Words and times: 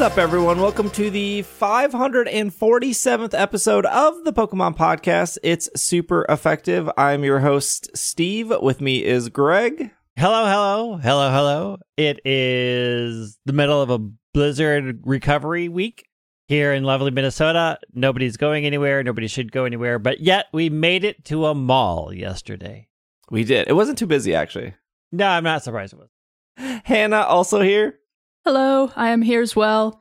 What's 0.00 0.12
up, 0.12 0.18
everyone? 0.18 0.62
Welcome 0.62 0.88
to 0.92 1.10
the 1.10 1.42
547th 1.60 3.38
episode 3.38 3.84
of 3.84 4.24
the 4.24 4.32
Pokemon 4.32 4.74
Podcast. 4.74 5.36
It's 5.42 5.68
super 5.76 6.24
effective. 6.26 6.88
I'm 6.96 7.22
your 7.22 7.40
host, 7.40 7.90
Steve. 7.94 8.50
With 8.62 8.80
me 8.80 9.04
is 9.04 9.28
Greg. 9.28 9.90
Hello, 10.16 10.46
hello, 10.46 10.96
hello, 10.96 11.30
hello. 11.30 11.78
It 11.98 12.18
is 12.24 13.38
the 13.44 13.52
middle 13.52 13.82
of 13.82 13.90
a 13.90 13.98
blizzard 14.32 15.02
recovery 15.04 15.68
week 15.68 16.06
here 16.48 16.72
in 16.72 16.84
lovely 16.84 17.10
Minnesota. 17.10 17.78
Nobody's 17.92 18.38
going 18.38 18.64
anywhere. 18.64 19.02
Nobody 19.02 19.28
should 19.28 19.52
go 19.52 19.66
anywhere. 19.66 19.98
But 19.98 20.20
yet 20.20 20.46
we 20.50 20.70
made 20.70 21.04
it 21.04 21.26
to 21.26 21.44
a 21.44 21.54
mall 21.54 22.10
yesterday. 22.10 22.88
We 23.30 23.44
did. 23.44 23.68
It 23.68 23.74
wasn't 23.74 23.98
too 23.98 24.06
busy, 24.06 24.34
actually. 24.34 24.72
No, 25.12 25.26
I'm 25.26 25.44
not 25.44 25.62
surprised 25.62 25.92
it 25.92 25.98
was. 25.98 26.80
Hannah, 26.84 27.20
also 27.20 27.60
here. 27.60 27.98
Hello, 28.44 28.90
I 28.96 29.10
am 29.10 29.22
here 29.22 29.40
as 29.42 29.54
well. 29.54 30.00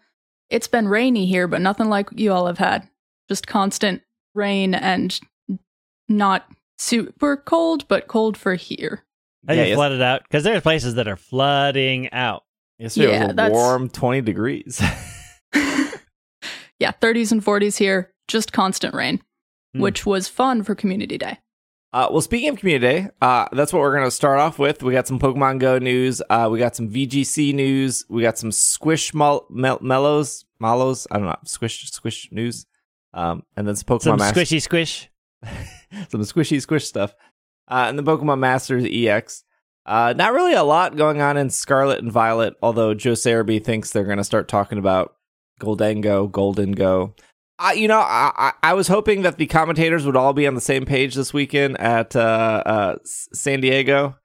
It's 0.49 0.67
been 0.67 0.87
rainy 0.87 1.25
here, 1.25 1.47
but 1.47 1.61
nothing 1.61 1.89
like 1.89 2.09
you 2.15 2.31
all 2.31 2.47
have 2.47 2.57
had. 2.57 2.87
Just 3.27 3.47
constant 3.47 4.01
rain 4.33 4.73
and 4.73 5.19
not 6.07 6.49
super 6.77 7.37
cold, 7.37 7.87
but 7.87 8.07
cold 8.07 8.37
for 8.37 8.55
here. 8.55 9.03
I 9.47 9.53
Yeah, 9.53 9.65
just 9.65 9.75
flooded 9.75 10.01
out 10.01 10.23
because 10.23 10.43
there's 10.43 10.61
places 10.61 10.95
that 10.95 11.07
are 11.07 11.15
flooding 11.17 12.11
out. 12.11 12.43
Yesterday 12.77 13.11
Yeah, 13.11 13.23
was 13.23 13.31
a 13.31 13.35
that's- 13.35 13.51
warm 13.55 13.89
20 13.89 14.21
degrees. 14.21 14.81
yeah, 16.79 16.91
30s 17.01 17.31
and 17.31 17.43
40s 17.43 17.77
here, 17.77 18.13
just 18.27 18.53
constant 18.53 18.93
rain, 18.95 19.21
Hmm. 19.75 19.81
which 19.81 20.05
was 20.05 20.27
fun 20.27 20.63
for 20.63 20.75
Community 20.75 21.17
Day. 21.17 21.39
Uh, 21.91 22.07
well, 22.11 22.21
speaking 22.21 22.49
of 22.49 22.57
Community 22.59 23.01
Day, 23.03 23.09
uh, 23.21 23.47
that's 23.51 23.73
what 23.73 23.79
we're 23.79 23.93
going 23.95 24.05
to 24.05 24.11
start 24.11 24.39
off 24.39 24.59
with. 24.59 24.83
We 24.83 24.93
got 24.93 25.07
some 25.07 25.17
Pokemon 25.19 25.59
Go 25.59 25.79
news. 25.79 26.21
Uh, 26.29 26.47
we 26.51 26.59
got 26.59 26.75
some 26.75 26.87
VGC 26.89 27.53
news. 27.53 28.05
We 28.09 28.21
got 28.21 28.37
some 28.37 28.51
Squish 28.51 29.13
mel- 29.13 29.47
mel- 29.49 29.79
Mellows, 29.81 30.45
Mallows. 30.59 31.07
I 31.09 31.17
don't 31.17 31.25
know. 31.27 31.35
Squish, 31.45 31.89
Squish 31.91 32.29
news. 32.31 32.67
Um, 33.13 33.41
and 33.57 33.67
then 33.67 33.75
some 33.75 33.87
Pokemon 33.87 34.01
Some 34.03 34.17
Master- 34.19 34.39
squishy 34.41 34.61
squish. 34.61 35.09
some 36.09 36.21
squishy 36.21 36.61
squish 36.61 36.85
stuff. 36.85 37.15
Uh, 37.67 37.85
and 37.89 37.97
the 37.97 38.03
Pokemon 38.03 38.37
Masters 38.39 38.85
EX. 38.87 39.43
Uh, 39.85 40.13
not 40.15 40.33
really 40.33 40.53
a 40.53 40.63
lot 40.63 40.95
going 40.95 41.21
on 41.21 41.37
in 41.37 41.49
Scarlet 41.49 41.99
and 42.03 42.11
Violet, 42.11 42.53
although 42.61 42.93
Joe 42.93 43.13
Serby 43.13 43.63
thinks 43.63 43.89
they're 43.89 44.03
going 44.03 44.17
to 44.19 44.23
start 44.23 44.47
talking 44.47 44.77
about 44.77 45.15
Gholdengo, 45.59 46.31
Golden 46.31 46.73
Go. 46.73 47.15
I, 47.59 47.73
you 47.73 47.89
know, 47.89 47.99
I, 47.99 48.53
I 48.63 48.73
was 48.73 48.87
hoping 48.87 49.23
that 49.23 49.37
the 49.37 49.45
commentators 49.45 50.05
would 50.05 50.15
all 50.15 50.31
be 50.31 50.47
on 50.47 50.55
the 50.55 50.61
same 50.61 50.85
page 50.85 51.15
this 51.15 51.33
weekend 51.33 51.79
at 51.79 52.15
uh, 52.15 52.63
uh, 52.65 52.95
San 53.03 53.59
Diego 53.59 54.15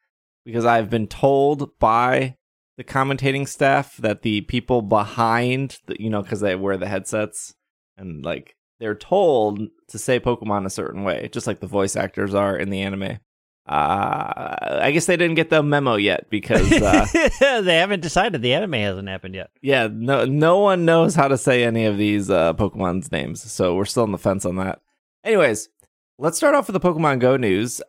because 0.44 0.64
I've 0.64 0.88
been 0.88 1.08
told 1.08 1.76
by 1.80 2.36
the 2.76 2.84
commentating 2.84 3.48
staff 3.48 3.96
that 3.96 4.22
the 4.22 4.42
people 4.42 4.82
behind, 4.82 5.80
the, 5.86 6.00
you 6.00 6.10
know, 6.10 6.22
because 6.22 6.40
they 6.40 6.54
wear 6.54 6.76
the 6.76 6.86
headsets 6.86 7.54
and 7.96 8.24
like 8.24 8.54
they're 8.78 8.94
told 8.94 9.60
to 9.88 9.98
say 9.98 10.20
Pokemon 10.20 10.64
a 10.64 10.70
certain 10.70 11.02
way, 11.02 11.28
just 11.32 11.48
like 11.48 11.58
the 11.58 11.66
voice 11.66 11.96
actors 11.96 12.34
are 12.34 12.56
in 12.56 12.70
the 12.70 12.82
anime. 12.82 13.18
Uh, 13.66 14.54
I 14.82 14.90
guess 14.92 15.06
they 15.06 15.16
didn't 15.16 15.36
get 15.36 15.48
the 15.48 15.62
memo 15.62 15.94
yet 15.96 16.28
because, 16.28 16.70
uh, 16.70 17.06
they 17.62 17.76
haven't 17.76 18.00
decided. 18.00 18.42
The 18.42 18.52
anime 18.52 18.74
hasn't 18.74 19.08
happened 19.08 19.34
yet. 19.34 19.50
yeah, 19.62 19.88
no, 19.90 20.26
no 20.26 20.58
one 20.58 20.84
knows 20.84 21.14
how 21.14 21.28
to 21.28 21.38
say 21.38 21.64
any 21.64 21.86
of 21.86 21.96
these 21.96 22.28
uh, 22.28 22.52
Pokemon's 22.54 23.10
names, 23.10 23.42
so 23.50 23.74
we're 23.74 23.86
still 23.86 24.02
on 24.02 24.12
the 24.12 24.18
fence 24.18 24.44
on 24.44 24.56
that. 24.56 24.80
Anyways, 25.24 25.70
let's 26.18 26.36
start 26.36 26.54
off 26.54 26.68
with 26.68 26.80
the 26.80 26.86
Pokemon 26.86 27.20
Go 27.20 27.38
news. 27.38 27.80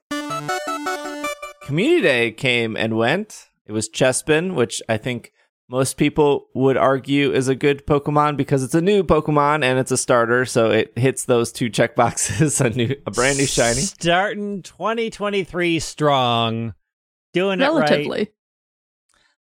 Community 1.65 2.01
Day 2.01 2.31
came 2.31 2.77
and 2.77 2.95
went. 2.97 3.49
It 3.65 3.71
was 3.71 3.89
Chespin, 3.89 4.53
which 4.53 4.81
I 4.87 4.97
think 4.97 5.33
most 5.67 5.97
people 5.97 6.47
would 6.53 6.77
argue 6.77 7.31
is 7.31 7.47
a 7.47 7.55
good 7.55 7.85
Pokemon 7.85 8.37
because 8.37 8.63
it's 8.63 8.75
a 8.75 8.81
new 8.81 9.03
Pokemon 9.03 9.63
and 9.63 9.79
it's 9.79 9.91
a 9.91 9.97
starter, 9.97 10.45
so 10.45 10.69
it 10.69 10.97
hits 10.97 11.25
those 11.25 11.51
two 11.51 11.69
checkboxes: 11.69 12.61
a 12.65 12.69
new, 12.69 12.95
a 13.05 13.11
brand 13.11 13.37
new 13.37 13.45
shiny. 13.45 13.81
Starting 13.81 14.61
2023 14.61 15.79
strong. 15.79 16.73
Doing 17.33 17.61
it 17.61 17.65
right. 17.65 17.89
Relatively. 17.89 18.31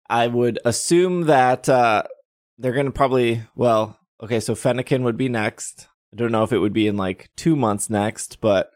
I 0.08 0.26
would 0.26 0.58
assume 0.64 1.22
that 1.22 1.68
uh, 1.68 2.02
they're 2.58 2.72
going 2.72 2.86
to 2.86 2.92
probably, 2.92 3.42
well, 3.54 3.98
okay, 4.22 4.40
so 4.40 4.54
Fennekin 4.54 5.02
would 5.02 5.16
be 5.16 5.28
next. 5.28 5.88
I 6.12 6.16
don't 6.16 6.32
know 6.32 6.42
if 6.42 6.52
it 6.52 6.58
would 6.58 6.72
be 6.72 6.88
in 6.88 6.96
like 6.96 7.30
two 7.36 7.56
months 7.56 7.88
next, 7.88 8.40
but 8.40 8.70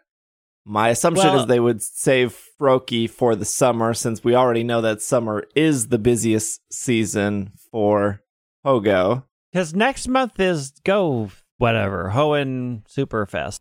my 0.64 0.88
assumption 0.88 1.26
Well- 1.26 1.40
is 1.40 1.46
they 1.46 1.60
would 1.60 1.82
save 1.82 2.36
Froakie 2.60 3.08
for 3.10 3.34
the 3.36 3.44
summer 3.44 3.92
since 3.94 4.24
we 4.24 4.34
already 4.34 4.64
know 4.64 4.80
that 4.80 5.02
summer 5.02 5.44
is 5.54 5.88
the 5.88 5.98
busiest 5.98 6.60
season 6.72 7.52
for 7.70 8.22
Hogo. 8.64 9.24
Because 9.52 9.74
next 9.74 10.08
month 10.08 10.40
is 10.40 10.70
Go 10.84 11.30
whatever 11.58 12.10
Hoenn 12.14 12.82
Superfest, 12.88 13.60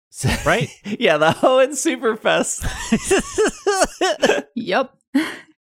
right? 0.46 0.68
yeah, 0.84 1.16
the 1.16 1.30
Hoenn 1.30 1.70
Superfest. 1.72 2.62
Yep. 4.54 4.94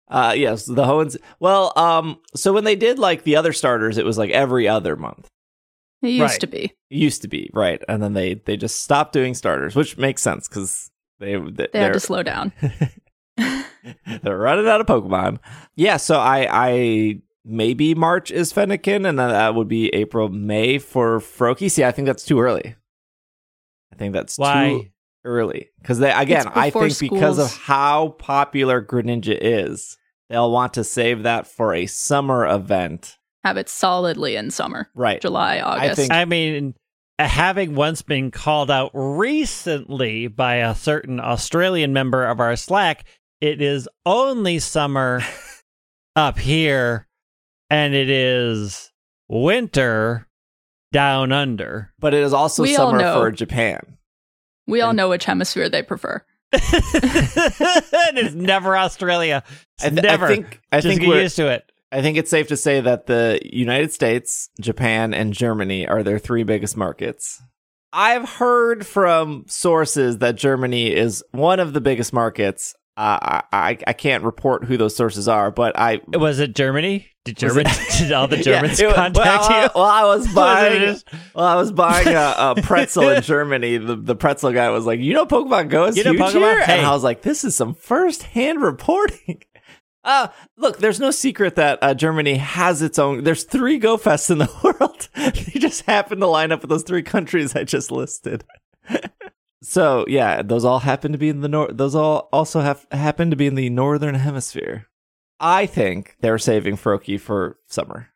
Uh 0.09 0.33
yes, 0.37 0.65
the 0.65 0.83
Hoenns. 0.85 1.17
Well, 1.39 1.73
um 1.75 2.19
so 2.35 2.53
when 2.53 2.63
they 2.63 2.75
did 2.75 2.99
like 2.99 3.23
the 3.23 3.35
other 3.35 3.51
starters, 3.53 3.97
it 3.97 4.05
was 4.05 4.17
like 4.17 4.29
every 4.29 4.67
other 4.67 4.95
month. 4.95 5.27
It 6.01 6.09
used 6.09 6.21
Right. 6.33 6.39
to 6.41 6.47
be. 6.47 6.63
It 6.89 6.97
used 6.97 7.21
to 7.23 7.27
be 7.27 7.49
right 7.53 7.81
and 7.87 8.01
then 8.01 8.13
they 8.13 8.35
they 8.35 8.55
just 8.57 8.81
stopped 8.81 9.13
doing 9.13 9.33
starters 9.33 9.75
which 9.75 9.97
makes 9.97 10.21
sense 10.21 10.47
because 10.47 10.89
they 11.19 11.35
They 11.37 11.67
they're, 11.73 11.83
had 11.83 11.93
to 11.93 11.99
slow 11.99 12.23
down. 12.23 12.53
they're 13.37 14.37
running 14.37 14.67
out 14.67 14.81
of 14.81 14.87
pokemon 14.87 15.37
yeah 15.75 15.97
so 15.97 16.17
i 16.17 16.47
i 16.49 17.21
maybe 17.45 17.93
march 17.95 18.31
is 18.31 18.51
fennekin 18.51 19.07
and 19.07 19.17
then 19.19 19.29
that 19.29 19.55
would 19.55 19.67
be 19.67 19.89
april 19.89 20.29
may 20.29 20.77
for 20.79 21.19
froakie 21.19 21.69
see 21.71 21.83
i 21.83 21.91
think 21.91 22.05
that's 22.05 22.25
too 22.25 22.39
early 22.39 22.75
i 23.93 23.95
think 23.95 24.13
that's 24.13 24.35
too 24.35 24.41
Why? 24.41 24.91
early 25.23 25.69
because 25.81 25.99
they 25.99 26.11
again 26.11 26.47
i 26.49 26.65
before 26.69 26.89
think 26.89 26.99
because 27.11 27.37
of 27.37 27.51
how 27.55 28.09
popular 28.19 28.81
greninja 28.81 29.37
is 29.39 29.97
they'll 30.29 30.51
want 30.51 30.73
to 30.73 30.83
save 30.83 31.23
that 31.23 31.47
for 31.47 31.73
a 31.73 31.85
summer 31.85 32.45
event 32.45 33.17
Have 33.47 33.55
it 33.55 33.69
solidly 33.69 34.35
in 34.35 34.51
summer, 34.51 34.89
right 34.93 35.21
July, 35.21 35.61
August. 35.61 35.95
think- 35.95 36.11
I 36.11 36.25
mean, 36.25 36.73
having 37.17 37.75
once 37.75 38.01
been 38.01 38.29
called 38.29 38.69
out 38.69 38.91
recently 38.93 40.27
by 40.27 40.55
a 40.55 40.75
certain 40.75 41.21
Australian 41.21 41.93
member 41.93 42.25
of 42.25 42.41
our 42.41 42.57
Slack, 42.57 43.05
it 43.39 43.61
is 43.61 43.87
only 44.05 44.59
summer 44.59 45.21
up 46.17 46.37
here, 46.37 47.07
and 47.69 47.93
it 47.93 48.09
is 48.09 48.91
winter 49.29 50.27
down 50.91 51.31
under. 51.31 51.93
but 51.99 52.13
it 52.13 52.23
is 52.23 52.33
also 52.33 52.63
We 52.63 52.73
summer 52.75 52.97
know. 52.97 53.19
for 53.21 53.31
japan 53.31 53.97
we 54.67 54.81
all 54.81 54.89
and- 54.89 54.97
know 54.97 55.07
which 55.07 55.23
hemisphere 55.23 55.69
they 55.69 55.83
prefer. 55.83 56.21
it 56.53 58.17
is 58.17 58.35
never 58.35 58.77
Australia. 58.77 59.43
It's 59.75 59.85
I, 59.85 59.89
th- 59.89 60.01
never. 60.01 60.25
I 60.25 60.27
think 60.35 60.61
I 60.71 60.77
Just 60.77 60.87
think 60.87 60.99
get 61.01 61.07
we're, 61.09 61.21
used 61.21 61.35
to 61.37 61.47
it. 61.47 61.71
I 61.91 62.01
think 62.01 62.17
it's 62.17 62.29
safe 62.29 62.47
to 62.49 62.57
say 62.57 62.81
that 62.81 63.05
the 63.07 63.39
United 63.43 63.93
States, 63.93 64.49
Japan, 64.59 65.13
and 65.13 65.33
Germany 65.33 65.87
are 65.87 66.03
their 66.03 66.19
three 66.19 66.43
biggest 66.43 66.75
markets. 66.75 67.41
I've 67.93 68.27
heard 68.27 68.85
from 68.85 69.45
sources 69.47 70.17
that 70.17 70.35
Germany 70.35 70.93
is 70.93 71.23
one 71.31 71.59
of 71.61 71.73
the 71.73 71.79
biggest 71.81 72.11
markets. 72.11 72.75
Uh, 72.97 73.17
I, 73.21 73.43
I 73.53 73.77
I 73.87 73.93
can't 73.93 74.23
report 74.23 74.65
who 74.65 74.75
those 74.75 74.95
sources 74.95 75.27
are, 75.27 75.51
but 75.51 75.77
I 75.79 76.01
Was 76.07 76.39
it 76.39 76.55
Germany? 76.55 77.07
Did 77.25 77.41
Was 77.41 77.53
German? 77.53 77.71
did 77.97 78.11
all 78.11 78.27
the 78.27 78.37
Yeah, 78.37 78.43
Germans 78.43 78.81
was- 78.81 78.93
contact 78.93 79.49
well, 79.49 79.61
you? 79.63 79.69
Well, 79.75 79.83
I 79.85 80.03
was 80.05 80.25
Was 80.25 80.33
buying. 80.35 80.81
just- 80.81 81.07
well, 81.35 81.45
I 81.45 81.55
was 81.55 81.71
buying 81.71 82.07
a, 82.07 82.35
a 82.37 82.55
pretzel 82.63 83.07
in 83.09 83.21
Germany. 83.21 83.77
The 83.77 83.95
the 83.95 84.15
pretzel 84.15 84.51
guy 84.51 84.69
was 84.71 84.85
like, 84.85 84.99
"You 84.99 85.13
know, 85.13 85.25
Pokemon 85.27 85.69
Go 85.69 85.85
is 85.85 85.95
You 85.95 86.03
know 86.05 86.11
huge 86.11 86.21
Pokemon? 86.23 86.33
here," 86.33 86.65
Hey. 86.65 86.77
and 86.79 86.87
I 86.87 86.91
was 86.91 87.03
like, 87.03 87.21
"This 87.21 87.43
is 87.43 87.55
some 87.55 87.73
first 87.75 88.23
hand 88.23 88.61
reporting." 88.61 89.43
Uh, 90.07 90.29
look, 90.55 90.77
there's 90.77 91.01
no 91.01 91.11
secret 91.11 91.55
that 91.55 91.79
uh, 91.81 91.93
Germany 91.93 92.35
has 92.37 92.81
its 92.81 92.97
own. 92.97 93.25
There's 93.25 93.43
three 93.43 93.77
Go 93.77 93.97
Fests 93.97 94.31
in 94.31 94.37
the 94.37 94.49
world. 94.63 95.09
they 95.13 95.59
just 95.59 95.81
happen 95.81 96.21
to 96.21 96.27
line 96.27 96.53
up 96.53 96.61
with 96.61 96.69
those 96.69 96.83
three 96.83 97.03
countries 97.03 97.57
I 97.57 97.65
just 97.65 97.91
listed. 97.91 98.45
so 99.61 100.05
yeah, 100.07 100.41
those 100.41 100.63
all 100.63 100.79
happen 100.79 101.11
to 101.11 101.17
be 101.17 101.27
in 101.27 101.41
the 101.41 101.49
north. 101.49 101.75
Those 101.75 101.93
all 101.93 102.29
also 102.31 102.61
have 102.61 102.87
happen 102.89 103.29
to 103.31 103.35
be 103.35 103.47
in 103.47 103.55
the 103.55 103.69
northern 103.69 104.15
hemisphere. 104.15 104.87
I 105.41 105.65
think 105.65 106.15
they're 106.21 106.39
saving 106.39 106.77
Froakie 106.77 107.19
for 107.19 107.59
summer 107.67 108.07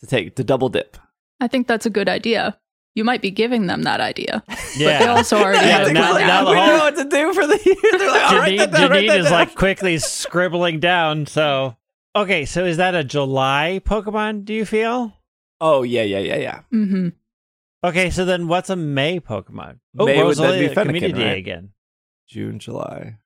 to 0.00 0.06
take 0.06 0.36
to 0.36 0.44
double 0.44 0.68
dip. 0.68 0.98
I 1.40 1.48
think 1.48 1.66
that's 1.66 1.86
a 1.86 1.90
good 1.90 2.08
idea. 2.08 2.58
You 2.94 3.04
might 3.04 3.22
be 3.22 3.30
giving 3.30 3.66
them 3.66 3.82
that 3.84 4.00
idea. 4.00 4.42
Yeah. 4.76 4.98
They 4.98 5.06
also 5.06 5.38
already 5.38 5.66
Yeah, 5.66 5.78
have 5.78 5.88
it 5.88 5.92
now- 5.92 6.10
planned 6.12 6.26
now 6.26 6.40
out. 6.40 6.44
the 6.44 6.50
we 6.50 6.56
whole- 6.56 6.66
don't 6.66 6.78
know 6.78 6.84
what 6.84 6.96
to 6.96 7.04
do 7.04 7.34
for 7.34 7.46
the 7.46 7.60
year. 7.64 7.98
They're 7.98 8.10
like, 8.10 8.32
"All 8.32 8.38
right, 8.38 8.52
Janine, 8.52 8.58
that 8.58 8.70
down, 8.72 8.90
write 8.90 9.04
Janine 9.04 9.08
that 9.08 9.18
is 9.18 9.24
down." 9.26 9.32
like 9.32 9.54
quickly 9.54 9.98
scribbling 9.98 10.80
down. 10.80 11.26
So, 11.26 11.76
okay, 12.16 12.44
so 12.44 12.64
is 12.64 12.76
that 12.78 12.94
a 12.94 13.04
July 13.04 13.80
Pokemon? 13.84 14.44
Do 14.44 14.54
you 14.54 14.64
feel? 14.64 15.12
oh 15.60 15.82
yeah, 15.82 16.02
yeah, 16.02 16.18
yeah, 16.20 16.36
yeah. 16.36 16.60
Mm-hmm. 16.72 17.08
Okay, 17.84 18.10
so 18.10 18.24
then 18.24 18.48
what's 18.48 18.70
a 18.70 18.76
May 18.76 19.20
Pokemon? 19.20 19.78
Oh, 19.98 20.06
May 20.06 20.22
would 20.22 20.36
then 20.36 20.68
be 20.68 20.74
Fennekin, 20.74 20.82
Community 20.86 21.24
right? 21.24 21.38
again. 21.38 21.70
June, 22.28 22.58
July, 22.58 23.16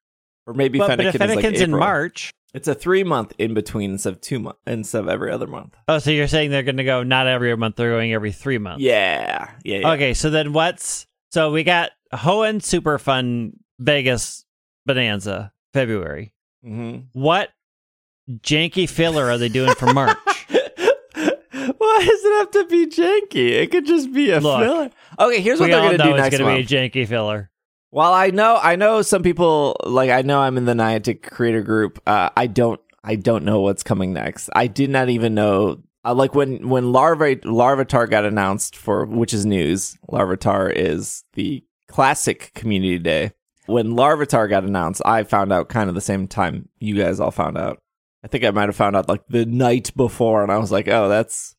or 0.47 0.55
maybe 0.55 0.79
But, 0.79 0.89
but 0.89 0.99
Fennekin 0.99 1.09
if 1.09 1.15
is 1.15 1.21
like 1.21 1.31
Fennekin's 1.39 1.61
in 1.61 1.71
April. 1.71 1.79
March, 1.81 2.33
It's 2.55 2.69
a 2.69 2.75
three 2.75 3.03
month 3.03 3.33
in 3.37 3.53
between 3.53 3.91
instead 3.91 4.13
of 4.13 4.21
two 4.21 4.39
month 4.39 4.57
instead 4.67 5.01
of 5.01 5.09
every 5.09 5.31
other 5.33 5.49
month. 5.49 5.75
Oh, 5.89 5.99
so 5.99 6.11
you're 6.13 6.29
saying 6.29 6.51
they're 6.53 6.63
going 6.63 6.77
to 6.77 6.85
go 6.85 7.03
not 7.03 7.27
every 7.27 7.55
month, 7.57 7.75
they're 7.77 7.91
going 7.91 8.13
every 8.13 8.31
three 8.33 8.59
months. 8.59 8.81
Yeah, 8.83 9.51
yeah. 9.65 9.79
yeah. 9.79 9.91
Okay, 9.93 10.15
so 10.15 10.31
then 10.31 10.53
what's 10.53 11.07
so 11.33 11.51
we 11.51 11.65
got 11.65 11.91
Hoenn 12.13 12.63
Super 12.63 12.97
Fun 12.99 13.55
Vegas 13.81 14.45
Bonanza 14.87 15.53
February. 15.73 16.33
hmm 16.63 16.99
What 17.13 17.51
janky 18.31 18.89
filler 18.89 19.29
are 19.31 19.37
they 19.39 19.49
doing 19.49 19.75
for 19.75 19.93
March? 19.93 20.17
Why 21.77 21.99
does 22.07 22.25
it 22.25 22.39
have 22.39 22.51
to 22.53 22.67
be 22.67 22.87
janky? 22.87 23.51
It 23.51 23.71
could 23.71 23.87
just 23.87 24.13
be 24.13 24.31
a 24.31 24.41
Look, 24.41 24.61
filler. 24.63 24.91
Okay, 25.19 25.41
here's 25.41 25.59
what 25.59 25.71
they're 25.71 25.81
gonna 25.81 25.99
know 25.99 26.05
do 26.05 26.15
it's 26.17 26.29
going 26.37 26.39
to 26.39 26.45
month. 26.45 26.69
be 26.69 26.77
a 26.77 26.89
janky 26.91 27.09
filler. 27.09 27.51
While 27.95 28.13
I 28.13 28.31
know, 28.31 28.59
I 28.61 28.75
know 28.75 29.03
some 29.03 29.23
people 29.23 29.77
like 29.85 30.11
I 30.11 30.23
know 30.23 30.41
I'm 30.41 30.57
in 30.57 30.65
the 30.65 30.73
Niantic 30.73 31.23
creator 31.23 31.63
group. 31.63 32.03
Uh, 32.05 32.29
I 32.37 32.49
don't, 32.49 32.81
I 33.05 33.15
don't 33.15 33.45
know 33.45 33.61
what's 33.61 33.85
coming 33.85 34.13
next. 34.13 34.51
I 34.53 34.67
did 34.67 34.91
not 34.91 35.11
even 35.11 35.33
know. 35.35 35.81
Uh, 36.05 36.13
like 36.13 36.35
when 36.35 36.69
when 36.69 36.91
Larva 36.91 37.37
Larvitar 37.37 38.11
got 38.11 38.25
announced 38.25 38.75
for 38.75 39.07
which 39.07 39.33
is 39.33 39.47
news. 39.47 39.97
Larvitar 40.11 40.73
is 40.75 41.23
the 41.35 41.63
classic 41.87 42.51
community 42.57 42.99
day. 42.99 43.31
When 43.67 43.93
Larvitar 43.93 44.51
got 44.51 44.65
announced, 44.65 45.01
I 45.05 45.23
found 45.23 45.53
out 45.53 45.69
kind 45.69 45.89
of 45.89 45.95
the 45.95 46.01
same 46.01 46.27
time 46.27 46.69
you 46.81 46.97
guys 46.97 47.21
all 47.21 47.31
found 47.31 47.57
out. 47.57 47.79
I 48.25 48.27
think 48.27 48.43
I 48.43 48.51
might 48.51 48.69
have 48.69 48.75
found 48.75 48.97
out 48.97 49.09
like 49.09 49.23
the 49.29 49.47
night 49.47 49.93
before, 49.95 50.43
and 50.43 50.51
I 50.51 50.59
was 50.59 50.73
like, 50.73 50.89
oh, 50.89 51.09
that's. 51.09 51.55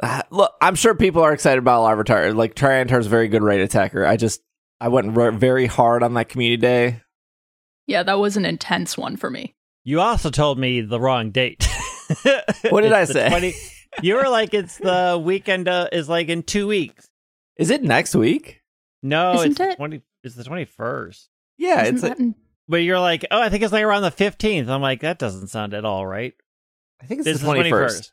Uh, 0.00 0.22
look, 0.30 0.52
I'm 0.60 0.74
sure 0.74 0.96
people 0.96 1.22
are 1.22 1.32
excited 1.32 1.60
about 1.60 1.82
Larvitar. 1.82 2.34
Like 2.34 2.56
Tyranitar's 2.56 3.06
a 3.06 3.10
very 3.10 3.28
good 3.28 3.44
raid 3.44 3.60
attacker. 3.60 4.04
I 4.04 4.16
just 4.16 4.42
I 4.80 4.88
went 4.88 5.16
r- 5.16 5.30
very 5.32 5.66
hard 5.66 6.02
on 6.02 6.14
that 6.14 6.28
community 6.28 6.60
day. 6.60 7.02
Yeah, 7.86 8.02
that 8.04 8.18
was 8.18 8.36
an 8.36 8.44
intense 8.46 8.96
one 8.96 9.16
for 9.16 9.30
me. 9.30 9.54
You 9.84 10.00
also 10.00 10.30
told 10.30 10.58
me 10.58 10.80
the 10.80 11.00
wrong 11.00 11.30
date. 11.30 11.66
What 12.70 12.82
did 12.82 12.92
I 12.92 13.02
It's 13.02 13.12
the 13.12 13.28
say? 13.30 13.54
you 14.02 14.14
were 14.16 14.28
like, 14.28 14.52
it's 14.54 14.78
the 14.78 15.20
weekend 15.22 15.68
uh, 15.68 15.88
is 15.92 16.08
like 16.08 16.28
in 16.28 16.42
two 16.42 16.66
weeks. 16.66 17.08
Is 17.56 17.70
it 17.70 17.82
next 17.82 18.14
week? 18.14 18.62
No, 19.02 19.34
Isn't 19.34 19.50
it's 19.52 19.58
the 19.58 19.70
it? 19.70 19.76
twenty. 19.76 20.02
It's 20.22 20.34
the 20.34 20.44
twenty 20.44 20.64
first. 20.64 21.28
Yeah, 21.56 21.82
Isn't 21.82 21.94
it's. 21.96 22.02
that 22.02 22.18
A, 22.18 22.22
in- 22.22 22.34
But 22.68 22.78
you're 22.78 23.00
like, 23.00 23.24
oh, 23.30 23.40
I 23.40 23.48
think 23.48 23.62
it's 23.62 23.72
like 23.72 23.84
around 23.84 24.02
the 24.02 24.10
fifteenth. 24.10 24.68
I'm 24.68 24.82
like, 24.82 25.00
that 25.00 25.18
doesn't 25.18 25.48
sound 25.48 25.72
at 25.74 25.84
all 25.84 26.06
right. 26.06 26.34
I 27.02 27.06
think 27.06 27.20
it's 27.20 27.28
It's 27.28 27.40
the 27.40 27.46
the 27.46 27.52
twenty 27.54 27.70
first. 27.70 28.12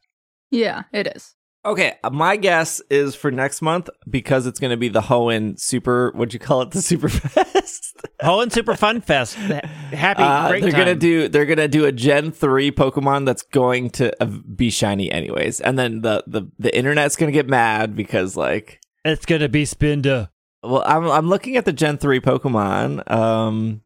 yeah, 0.52 0.84
it 0.94 1.08
is. 1.16 1.36
Okay, 1.68 1.96
uh, 2.02 2.10
my 2.10 2.38
guess 2.38 2.80
is 2.90 3.14
for 3.14 3.30
next 3.30 3.62
month 3.62 3.90
because 4.10 4.48
it's 4.48 4.58
going 4.58 4.72
to 4.72 4.78
be 4.78 4.88
the 4.88 5.02
Hoenn 5.02 5.60
Super. 5.60 6.12
What'd 6.16 6.34
you 6.34 6.40
call 6.40 6.62
it? 6.62 6.72
The 6.72 6.82
Super 6.82 7.10
Fest. 7.10 7.98
Hoenn 8.22 8.52
Super 8.54 8.74
Fun 8.76 9.02
Fest. 9.02 9.34
Happy, 9.92 10.24
Uh, 10.24 10.48
they're 10.50 10.62
time. 10.62 10.72
gonna 10.72 10.96
do. 10.96 11.28
They're 11.28 11.46
gonna 11.46 11.68
do 11.68 11.84
a 11.86 11.92
Gen 11.92 12.32
three 12.32 12.72
Pokemon 12.72 13.26
that's 13.26 13.44
going 13.44 13.90
to 13.92 14.14
uh, 14.24 14.26
be 14.28 14.70
shiny 14.70 15.12
anyways, 15.12 15.60
and 15.60 15.78
then 15.78 16.02
the 16.02 16.24
the 16.26 16.44
the 16.58 16.76
internet's 16.76 17.16
gonna 17.18 17.32
get 17.34 17.48
mad 17.50 17.96
because 17.98 18.38
like 18.38 18.80
It's 19.04 19.26
gonna 19.26 19.50
be 19.50 19.64
Spinda. 19.66 20.30
Well, 20.64 20.84
I'm 20.86 21.06
I'm 21.10 21.28
looking 21.28 21.58
at 21.58 21.66
the 21.66 21.74
Gen 21.74 21.98
three 21.98 22.22
Pokemon. 22.22 23.10
Um, 23.12 23.82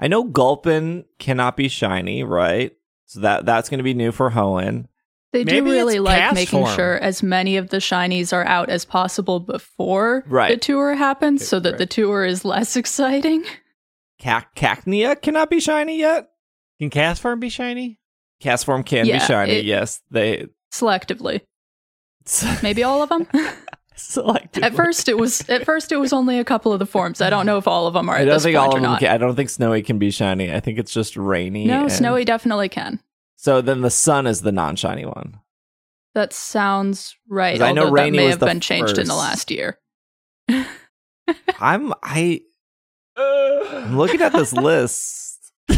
I 0.00 0.08
know 0.08 0.24
Gulpin 0.24 1.04
cannot 1.18 1.56
be 1.56 1.68
shiny, 1.68 2.22
right? 2.24 2.72
So 3.06 3.20
that 3.20 3.44
that's 3.46 3.68
going 3.68 3.78
to 3.78 3.84
be 3.84 3.94
new 3.94 4.10
for 4.10 4.30
Hoenn. 4.30 4.86
They 5.44 5.54
Maybe 5.60 5.70
do 5.70 5.76
really 5.76 5.98
like 5.98 6.32
making 6.34 6.64
form. 6.64 6.74
sure 6.76 6.96
as 6.98 7.22
many 7.22 7.56
of 7.56 7.70
the 7.70 7.76
shinies 7.78 8.32
are 8.32 8.44
out 8.46 8.68
as 8.70 8.84
possible 8.84 9.40
before 9.40 10.24
Right. 10.26 10.50
the 10.50 10.56
tour 10.56 10.94
happens 10.94 11.46
so 11.46 11.60
that 11.60 11.70
Right. 11.72 11.78
the 11.78 11.86
tour 11.86 12.24
is 12.24 12.44
less 12.44 12.76
exciting. 12.82 13.44
Cac- 14.18 14.54
Cacnea 14.54 15.20
cannot 15.20 15.50
be 15.50 15.60
shiny 15.60 15.98
yet. 15.98 16.28
Can 16.80 16.90
Castform 16.90 17.40
be 17.40 17.48
shiny? 17.48 17.98
Castform 18.42 18.84
can 18.84 19.06
be 19.06 19.18
shiny. 19.18 19.52
it- 19.52 19.64
yes, 19.64 20.00
they 20.10 20.46
Selectively. 20.72 21.40
Maybe 22.62 22.82
all 22.82 23.02
of 23.02 23.08
them? 23.08 23.26
selected. 23.98 24.62
at 24.62 24.74
first 24.74 25.08
it 25.08 25.16
was 25.16 25.48
at 25.48 25.64
first 25.64 25.90
it 25.90 25.96
was 25.96 26.12
only 26.12 26.38
a 26.38 26.44
couple 26.44 26.70
of 26.72 26.78
the 26.78 26.84
forms. 26.86 27.20
I 27.22 27.30
don't 27.30 27.46
know 27.46 27.56
if 27.56 27.66
all 27.66 27.86
of 27.86 27.94
them 27.94 28.10
are 28.10 28.16
I 28.16 28.20
at 28.20 28.24
don't 28.26 28.34
this 28.34 28.42
think 28.44 28.56
point 28.56 28.68
all 28.68 28.76
of 28.76 28.82
them. 28.82 28.90
not. 28.92 29.00
Can, 29.00 29.08
I 29.10 29.16
don't 29.16 29.34
think 29.34 29.48
Snowy 29.48 29.80
can 29.82 29.98
be 29.98 30.10
shiny. 30.10 30.52
I 30.52 30.60
think 30.60 30.78
it's 30.78 30.92
just 30.92 31.16
rainy. 31.16 31.64
no, 31.64 31.82
and- 31.84 31.92
Snowy 31.92 32.24
definitely 32.26 32.68
can. 32.68 33.00
So 33.46 33.60
then 33.60 33.80
the 33.82 33.90
sun 33.90 34.26
is 34.26 34.40
the 34.40 34.50
non-shiny 34.50 35.04
one. 35.06 35.38
That 36.16 36.32
sounds 36.32 37.14
right. 37.28 37.62
I 37.62 37.70
know 37.70 37.82
although 37.84 37.94
that 38.02 38.10
may 38.10 38.24
was 38.24 38.30
have 38.32 38.40
the 38.40 38.46
been 38.46 38.58
changed 38.58 38.98
in 38.98 39.06
the 39.06 39.14
first. 39.14 39.16
last 39.16 39.50
year. 39.52 39.78
I'm 41.60 41.94
I. 42.02 42.40
I'm 43.16 43.96
looking 43.96 44.20
at 44.20 44.32
this 44.32 44.52
list. 44.52 45.52
what 45.68 45.76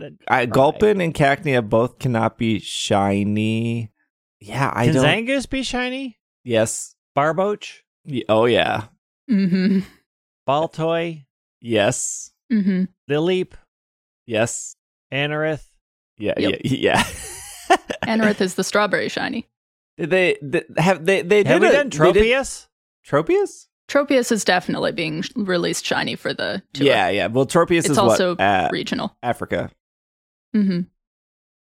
a 0.00 0.12
I, 0.28 0.46
Gulpin 0.46 1.00
and 1.00 1.12
Cacnea 1.12 1.68
both 1.68 1.98
cannot 1.98 2.38
be 2.38 2.60
shiny. 2.60 3.90
Yeah, 4.38 4.70
I 4.72 4.84
Can 4.84 4.94
don't. 4.94 5.04
Zangoose 5.04 5.50
be 5.50 5.64
shiny? 5.64 6.20
yes. 6.44 6.94
Barboach? 7.18 7.80
Y- 8.04 8.22
Oh 8.28 8.44
yeah. 8.44 8.84
Mm-hmm. 9.28 9.80
Baltoy? 10.48 11.24
Yes. 11.60 12.30
Mm-hmm. 12.52 12.84
Lileep? 13.10 13.54
Yes. 14.26 14.76
Anorith? 15.12 15.64
Yeah. 16.18 16.34
Yep. 16.38 16.60
Yeah. 16.64 17.04
Yeah. 17.70 17.76
Anorith 18.04 18.40
is 18.40 18.54
the 18.56 18.64
strawberry 18.64 19.08
shiny. 19.08 19.48
Did 19.96 20.10
they, 20.10 20.36
they 20.42 20.62
have 20.78 21.04
they 21.06 21.22
they 21.22 21.44
Have 21.44 21.60
did 21.60 21.62
we 21.62 21.68
a- 21.68 21.72
done 21.72 21.88
they 21.90 22.12
did- 22.12 22.22
Tropius? 22.24 22.66
Tropius? 23.06 23.66
Tropius 23.88 24.30
is 24.32 24.44
definitely 24.44 24.92
being 24.92 25.22
released 25.36 25.84
shiny 25.84 26.14
for 26.16 26.32
the 26.34 26.62
tour. 26.72 26.86
Yeah, 26.86 27.08
yeah. 27.08 27.26
Well, 27.28 27.46
Tropius 27.46 27.80
It's 27.80 27.90
is 27.90 27.98
also 27.98 28.30
what 28.30 28.40
uh, 28.40 28.68
regional. 28.72 29.16
Africa. 29.22 29.70
Mm-hmm. 30.54 30.80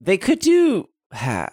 They 0.02 0.18
could 0.18 0.40
do. 0.40 0.90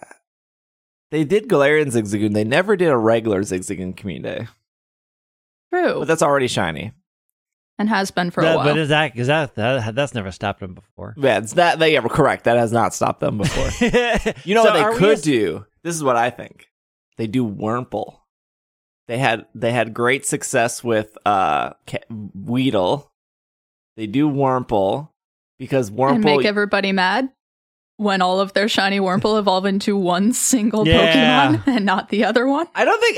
They 1.11 1.23
did 1.23 1.47
Galarian 1.49 1.87
Zigzagoon. 1.87 2.33
They 2.35 2.43
never 2.43 2.75
did 2.75 2.89
a 2.89 2.97
regular 2.97 3.41
Zigzagoon 3.41 3.97
community, 3.97 4.47
True. 5.73 5.99
but 5.99 6.07
that's 6.07 6.21
already 6.21 6.47
shiny. 6.47 6.91
And 7.79 7.89
has 7.89 8.11
been 8.11 8.29
for 8.29 8.41
a 8.41 8.55
while. 8.55 8.63
But 8.65 8.77
is 8.77 8.89
that, 8.89 9.17
is 9.17 9.27
that, 9.27 9.55
that 9.55 9.95
that's 9.95 10.13
never 10.13 10.31
stopped 10.31 10.59
them 10.59 10.75
before? 10.75 11.15
Yeah, 11.17 11.39
it's 11.39 11.53
that 11.53 11.79
they 11.79 11.97
are 11.97 12.07
correct. 12.07 12.43
That 12.43 12.57
has 12.57 12.71
not 12.71 12.93
stopped 12.93 13.21
them 13.21 13.39
before. 13.39 13.69
You 14.43 14.53
know 14.53 14.63
So 14.63 14.73
what 14.73 14.91
they 14.91 14.97
could 14.99 15.13
ass- 15.17 15.21
do? 15.21 15.65
This 15.83 15.95
is 15.95 16.03
what 16.03 16.15
I 16.17 16.29
think. 16.29 16.67
They 17.17 17.25
do 17.27 17.43
Wurmple. 17.47 18.17
They 19.07 19.17
had 19.17 19.47
they 19.55 19.71
had 19.71 19.93
great 19.93 20.25
success 20.25 20.83
with 20.83 21.17
uh 21.25 21.71
Ca- 21.87 22.03
Weedle. 22.35 23.11
They 23.97 24.05
do 24.07 24.29
Wurmple 24.29 25.09
because 25.57 25.89
Wurmple 25.89 26.15
and 26.15 26.23
make 26.23 26.45
everybody 26.45 26.91
mad 26.91 27.29
when 27.97 28.21
all 28.21 28.39
of 28.39 28.53
their 28.53 28.69
shiny 28.69 28.99
Wurmple 28.99 29.37
evolve 29.39 29.65
into 29.65 29.97
one 29.97 30.31
single 30.31 30.87
Yeah. 30.87 31.53
Pokemon 31.55 31.67
and 31.75 31.85
not 31.85 32.09
the 32.09 32.23
other 32.25 32.47
one. 32.47 32.67
I 32.75 32.85
don't 32.85 33.01
think 33.01 33.17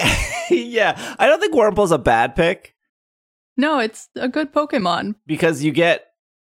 yeah, 0.74 1.16
I 1.20 1.28
don't 1.28 1.40
think 1.40 1.54
Wurmple's 1.54 1.92
a 1.92 1.98
bad 2.00 2.36
pick 2.36 2.74
No, 3.58 3.80
it's 3.80 4.10
a 4.16 4.28
good 4.30 4.54
Pokemon. 4.54 5.16
because 5.26 5.64
you 5.64 5.72
get 5.72 6.08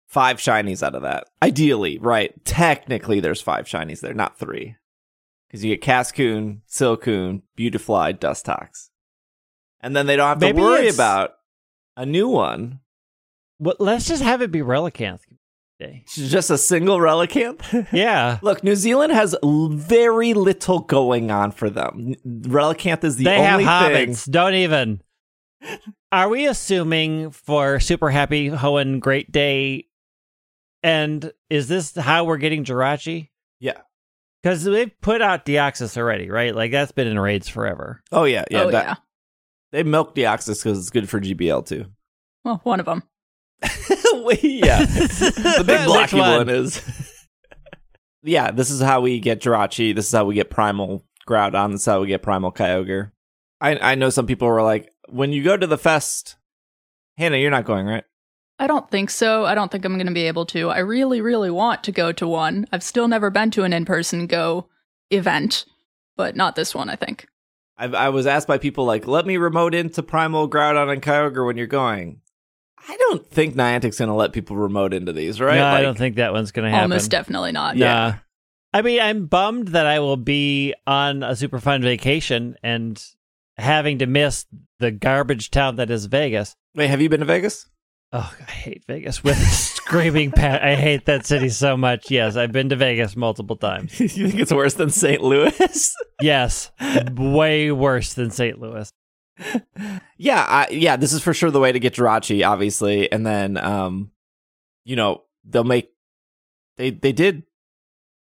five 0.08 0.38
shinies 0.38 0.82
out 0.82 0.94
of 0.94 1.02
that. 1.02 1.24
Ideally, 1.42 1.98
right? 1.98 2.32
Technically 2.44 3.20
there's 3.20 3.40
five 3.40 3.66
shinies 3.66 4.00
there, 4.00 4.14
not 4.14 4.38
3. 4.38 4.76
Cuz 5.50 5.64
you 5.64 5.70
get 5.74 5.82
Cascoon, 5.82 6.62
Silcoon, 6.68 7.42
Beautifly, 7.56 8.14
Dustox. 8.14 8.88
And 9.80 9.96
then 9.96 10.06
they 10.06 10.16
don't 10.16 10.28
have 10.28 10.38
to 10.38 10.46
Maybe 10.46 10.60
worry 10.62 10.80
it's- 10.80 10.94
about 10.94 11.32
a 11.96 12.06
new 12.06 12.28
one. 12.28 12.80
Well, 13.58 13.76
let's 13.78 14.06
just 14.08 14.22
have 14.22 14.40
it 14.42 14.50
be 14.50 14.60
Relicanth 14.60 15.20
Day. 15.78 16.02
It's 16.04 16.16
just 16.16 16.50
a 16.50 16.58
single 16.58 16.98
Relicanth. 16.98 17.88
Yeah. 17.92 18.38
Look, 18.42 18.62
New 18.64 18.76
Zealand 18.76 19.12
has 19.12 19.36
l- 19.42 19.68
very 19.68 20.34
little 20.34 20.80
going 20.80 21.30
on 21.30 21.50
for 21.52 21.68
them. 21.70 22.14
Relicanth 22.26 23.04
is 23.04 23.16
the 23.16 23.24
they 23.24 23.40
have 23.40 23.60
only 23.60 23.64
thing. 23.64 24.10
hobbits. 24.14 24.30
Don't 24.30 24.54
even. 24.54 25.02
Are 26.10 26.28
we 26.28 26.46
assuming 26.46 27.30
for 27.30 27.80
Super 27.80 28.10
Happy 28.10 28.48
Hoenn 28.50 29.00
Great 29.00 29.30
Day? 29.32 29.86
And 30.82 31.32
is 31.48 31.68
this 31.68 31.94
how 31.94 32.24
we're 32.24 32.36
getting 32.38 32.64
Jirachi? 32.64 33.30
Yeah. 33.60 33.78
Because 34.42 34.64
they've 34.64 34.90
put 35.00 35.22
out 35.22 35.46
Deoxys 35.46 35.96
already, 35.96 36.28
right? 36.28 36.54
Like 36.54 36.72
that's 36.72 36.92
been 36.92 37.06
in 37.06 37.18
raids 37.18 37.48
forever. 37.48 38.02
Oh 38.10 38.24
yeah, 38.24 38.44
yeah. 38.50 38.62
oh 38.62 38.70
that- 38.70 38.86
yeah. 38.86 38.94
They 39.70 39.82
milk 39.84 40.14
Deoxys 40.14 40.62
because 40.62 40.78
it's 40.78 40.90
good 40.90 41.08
for 41.08 41.18
GBL 41.20 41.64
too. 41.66 41.86
Well, 42.44 42.60
one 42.64 42.80
of 42.80 42.86
them. 42.86 43.02
yeah, 43.62 44.84
the 44.84 45.64
big 45.66 45.78
Which 45.78 45.86
blocky 45.86 46.18
one? 46.18 46.30
one 46.38 46.48
is. 46.50 46.82
yeah, 48.22 48.50
this 48.50 48.70
is 48.70 48.80
how 48.82 49.00
we 49.00 49.20
get 49.20 49.40
Jirachi. 49.40 49.94
This 49.94 50.06
is 50.08 50.12
how 50.12 50.24
we 50.24 50.34
get 50.34 50.50
Primal 50.50 51.04
Groudon. 51.28 51.70
This 51.72 51.82
is 51.82 51.86
how 51.86 52.00
we 52.00 52.08
get 52.08 52.22
Primal 52.22 52.52
Kyogre. 52.52 53.12
I 53.60 53.92
I 53.92 53.94
know 53.94 54.10
some 54.10 54.26
people 54.26 54.48
were 54.48 54.62
like, 54.62 54.90
when 55.12 55.32
you 55.32 55.44
go 55.44 55.56
to 55.56 55.66
the 55.66 55.78
fest, 55.78 56.36
Hannah, 57.18 57.36
you're 57.36 57.50
not 57.50 57.64
going, 57.64 57.86
right? 57.86 58.04
I 58.58 58.66
don't 58.66 58.88
think 58.90 59.10
so. 59.10 59.44
I 59.44 59.54
don't 59.54 59.72
think 59.72 59.84
I'm 59.84 59.94
going 59.94 60.06
to 60.06 60.12
be 60.12 60.28
able 60.28 60.46
to. 60.46 60.70
I 60.70 60.78
really, 60.78 61.20
really 61.20 61.50
want 61.50 61.84
to 61.84 61.92
go 61.92 62.12
to 62.12 62.28
one. 62.28 62.66
I've 62.72 62.82
still 62.82 63.08
never 63.08 63.30
been 63.30 63.50
to 63.52 63.64
an 63.64 63.72
in 63.72 63.84
person 63.84 64.26
go 64.26 64.68
event, 65.10 65.64
but 66.16 66.36
not 66.36 66.54
this 66.54 66.74
one, 66.74 66.88
I 66.88 66.96
think. 66.96 67.26
I, 67.76 67.86
I 67.86 68.08
was 68.10 68.26
asked 68.26 68.46
by 68.46 68.58
people 68.58 68.84
like, 68.84 69.06
let 69.06 69.26
me 69.26 69.36
remote 69.36 69.74
into 69.74 70.02
Primal 70.02 70.48
Groudon 70.48 70.92
and 70.92 71.02
Kyogre 71.02 71.46
when 71.46 71.56
you're 71.56 71.66
going. 71.66 72.20
I 72.88 72.96
don't 72.96 73.26
think 73.26 73.54
Niantic's 73.54 73.98
going 73.98 74.08
to 74.08 74.14
let 74.14 74.32
people 74.32 74.56
remote 74.56 74.92
into 74.92 75.12
these, 75.12 75.40
right? 75.40 75.56
No, 75.56 75.66
I 75.66 75.82
don't 75.82 75.98
think 75.98 76.16
that 76.16 76.32
one's 76.32 76.52
going 76.52 76.64
to 76.64 76.70
happen. 76.70 76.90
Almost 76.90 77.10
definitely 77.10 77.52
not. 77.52 77.76
Yeah. 77.76 77.86
Nah. 77.94 78.14
I 78.74 78.82
mean, 78.82 79.00
I'm 79.00 79.26
bummed 79.26 79.68
that 79.68 79.86
I 79.86 80.00
will 80.00 80.16
be 80.16 80.74
on 80.86 81.22
a 81.22 81.36
super 81.36 81.60
fun 81.60 81.82
vacation 81.82 82.56
and 82.62 83.02
having 83.58 83.98
to 83.98 84.06
miss 84.06 84.46
the 84.78 84.90
garbage 84.90 85.50
town 85.50 85.76
that 85.76 85.90
is 85.90 86.06
Vegas. 86.06 86.56
Wait, 86.74 86.88
have 86.88 87.00
you 87.00 87.08
been 87.08 87.20
to 87.20 87.26
Vegas? 87.26 87.66
Oh, 88.14 88.34
I 88.46 88.50
hate 88.50 88.84
Vegas 88.86 89.24
with 89.24 89.38
screaming 89.52 90.32
pat. 90.32 90.62
I 90.62 90.74
hate 90.74 91.06
that 91.06 91.24
city 91.24 91.48
so 91.48 91.76
much. 91.78 92.10
Yes, 92.10 92.36
I've 92.36 92.52
been 92.52 92.68
to 92.68 92.76
Vegas 92.76 93.16
multiple 93.16 93.56
times. 93.56 93.98
you 94.00 94.08
think 94.08 94.40
it's 94.40 94.52
worse 94.52 94.74
than 94.74 94.90
St. 94.90 95.22
Louis? 95.22 95.94
Yes, 96.20 96.70
way 97.16 97.72
worse 97.72 98.14
than 98.14 98.30
St. 98.30 98.60
Louis. 98.60 98.88
yeah, 100.16 100.46
I, 100.48 100.68
yeah. 100.70 100.94
This 100.94 101.12
is 101.12 101.20
for 101.20 101.34
sure 101.34 101.50
the 101.50 101.58
way 101.58 101.72
to 101.72 101.80
get 101.80 101.94
Jirachi, 101.94 102.48
obviously, 102.48 103.10
and 103.10 103.26
then, 103.26 103.56
um, 103.56 104.12
you 104.84 104.94
know, 104.94 105.22
they'll 105.44 105.64
make 105.64 105.90
they 106.76 106.90
they 106.90 107.10
did 107.10 107.42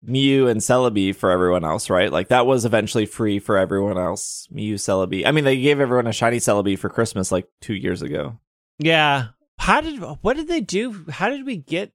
Mew 0.02 0.48
and 0.48 0.60
Celebi 0.60 1.14
for 1.14 1.30
everyone 1.30 1.64
else, 1.64 1.88
right? 1.88 2.10
Like 2.10 2.28
that 2.28 2.46
was 2.46 2.64
eventually 2.64 3.06
free 3.06 3.38
for 3.38 3.56
everyone 3.56 3.98
else. 3.98 4.48
Mew, 4.50 4.74
Celebi. 4.74 5.26
I 5.26 5.30
mean, 5.30 5.44
they 5.44 5.60
gave 5.60 5.78
everyone 5.80 6.06
a 6.06 6.12
shiny 6.12 6.38
Celebi 6.38 6.78
for 6.78 6.88
Christmas 6.88 7.30
like 7.30 7.46
two 7.60 7.74
years 7.74 8.02
ago. 8.02 8.38
Yeah. 8.78 9.28
How 9.58 9.80
did 9.80 10.00
what 10.22 10.36
did 10.36 10.48
they 10.48 10.60
do? 10.60 11.04
How 11.10 11.28
did 11.28 11.46
we 11.46 11.56
get 11.56 11.92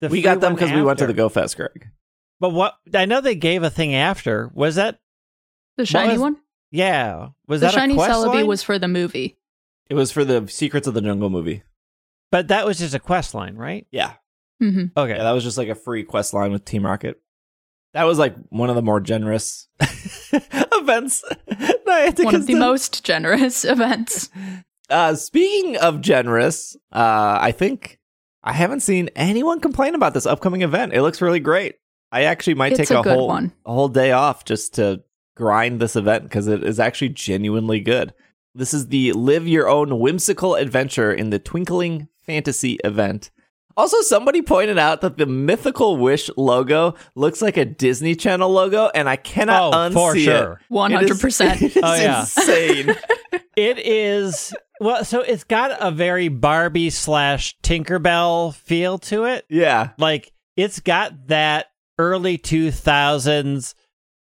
the? 0.00 0.08
we 0.08 0.18
free 0.18 0.22
got 0.22 0.40
them 0.40 0.54
because 0.54 0.70
we 0.70 0.82
went 0.82 1.00
to 1.00 1.06
the? 1.06 1.12
Go 1.12 1.28
Fest, 1.28 1.56
Greg. 1.56 1.88
But 2.38 2.50
what 2.50 2.74
I 2.94 3.06
know 3.06 3.20
they 3.20 3.34
gave 3.34 3.62
a 3.64 3.70
thing 3.70 3.94
after. 3.94 4.50
Was 4.54 4.76
that? 4.76 5.00
The 5.76 5.86
shiny 5.86 6.12
was- 6.12 6.20
one? 6.20 6.36
Yeah. 6.70 7.28
Was 7.48 7.60
The 7.60 7.66
that 7.68 7.74
shiny 7.74 7.94
a 7.94 7.96
quest 7.96 8.12
Celebi 8.12 8.34
line? 8.34 8.46
was 8.46 8.62
for 8.62 8.78
the 8.78 8.88
movie. 8.88 9.36
It 9.90 9.94
was 9.94 10.10
for 10.12 10.24
the 10.24 10.46
Secrets 10.48 10.86
of 10.86 10.94
the 10.94 11.02
Jungle 11.02 11.28
movie. 11.28 11.64
But 12.30 12.48
that 12.48 12.64
was 12.64 12.78
just 12.78 12.94
a 12.94 12.98
quest 13.00 13.34
line, 13.34 13.56
right? 13.56 13.86
Yeah, 13.90 14.14
hmm 14.58 14.84
Okay. 14.96 15.16
yeah, 15.16 15.22
that 15.24 15.32
was 15.32 15.44
just 15.44 15.58
like 15.58 15.68
a 15.68 15.74
free 15.74 16.02
quest 16.02 16.32
line 16.32 16.50
with 16.52 16.64
Team 16.64 16.86
Rocket. 16.86 17.20
That 17.94 18.04
was 18.04 18.18
like 18.18 18.34
one 18.48 18.70
of 18.70 18.76
the 18.76 18.82
more 18.82 19.00
generous 19.00 19.68
events. 20.32 21.22
One 22.24 22.34
of 22.34 22.46
the 22.46 22.54
most 22.54 23.04
generous 23.04 23.64
events. 23.64 24.30
Uh, 24.88 25.14
speaking 25.14 25.76
of 25.76 26.00
generous, 26.00 26.76
uh, 26.92 27.38
I 27.40 27.52
think 27.52 27.98
I 28.42 28.52
haven't 28.52 28.80
seen 28.80 29.10
anyone 29.14 29.60
complain 29.60 29.94
about 29.94 30.14
this 30.14 30.26
upcoming 30.26 30.62
event. 30.62 30.92
It 30.94 31.02
looks 31.02 31.20
really 31.22 31.40
great. 31.40 31.76
I 32.10 32.24
actually 32.24 32.54
might 32.54 32.72
It's 32.72 32.88
take 32.88 32.90
a 32.90 33.00
a, 33.00 33.02
whole 33.02 33.28
one. 33.28 33.52
a 33.64 33.72
whole 33.72 33.88
day 33.88 34.12
off 34.12 34.44
just 34.44 34.74
to 34.74 35.02
grind 35.34 35.80
this 35.80 35.96
event 35.96 36.24
because 36.24 36.46
it 36.46 36.62
is 36.62 36.78
actually 36.80 37.08
genuinely 37.10 37.80
good. 37.80 38.12
This 38.54 38.74
is 38.74 38.88
the 38.88 39.12
Live 39.12 39.48
Your 39.48 39.68
Own 39.68 39.98
Whimsical 39.98 40.54
Adventure 40.54 41.12
in 41.12 41.30
the 41.30 41.38
Twinkling 41.38 42.08
Fantasy 42.26 42.78
event. 42.84 43.30
Also, 43.76 44.00
somebody 44.02 44.42
pointed 44.42 44.78
out 44.78 45.00
that 45.00 45.16
the 45.18 45.26
Mythical 45.26 45.96
Wish 45.96 46.30
logo 46.36 46.94
looks 47.14 47.40
like 47.42 47.56
a 47.56 47.64
Disney 47.64 48.14
Channel 48.14 48.50
logo, 48.50 48.90
and 48.94 49.08
I 49.08 49.16
cannot 49.16 49.72
oh, 49.72 49.76
unsee 49.76 49.92
for 49.94 50.16
it. 50.16 50.20
sure. 50.20 50.60
One 50.68 50.92
It 50.92 50.96
hundred 50.96 51.10
is- 51.12 51.20
percent. 51.20 51.62
It 51.62 51.76
is 51.76 51.82
Oh, 51.82 51.94
yeah. 51.94 52.20
insane. 52.20 52.96
It 53.56 53.78
is 53.78 54.54
well, 54.80 55.04
so 55.04 55.20
it's 55.20 55.44
got 55.44 55.76
a 55.78 55.90
very 55.90 56.28
Barbie 56.28 56.88
slash 56.90 57.54
Tinkerbell 57.62 58.54
feel 58.54 58.96
to 58.98 59.24
it. 59.24 59.44
yeah. 59.50 59.90
Like 59.98 60.32
it's 60.56 60.80
got 60.80 61.28
that 61.28 61.66
early 61.98 62.38
two 62.38 62.70
thousands. 62.70 63.74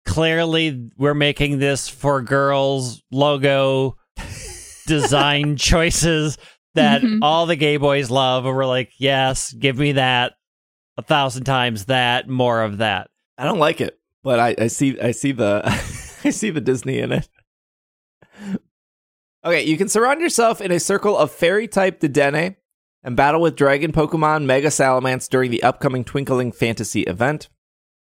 Clearly, 0.07 0.91
we're 0.99 1.15
making 1.15 1.59
this 1.61 1.89
for 1.89 2.21
girls 2.23 3.03
logo 3.13 3.97
design 4.87 5.57
choices 5.57 6.37
that 6.75 7.03
Mhm. 7.03 7.19
all 7.23 7.47
the 7.47 7.57
gay 7.57 7.77
boys 7.77 8.11
love, 8.11 8.47
and 8.47 8.55
we're 8.55 8.67
like, 8.67 8.93
yes, 8.99 9.53
give 9.53 9.77
me 9.79 9.93
that 9.93 10.35
a 10.97 11.03
thousand 11.03 11.45
times 11.45 11.87
that, 11.87 12.29
more 12.29 12.63
of 12.63 12.79
that. 12.79 13.09
I 13.39 13.45
don't 13.45 13.59
like 13.59 13.81
it, 13.81 13.99
but 14.23 14.39
I, 14.39 14.55
I 14.59 14.67
see 14.69 14.99
I 15.01 15.11
see 15.13 15.33
the 15.33 15.63
I 16.25 16.31
see 16.31 16.51
the 16.51 16.61
Disney 16.61 16.99
in 16.99 17.13
it. 17.13 17.29
Okay, 19.45 19.65
you 19.65 19.77
can 19.77 19.89
surround 19.89 20.21
yourself 20.21 20.61
in 20.61 20.71
a 20.71 20.79
circle 20.79 21.19
of 21.19 21.33
fairy 21.33 21.67
type 21.67 21.99
Dedenne 21.99 22.55
and 23.03 23.17
battle 23.17 23.41
with 23.41 23.57
dragon 23.57 23.91
Pokemon 23.91 24.45
Mega 24.45 24.69
Salamence 24.69 25.29
during 25.29 25.51
the 25.51 25.65
upcoming 25.65 26.05
Twinkling 26.05 26.53
Fantasy 26.53 27.01
event. 27.03 27.49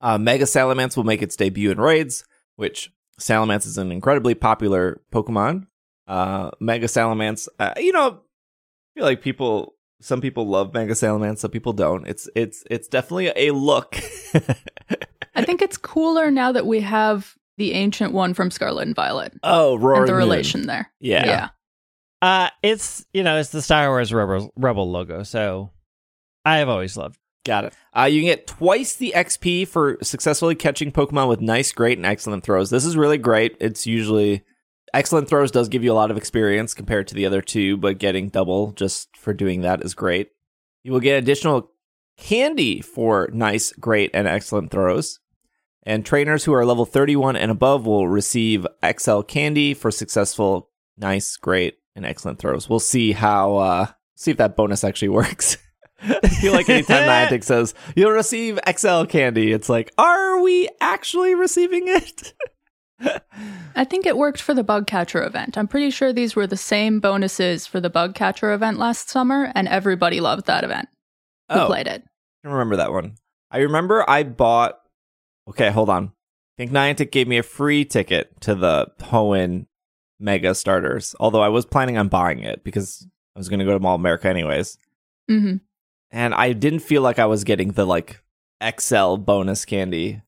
Uh, 0.00 0.16
Mega 0.16 0.46
Salamence 0.46 0.96
will 0.96 1.04
make 1.04 1.20
its 1.20 1.36
debut 1.36 1.70
in 1.70 1.78
raids, 1.78 2.24
which 2.54 2.90
Salamence 3.20 3.66
is 3.66 3.76
an 3.76 3.92
incredibly 3.92 4.34
popular 4.34 5.02
Pokemon. 5.12 5.66
Uh, 6.08 6.52
Mega 6.58 6.86
Salamence, 6.86 7.48
uh, 7.58 7.74
you 7.76 7.92
know, 7.92 8.20
I 8.22 8.25
feel 8.96 9.04
like 9.04 9.22
people, 9.22 9.74
some 10.00 10.20
people 10.20 10.48
love 10.48 10.74
Mega 10.74 10.94
Salamence, 10.94 11.38
some 11.38 11.50
people 11.50 11.72
don't. 11.72 12.06
It's 12.06 12.28
it's 12.34 12.64
it's 12.70 12.88
definitely 12.88 13.32
a 13.36 13.52
look. 13.52 13.96
I 15.34 15.44
think 15.44 15.62
it's 15.62 15.76
cooler 15.76 16.30
now 16.30 16.50
that 16.52 16.66
we 16.66 16.80
have 16.80 17.34
the 17.58 17.72
ancient 17.72 18.12
one 18.12 18.34
from 18.34 18.50
Scarlet 18.50 18.86
and 18.86 18.96
Violet 18.96 19.34
oh, 19.42 19.76
Roaring 19.76 20.00
and 20.00 20.08
the 20.08 20.12
Moon. 20.12 20.18
relation 20.18 20.66
there. 20.66 20.90
Yeah. 21.00 21.26
Yeah. 21.26 21.48
Uh, 22.22 22.50
it's 22.62 23.04
you 23.12 23.22
know, 23.22 23.38
it's 23.38 23.50
the 23.50 23.62
Star 23.62 23.88
Wars 23.88 24.12
Rebel, 24.12 24.52
Rebel 24.56 24.90
logo, 24.90 25.22
so 25.22 25.70
I 26.44 26.58
have 26.58 26.68
always 26.68 26.96
loved. 26.96 27.18
Got 27.44 27.66
it. 27.66 27.74
Uh, 27.96 28.04
you 28.04 28.20
can 28.20 28.26
get 28.26 28.46
twice 28.46 28.96
the 28.96 29.12
XP 29.14 29.68
for 29.68 29.98
successfully 30.02 30.56
catching 30.56 30.90
Pokemon 30.90 31.28
with 31.28 31.40
nice, 31.40 31.70
great, 31.70 31.98
and 31.98 32.06
excellent 32.06 32.42
throws. 32.42 32.70
This 32.70 32.84
is 32.84 32.96
really 32.96 33.18
great. 33.18 33.56
It's 33.60 33.86
usually 33.86 34.42
excellent 34.94 35.28
throws 35.28 35.50
does 35.50 35.68
give 35.68 35.84
you 35.84 35.92
a 35.92 35.94
lot 35.94 36.10
of 36.10 36.16
experience 36.16 36.74
compared 36.74 37.08
to 37.08 37.14
the 37.14 37.26
other 37.26 37.42
two, 37.42 37.76
but 37.76 37.98
getting 37.98 38.28
double 38.28 38.72
just 38.72 39.16
for 39.16 39.32
doing 39.32 39.62
that 39.62 39.82
is 39.82 39.94
great. 39.94 40.30
You 40.82 40.92
will 40.92 41.00
get 41.00 41.18
additional 41.18 41.70
candy 42.16 42.80
for 42.80 43.28
nice, 43.32 43.72
great, 43.72 44.10
and 44.14 44.26
excellent 44.26 44.70
throws. 44.70 45.20
And 45.82 46.04
trainers 46.04 46.44
who 46.44 46.52
are 46.52 46.64
level 46.66 46.84
31 46.84 47.36
and 47.36 47.50
above 47.50 47.86
will 47.86 48.08
receive 48.08 48.66
XL 48.84 49.20
candy 49.20 49.72
for 49.72 49.90
successful, 49.90 50.70
nice, 50.96 51.36
great, 51.36 51.78
and 51.94 52.04
excellent 52.04 52.38
throws. 52.38 52.68
We'll 52.68 52.80
see 52.80 53.12
how 53.12 53.56
uh 53.56 53.86
see 54.16 54.30
if 54.30 54.36
that 54.38 54.56
bonus 54.56 54.84
actually 54.84 55.08
works. 55.20 55.58
I 56.02 56.28
feel 56.28 56.52
like 56.52 56.68
anytime 56.68 57.08
Niantic 57.08 57.42
says 57.42 57.74
you'll 57.94 58.10
receive 58.10 58.58
XL 58.68 59.04
candy, 59.04 59.52
it's 59.52 59.68
like, 59.68 59.92
are 59.96 60.40
we 60.40 60.68
actually 60.80 61.34
receiving 61.34 61.88
it? 61.88 62.34
I 63.00 63.84
think 63.84 64.06
it 64.06 64.16
worked 64.16 64.40
for 64.40 64.54
the 64.54 64.64
bug 64.64 64.86
catcher 64.86 65.22
event. 65.22 65.58
I'm 65.58 65.68
pretty 65.68 65.90
sure 65.90 66.12
these 66.12 66.34
were 66.34 66.46
the 66.46 66.56
same 66.56 67.00
bonuses 67.00 67.66
for 67.66 67.80
the 67.80 67.90
bug 67.90 68.14
catcher 68.14 68.52
event 68.52 68.78
last 68.78 69.10
summer, 69.10 69.52
and 69.54 69.68
everybody 69.68 70.20
loved 70.20 70.46
that 70.46 70.64
event 70.64 70.88
who 71.50 71.60
oh, 71.60 71.66
played 71.66 71.86
it. 71.86 72.02
I 72.44 72.48
remember 72.48 72.76
that 72.76 72.92
one. 72.92 73.16
I 73.50 73.58
remember 73.58 74.08
I 74.08 74.22
bought. 74.22 74.80
Okay, 75.48 75.70
hold 75.70 75.90
on. 75.90 76.06
I 76.06 76.56
think 76.56 76.72
Niantic 76.72 77.10
gave 77.10 77.28
me 77.28 77.38
a 77.38 77.42
free 77.42 77.84
ticket 77.84 78.40
to 78.40 78.54
the 78.54 78.88
Hoenn 79.00 79.66
Mega 80.18 80.54
Starters, 80.54 81.14
although 81.20 81.42
I 81.42 81.48
was 81.48 81.66
planning 81.66 81.98
on 81.98 82.08
buying 82.08 82.40
it 82.40 82.64
because 82.64 83.06
I 83.34 83.38
was 83.38 83.48
going 83.48 83.58
to 83.58 83.66
go 83.66 83.72
to 83.72 83.80
Mall 83.80 83.94
America 83.94 84.28
anyways. 84.28 84.78
hmm 85.28 85.56
And 86.10 86.34
I 86.34 86.52
didn't 86.54 86.80
feel 86.80 87.02
like 87.02 87.18
I 87.18 87.26
was 87.26 87.44
getting 87.44 87.72
the 87.72 87.84
like 87.84 88.22
XL 88.64 89.16
bonus 89.16 89.66
candy. 89.66 90.22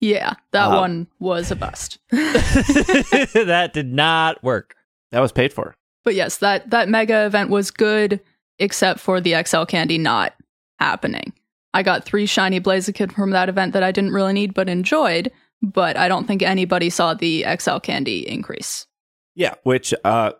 Yeah, 0.00 0.34
that 0.52 0.66
Uh, 0.66 0.80
one 0.80 1.06
was 1.18 1.50
a 1.50 1.56
bust. 1.56 1.98
that 2.10 3.70
did 3.72 3.92
not 3.92 4.42
work. 4.42 4.74
That 5.12 5.20
was 5.20 5.32
paid 5.32 5.52
for. 5.52 5.74
but 6.04 6.14
yes, 6.14 6.38
that 6.38 6.70
that 6.70 6.88
mega 6.88 7.24
event 7.26 7.50
was 7.50 7.70
good, 7.70 8.20
except 8.58 9.00
for 9.00 9.20
the 9.20 9.34
XL 9.44 9.64
candy 9.64 9.98
not 9.98 10.34
happening. 10.78 11.32
I 11.72 11.82
got 11.82 12.04
three 12.04 12.26
shiny 12.26 12.60
Blaziken 12.60 13.12
from 13.12 13.30
that 13.30 13.48
event 13.48 13.72
that 13.72 13.82
I 13.82 13.90
didn't 13.92 14.12
really 14.12 14.32
need 14.32 14.54
but 14.54 14.68
enjoyed, 14.68 15.30
but 15.62 15.96
I 15.96 16.08
don't 16.08 16.26
think 16.26 16.42
anybody 16.42 16.90
saw 16.90 17.14
the 17.14 17.44
XL 17.58 17.78
candy 17.78 18.28
increase. 18.28 18.86
Yeah, 19.34 19.54
which 19.62 19.94
uh 20.04 20.32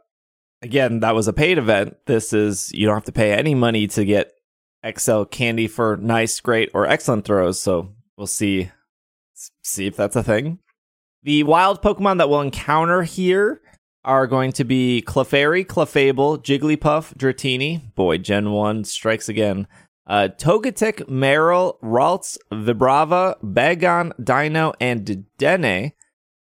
again, 0.62 1.00
that 1.00 1.14
was 1.14 1.28
a 1.28 1.32
paid 1.32 1.58
event. 1.58 1.96
This 2.06 2.32
is 2.32 2.70
you 2.72 2.86
don't 2.86 2.94
have 2.96 3.04
to 3.04 3.12
pay 3.12 3.32
any 3.32 3.54
money 3.54 3.86
to 3.88 4.04
get 4.04 4.32
XL 4.98 5.24
candy 5.24 5.66
for 5.68 5.96
nice, 5.96 6.38
great, 6.40 6.70
or 6.74 6.86
excellent 6.86 7.24
throws, 7.24 7.60
so 7.60 7.94
we'll 8.16 8.26
see 8.26 8.70
see 9.62 9.86
if 9.86 9.96
that's 9.96 10.16
a 10.16 10.22
thing. 10.22 10.58
The 11.22 11.42
wild 11.42 11.82
Pokemon 11.82 12.18
that 12.18 12.28
we'll 12.28 12.40
encounter 12.40 13.02
here 13.02 13.60
are 14.04 14.26
going 14.26 14.52
to 14.52 14.64
be 14.64 15.02
Clefairy, 15.06 15.64
Clefable, 15.64 16.42
Jigglypuff, 16.42 17.16
Dratini. 17.16 17.94
Boy, 17.94 18.18
Gen 18.18 18.50
1 18.50 18.84
strikes 18.84 19.28
again. 19.28 19.66
Uh, 20.06 20.28
Togetic, 20.36 21.08
Marill, 21.08 21.80
Ralts, 21.82 22.36
Vibrava, 22.52 23.36
Bagon, 23.42 24.12
Deino, 24.20 24.74
and 24.78 25.26
Dedenne. 25.38 25.92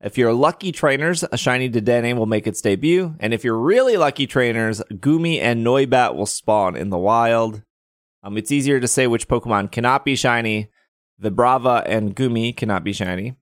If 0.00 0.18
you're 0.18 0.32
lucky 0.32 0.72
trainers, 0.72 1.25
a 1.30 1.38
shiny 1.38 1.70
Dedenne 1.70 2.16
will 2.16 2.26
make 2.26 2.49
its 2.49 2.61
debut. 2.61 3.14
And 3.20 3.32
if 3.32 3.44
you're 3.44 3.58
really 3.58 3.96
lucky 3.96 4.26
trainers, 4.26 4.82
Goomy 4.90 5.40
and 5.40 5.64
Noibat 5.64 6.16
will 6.16 6.26
spawn 6.26 6.75
in 6.75 6.90
the 6.90 6.99
wild. 6.99 7.62
Um, 8.25 8.37
it's 8.37 8.50
easier 8.50 8.80
to 8.80 8.88
say 8.88 9.06
which 9.06 9.28
Pokemon 9.28 9.70
cannot 9.70 10.04
be 10.04 10.16
shiny. 10.16 10.71
Vibrava 11.22 11.82
and 11.86 12.16
Goomy 12.16 12.56
cannot 12.56 12.84
be 12.84 12.92
shiny. 12.92 13.36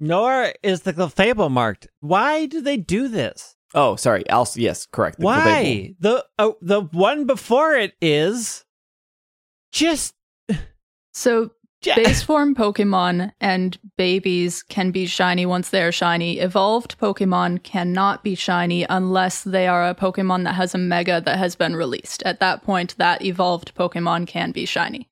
Nor 0.00 0.52
is 0.62 0.82
the 0.82 0.92
Clefable 0.92 1.50
marked. 1.50 1.86
Why 2.00 2.46
do 2.46 2.60
they 2.60 2.76
do 2.76 3.08
this? 3.08 3.56
Oh, 3.74 3.96
sorry. 3.96 4.28
Also, 4.28 4.60
yes, 4.60 4.86
correct. 4.90 5.18
The 5.18 5.24
Guldengo. 5.24 5.44
Why? 5.44 5.94
The 6.00 6.26
oh, 6.38 6.56
the 6.60 6.82
one 6.82 7.24
before 7.26 7.74
it 7.74 7.94
is 8.00 8.64
just 9.70 10.14
So 11.14 11.50
base 11.82 12.22
form 12.22 12.54
Pokemon 12.54 13.32
and 13.40 13.78
babies 13.96 14.62
can 14.62 14.92
be 14.92 15.06
shiny 15.06 15.46
once 15.46 15.70
they 15.70 15.82
are 15.82 15.92
shiny. 15.92 16.38
Evolved 16.38 16.98
Pokemon 16.98 17.62
cannot 17.62 18.22
be 18.22 18.34
shiny 18.34 18.86
unless 18.88 19.42
they 19.42 19.66
are 19.66 19.88
a 19.88 19.94
Pokemon 19.94 20.44
that 20.44 20.54
has 20.54 20.74
a 20.74 20.78
Mega 20.78 21.20
that 21.20 21.38
has 21.38 21.56
been 21.56 21.74
released. 21.74 22.22
At 22.22 22.40
that 22.40 22.62
point, 22.62 22.96
that 22.98 23.24
evolved 23.24 23.74
Pokemon 23.74 24.26
can 24.26 24.52
be 24.52 24.64
shiny. 24.64 25.08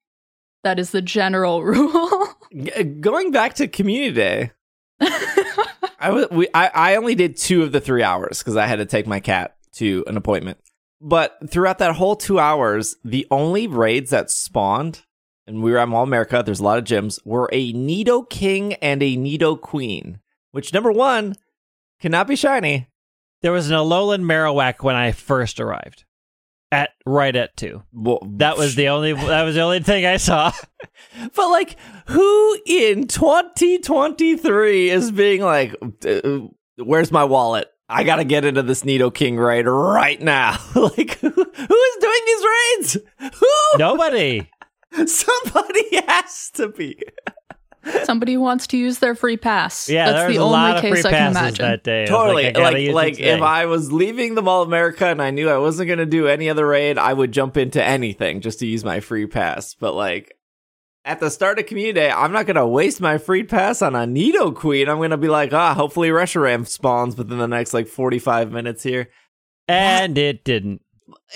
That 0.62 0.78
is 0.78 0.90
the 0.90 1.02
general 1.02 1.62
rule. 1.64 2.26
G- 2.54 2.84
going 2.84 3.30
back 3.30 3.54
to 3.54 3.68
community 3.68 4.12
day. 4.12 4.50
I 6.02 6.10
was 6.10 6.26
we 6.30 6.48
I, 6.54 6.68
I 6.68 6.96
only 6.96 7.14
did 7.14 7.36
two 7.36 7.62
of 7.62 7.72
the 7.72 7.80
three 7.80 8.02
hours 8.02 8.38
because 8.38 8.56
I 8.56 8.66
had 8.66 8.76
to 8.76 8.86
take 8.86 9.06
my 9.06 9.20
cat 9.20 9.56
to 9.74 10.04
an 10.06 10.16
appointment. 10.16 10.58
But 11.00 11.38
throughout 11.48 11.78
that 11.78 11.94
whole 11.96 12.16
two 12.16 12.38
hours, 12.38 12.96
the 13.04 13.26
only 13.30 13.66
raids 13.66 14.10
that 14.10 14.30
spawned, 14.30 15.02
and 15.46 15.62
we 15.62 15.70
were 15.72 15.78
at 15.78 15.88
Mall 15.88 16.02
America, 16.02 16.42
there's 16.44 16.60
a 16.60 16.64
lot 16.64 16.78
of 16.78 16.84
gyms, 16.84 17.18
were 17.24 17.48
a 17.52 17.72
Nidoking 17.72 18.76
and 18.82 19.02
a 19.02 19.16
Nidoqueen. 19.16 20.20
Which 20.52 20.74
number 20.74 20.92
one 20.92 21.36
cannot 22.00 22.26
be 22.26 22.36
shiny. 22.36 22.88
there 23.40 23.52
was 23.52 23.70
an 23.70 23.76
Alolan 23.76 24.22
Marowak 24.22 24.82
when 24.82 24.96
I 24.96 25.12
first 25.12 25.58
arrived. 25.60 26.04
At 26.72 26.90
right 27.04 27.34
at 27.34 27.56
two. 27.56 27.82
Well, 27.92 28.20
That 28.36 28.56
was 28.56 28.76
the 28.76 28.88
only 28.88 29.12
that 29.12 29.42
was 29.42 29.56
the 29.56 29.62
only 29.62 29.80
thing 29.80 30.06
I 30.06 30.16
saw. 30.16 30.52
But 31.34 31.48
like, 31.48 31.76
who 32.06 32.58
in 32.66 33.06
2023 33.08 34.90
is 34.90 35.10
being 35.10 35.40
like, 35.40 35.74
uh, 36.06 36.40
"Where's 36.76 37.10
my 37.10 37.24
wallet? 37.24 37.68
I 37.88 38.04
gotta 38.04 38.24
get 38.24 38.44
into 38.44 38.62
this 38.62 38.82
Nidoking 38.84 39.36
raid 39.44 39.66
right 39.66 40.20
now." 40.20 40.58
like, 40.74 41.18
who, 41.18 41.30
who 41.30 41.42
is 41.42 41.96
doing 42.00 42.20
these 42.26 42.44
raids? 42.44 42.98
Who? 43.40 43.78
Nobody. 43.78 44.48
Somebody 45.06 45.96
has 46.06 46.50
to 46.54 46.68
be. 46.68 47.02
Somebody 48.04 48.36
wants 48.36 48.66
to 48.68 48.76
use 48.76 48.98
their 48.98 49.14
free 49.14 49.36
pass. 49.36 49.88
Yeah, 49.88 50.10
That's 50.12 50.32
the 50.32 50.38
a 50.38 50.42
only 50.42 50.52
lot 50.52 50.76
of 50.76 50.82
case 50.82 51.02
free 51.02 51.10
I 51.10 51.12
can 51.12 51.30
imagine. 51.30 51.64
that 51.64 51.82
day. 51.84 52.00
I 52.00 52.02
was 52.02 52.10
Totally. 52.10 52.54
I 52.56 52.60
Like, 52.60 52.92
like, 52.92 53.20
if 53.20 53.40
I 53.40 53.66
was 53.66 53.90
leaving 53.92 54.34
the 54.34 54.42
Mall 54.42 54.62
of 54.62 54.68
America 54.68 55.06
and 55.06 55.22
I 55.22 55.30
knew 55.30 55.48
I 55.48 55.58
wasn't 55.58 55.88
gonna 55.88 56.06
do 56.06 56.26
any 56.26 56.50
other 56.50 56.66
raid, 56.66 56.98
I 56.98 57.12
would 57.12 57.32
jump 57.32 57.56
into 57.56 57.82
anything 57.82 58.40
just 58.40 58.58
to 58.60 58.66
use 58.66 58.84
my 58.84 59.00
free 59.00 59.26
pass. 59.26 59.74
But 59.74 59.94
like. 59.94 60.34
At 61.02 61.18
the 61.18 61.30
start 61.30 61.58
of 61.58 61.64
community 61.64 61.94
day, 61.98 62.10
I'm 62.10 62.30
not 62.30 62.46
gonna 62.46 62.68
waste 62.68 63.00
my 63.00 63.16
free 63.16 63.42
pass 63.42 63.80
on 63.80 63.94
a 63.94 64.00
Nidoqueen. 64.00 64.86
I'm 64.86 65.00
gonna 65.00 65.16
be 65.16 65.28
like, 65.28 65.50
ah, 65.54 65.72
hopefully 65.72 66.10
Reshiram 66.10 66.66
spawns 66.68 67.16
within 67.16 67.38
the 67.38 67.48
next 67.48 67.72
like 67.72 67.88
45 67.88 68.52
minutes 68.52 68.82
here. 68.82 69.08
and 69.66 70.18
it 70.18 70.44
didn't. 70.44 70.82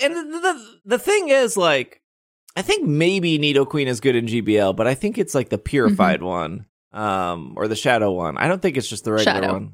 And 0.03 0.15
the, 0.15 0.21
the 0.39 0.65
the 0.85 0.99
thing 0.99 1.29
is, 1.29 1.57
like, 1.57 1.99
I 2.55 2.61
think 2.61 2.87
maybe 2.87 3.37
Nidoqueen 3.37 3.87
is 3.87 3.99
good 3.99 4.15
in 4.15 4.27
GBL, 4.27 4.75
but 4.75 4.87
I 4.87 4.95
think 4.95 5.17
it's 5.17 5.35
like 5.35 5.49
the 5.49 5.57
purified 5.57 6.21
one, 6.23 6.65
um, 6.93 7.53
or 7.57 7.67
the 7.67 7.75
Shadow 7.75 8.11
one. 8.13 8.37
I 8.37 8.47
don't 8.47 8.61
think 8.61 8.77
it's 8.77 8.87
just 8.87 9.03
the 9.03 9.11
regular 9.11 9.41
Shadow. 9.41 9.53
one. 9.53 9.73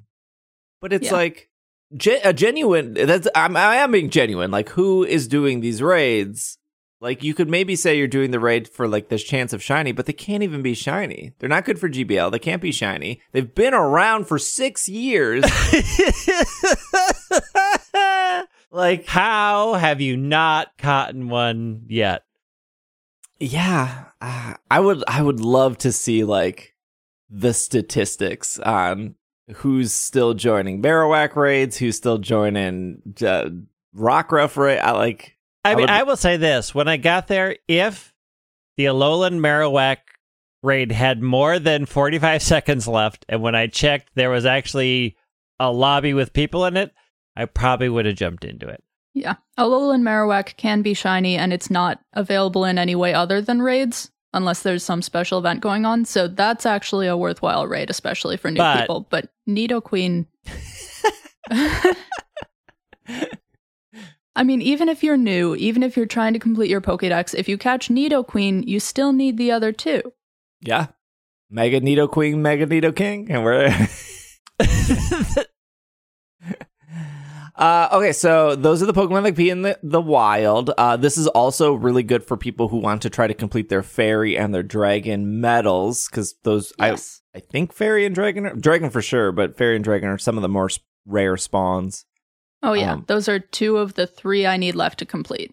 But 0.81 0.91
it's 0.93 1.07
Yeah. 1.07 1.13
like 1.13 1.49
ge- 1.95 2.19
a 2.23 2.33
genuine. 2.33 2.93
That's 2.95 3.27
I'm 3.35 3.55
I 3.55 3.75
am 3.77 3.91
being 3.91 4.09
genuine. 4.09 4.49
Like, 4.49 4.69
who 4.69 5.03
is 5.03 5.27
doing 5.27 5.59
these 5.61 5.81
raids? 5.83 6.57
Like, 7.01 7.23
you 7.23 7.33
could 7.33 7.49
maybe 7.49 7.75
say 7.75 7.97
you're 7.97 8.07
doing 8.07 8.29
the 8.31 8.39
raid 8.39 8.67
for 8.67 8.87
like 8.87 9.09
this 9.09 9.23
chance 9.23 9.53
of 9.53 9.61
shiny, 9.63 9.91
but 9.91 10.05
they 10.07 10.13
can't 10.13 10.43
even 10.43 10.61
be 10.61 10.73
shiny. 10.75 11.33
They're 11.39 11.49
not 11.49 11.65
good 11.65 11.79
for 11.79 11.89
GBL. 11.89 12.31
They 12.31 12.37
can't 12.39 12.61
be 12.61 12.71
shiny. 12.71 13.21
They've 13.31 13.53
been 13.55 13.73
around 13.73 14.25
for 14.27 14.37
six 14.39 14.87
years. 14.89 15.43
like, 18.71 19.05
How 19.07 19.73
have 19.73 20.01
you 20.01 20.17
not 20.17 20.77
caught 20.77 21.15
one 21.15 21.83
yet? 21.87 22.23
Yeah, 23.41 24.05
uh, 24.21 24.53
I 24.69 24.79
would. 24.79 25.03
I 25.07 25.21
would 25.21 25.39
love 25.39 25.77
to 25.79 25.91
see 25.91 26.23
like 26.23 26.75
the 27.29 27.53
statistics 27.53 28.59
on 28.59 29.15
who's 29.55 29.91
still 29.91 30.33
joining 30.35 30.81
Marowak 30.81 31.35
raids, 31.35 31.77
who's 31.77 31.97
still 31.97 32.19
joining 32.19 33.01
uh, 33.25 33.49
Rockruff 33.95 34.57
raid. 34.57 34.79
I 34.79 34.91
like. 34.91 35.37
I 35.65 35.71
I 35.71 35.75
mean, 35.75 35.81
would- 35.83 35.89
I 35.89 36.03
will 36.03 36.17
say 36.17 36.37
this: 36.37 36.75
when 36.75 36.87
I 36.87 36.97
got 36.97 37.27
there, 37.27 37.57
if 37.67 38.13
the 38.77 38.85
Alolan 38.85 39.39
Marowak 39.39 39.97
raid 40.61 40.91
had 40.91 41.23
more 41.23 41.57
than 41.57 41.87
forty-five 41.87 42.43
seconds 42.43 42.87
left, 42.87 43.25
and 43.27 43.41
when 43.41 43.55
I 43.55 43.65
checked, 43.65 44.11
there 44.13 44.29
was 44.29 44.45
actually 44.45 45.17
a 45.59 45.71
lobby 45.71 46.13
with 46.13 46.31
people 46.31 46.65
in 46.65 46.77
it, 46.77 46.93
I 47.35 47.45
probably 47.45 47.89
would 47.89 48.05
have 48.05 48.15
jumped 48.15 48.45
into 48.45 48.67
it. 48.67 48.83
Yeah. 49.13 49.35
Alolan 49.59 50.01
Marowak 50.01 50.55
can 50.57 50.81
be 50.81 50.93
shiny 50.93 51.37
and 51.37 51.51
it's 51.51 51.69
not 51.69 51.99
available 52.13 52.63
in 52.65 52.77
any 52.77 52.95
way 52.95 53.13
other 53.13 53.41
than 53.41 53.61
raids 53.61 54.09
unless 54.33 54.63
there's 54.63 54.83
some 54.83 55.01
special 55.01 55.39
event 55.39 55.59
going 55.59 55.85
on. 55.85 56.05
So 56.05 56.27
that's 56.29 56.65
actually 56.65 57.07
a 57.07 57.17
worthwhile 57.17 57.67
raid, 57.67 57.89
especially 57.89 58.37
for 58.37 58.49
new 58.49 58.57
But- 58.57 58.79
people. 58.81 59.07
But 59.09 59.29
Nidoqueen. 59.49 60.27
I 64.33 64.43
mean, 64.43 64.61
even 64.61 64.87
if 64.87 65.03
you're 65.03 65.17
new, 65.17 65.55
even 65.55 65.83
if 65.83 65.97
you're 65.97 66.05
trying 66.05 66.31
to 66.33 66.39
complete 66.39 66.69
your 66.69 66.79
Pokedex, 66.81 67.35
if 67.35 67.49
you 67.49 67.57
catch 67.57 67.89
Nidoqueen, 67.89 68.65
you 68.65 68.79
still 68.79 69.11
need 69.11 69.37
the 69.37 69.51
other 69.51 69.73
two. 69.73 70.13
Yeah, 70.61 70.87
Mega 71.49 71.81
Nidoqueen, 71.81 72.37
Mega 72.37 72.65
Nidoking, 72.65 73.29
and 73.29 73.43
we're. 73.43 73.75
Uh, 77.61 77.87
okay, 77.93 78.11
so 78.11 78.55
those 78.55 78.81
are 78.81 78.87
the 78.87 78.93
Pokemon 78.93 79.21
that 79.21 79.35
be 79.35 79.51
in 79.51 79.61
the, 79.61 79.77
the 79.83 80.01
wild. 80.01 80.71
Uh, 80.79 80.97
this 80.97 81.15
is 81.15 81.27
also 81.27 81.73
really 81.73 82.01
good 82.01 82.23
for 82.23 82.35
people 82.35 82.69
who 82.69 82.77
want 82.77 83.03
to 83.03 83.09
try 83.09 83.27
to 83.27 83.35
complete 83.35 83.69
their 83.69 83.83
fairy 83.83 84.35
and 84.35 84.51
their 84.51 84.63
dragon 84.63 85.39
medals 85.39 86.07
because 86.07 86.33
those 86.41 86.73
Yes. 86.79 87.21
I 87.35 87.37
I 87.37 87.39
think 87.41 87.71
fairy 87.71 88.05
and 88.05 88.15
dragon 88.15 88.47
are, 88.47 88.55
dragon 88.55 88.89
for 88.89 89.01
sure, 89.01 89.31
but 89.31 89.57
fairy 89.57 89.75
and 89.75 89.83
dragon 89.83 90.09
are 90.09 90.17
some 90.17 90.37
of 90.37 90.41
the 90.41 90.49
more 90.49 90.65
s- 90.71 90.79
rare 91.05 91.37
spawns. 91.37 92.05
oh, 92.63 92.73
yeah. 92.73 92.93
um, 92.93 93.05
Those 93.07 93.29
are 93.29 93.37
two 93.39 93.77
of 93.77 93.93
the 93.93 94.07
three 94.07 94.45
I 94.47 94.57
need 94.57 94.73
left 94.75 94.97
to 94.99 95.05
complete. 95.05 95.51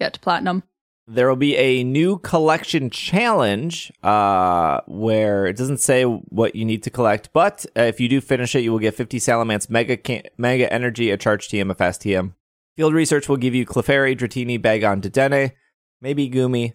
Get 0.00 0.14
to 0.14 0.20
platinum. 0.20 0.62
There 1.08 1.28
will 1.28 1.36
be 1.36 1.56
a 1.56 1.82
new 1.82 2.18
collection 2.18 2.88
challenge 2.88 3.92
uh, 4.04 4.80
where 4.86 5.46
it 5.46 5.56
doesn't 5.56 5.80
say 5.80 6.04
what 6.04 6.54
you 6.54 6.64
need 6.64 6.84
to 6.84 6.90
collect, 6.90 7.30
but 7.32 7.66
uh, 7.76 7.82
if 7.82 7.98
you 8.00 8.08
do 8.08 8.20
finish 8.20 8.54
it, 8.54 8.60
you 8.62 8.70
will 8.70 8.78
get 8.78 8.94
50 8.94 9.18
Salamence 9.18 9.68
Mega 9.68 9.96
can- 9.96 10.22
Mega 10.38 10.72
Energy, 10.72 11.10
a 11.10 11.16
Charge 11.16 11.48
TM, 11.48 11.70
a 11.70 11.74
Fast 11.74 12.02
TM. 12.02 12.34
Field 12.76 12.94
Research 12.94 13.28
will 13.28 13.36
give 13.36 13.54
you 13.54 13.66
Clefairy, 13.66 14.16
Dratini, 14.16 14.60
Bagon, 14.60 15.02
Dedenne, 15.02 15.52
maybe 16.00 16.30
Goomy. 16.30 16.74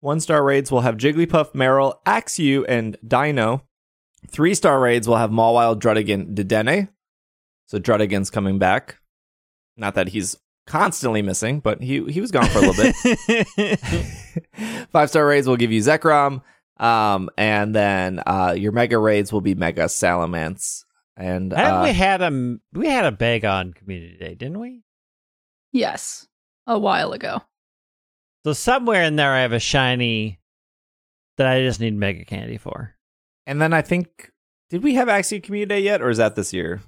One 0.00 0.20
star 0.20 0.44
raids 0.44 0.70
will 0.70 0.82
have 0.82 0.98
Jigglypuff, 0.98 1.52
Marill, 1.52 1.94
Axew, 2.04 2.64
and 2.68 2.98
Deino. 3.04 3.62
Three 4.28 4.54
star 4.54 4.78
raids 4.78 5.08
will 5.08 5.16
have 5.16 5.30
Mawile, 5.30 5.80
Druddigon, 5.80 6.34
Dedenne. 6.34 6.88
So 7.66 7.78
Druddigon's 7.78 8.30
coming 8.30 8.58
back. 8.58 8.98
Not 9.76 9.94
that 9.94 10.08
he's 10.08 10.36
constantly 10.66 11.22
missing, 11.22 11.60
but 11.60 11.82
he 11.82 12.04
he 12.04 12.20
was 12.20 12.30
gone 12.30 12.46
for 12.46 12.58
a 12.58 12.62
little 12.62 12.92
bit. 13.56 13.78
Five 14.90 15.10
star 15.10 15.26
raids 15.26 15.46
will 15.46 15.56
give 15.56 15.72
you 15.72 15.80
Zekrom, 15.80 16.42
um, 16.78 17.30
and 17.36 17.74
then 17.74 18.22
uh, 18.26 18.54
your 18.56 18.72
mega 18.72 18.98
raids 18.98 19.32
will 19.32 19.40
be 19.40 19.54
Mega 19.54 19.84
Salamence. 19.84 20.84
And 21.16 21.52
uh, 21.54 21.80
we 21.84 21.92
had 21.92 22.20
a 22.20 22.56
we 22.72 22.88
had 22.88 23.04
a 23.06 23.16
Bagon 23.16 23.74
community 23.74 24.18
day, 24.18 24.34
didn't 24.34 24.58
we? 24.60 24.82
Yes. 25.72 26.26
A 26.66 26.78
while 26.78 27.12
ago. 27.12 27.42
So 28.44 28.52
somewhere 28.52 29.02
in 29.02 29.16
there, 29.16 29.32
I 29.32 29.40
have 29.40 29.52
a 29.52 29.58
shiny 29.60 30.40
that 31.36 31.46
I 31.46 31.62
just 31.62 31.80
need 31.80 31.94
mega 31.94 32.24
candy 32.24 32.58
for. 32.58 32.94
and 33.46 33.60
then 33.60 33.72
I 33.72 33.82
think 33.82 34.30
did 34.70 34.82
we 34.82 34.94
have 34.94 35.08
Axew 35.08 35.42
Community 35.42 35.68
Day 35.76 35.80
yet, 35.80 36.02
or 36.02 36.10
is 36.10 36.18
that 36.18 36.34
this 36.34 36.52
year? 36.52 36.80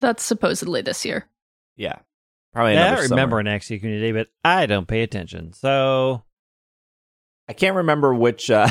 That's 0.00 0.22
supposedly 0.22 0.80
this 0.80 1.04
year. 1.04 1.28
Yeah, 1.76 1.98
probably. 2.52 2.74
Yeah, 2.74 2.96
I 2.96 3.02
remember 3.02 3.36
summer. 3.36 3.38
an 3.40 3.46
Axew 3.46 3.78
community 3.78 4.08
day, 4.08 4.12
but 4.12 4.28
I 4.44 4.66
don't 4.66 4.88
pay 4.88 5.02
attention. 5.02 5.52
So 5.52 6.22
I 7.48 7.52
can't 7.52 7.76
remember 7.76 8.14
which. 8.14 8.50
Uh, 8.50 8.68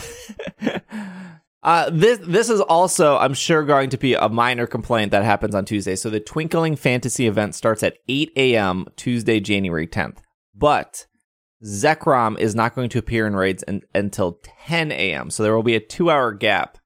uh, 1.64 1.90
this 1.92 2.20
this 2.20 2.50
is 2.50 2.62
also, 2.62 3.18
I'm 3.18 3.34
sure, 3.34 3.64
going 3.64 3.90
to 3.90 3.98
be 3.98 4.14
a 4.14 4.30
minor 4.30 4.68
complaint 4.68 5.12
that 5.12 5.26
happens 5.26 5.54
on 5.54 5.66
Tuesday. 5.66 5.96
So 5.96 6.10
the 6.10 6.22
Twinkling 6.22 6.78
Fantasy 6.78 7.28
event 7.28 7.56
starts 7.56 7.84
at 7.84 7.98
8 8.08 8.32
a.m. 8.38 8.88
Tuesday, 8.96 9.42
January 9.42 9.86
10th, 9.86 10.20
but 10.56 11.08
Zekrom 11.64 12.40
is 12.40 12.56
not 12.56 12.74
going 12.74 12.90
to 12.90 13.00
appear 13.00 13.28
in 13.28 13.36
raids 13.36 13.64
un- 13.68 13.82
until 13.94 14.40
10 14.68 14.94
a.m. 14.94 15.30
So 15.30 15.44
there 15.44 15.54
will 15.54 15.64
be 15.64 15.76
a 15.76 15.82
two-hour 15.82 16.34
gap, 16.34 16.78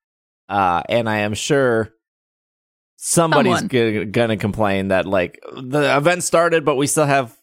uh, 0.50 0.82
and 0.90 1.08
I 1.08 1.20
am 1.20 1.36
sure. 1.36 1.93
Somebody's 3.06 3.62
g- 3.64 4.06
gonna 4.06 4.38
complain 4.38 4.88
that 4.88 5.06
like 5.06 5.40
the 5.62 5.98
event 5.98 6.24
started, 6.24 6.64
but 6.64 6.76
we 6.76 6.88
still 6.88 7.06
have 7.06 7.38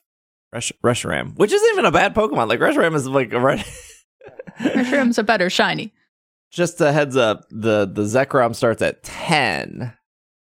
Rush 0.53 0.73
Reshiram, 0.83 1.37
which 1.37 1.53
isn't 1.53 1.73
even 1.73 1.85
a 1.85 1.93
bad 1.93 2.15
Pokemon. 2.15 2.49
Like 2.49 2.61
Reshiram 2.61 2.95
is 2.95 3.07
like 3.07 3.33
a 3.33 3.41
red. 3.41 3.65
Reshiram's 4.61 5.19
a 5.19 5.23
better 5.23 5.51
shiny. 5.51 5.93
just 6.51 6.81
a 6.81 6.93
heads 6.93 7.17
up 7.17 7.45
the 7.51 7.87
the 7.87 8.03
zekrom 8.03 8.55
starts 8.55 8.83
at 8.83 9.03
10 9.03 9.93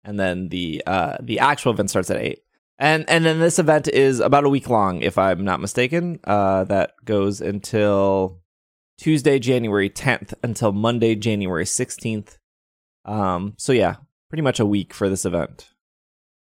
and 0.04 0.18
then 0.20 0.48
the 0.48 0.82
uh 0.86 1.16
the 1.22 1.38
actual 1.38 1.72
event 1.72 1.90
starts 1.90 2.10
at 2.10 2.16
8 2.16 2.38
And 2.78 3.04
and 3.08 3.24
then 3.24 3.38
this 3.38 3.58
event 3.58 3.88
is 3.88 4.18
about 4.20 4.44
a 4.44 4.48
week 4.48 4.68
long, 4.68 5.02
if 5.02 5.16
I'm 5.18 5.44
not 5.44 5.60
mistaken. 5.60 6.18
Uh, 6.24 6.64
that 6.64 6.92
goes 7.04 7.40
until 7.40 8.40
Tuesday, 8.98 9.38
January 9.38 9.90
10th, 9.90 10.34
until 10.42 10.72
Monday, 10.72 11.14
January 11.14 11.64
16th. 11.64 12.38
Um, 13.04 13.54
so 13.58 13.72
yeah, 13.72 13.96
pretty 14.32 14.40
much 14.42 14.58
a 14.58 14.64
week 14.64 14.94
for 14.94 15.10
this 15.10 15.26
event. 15.26 15.68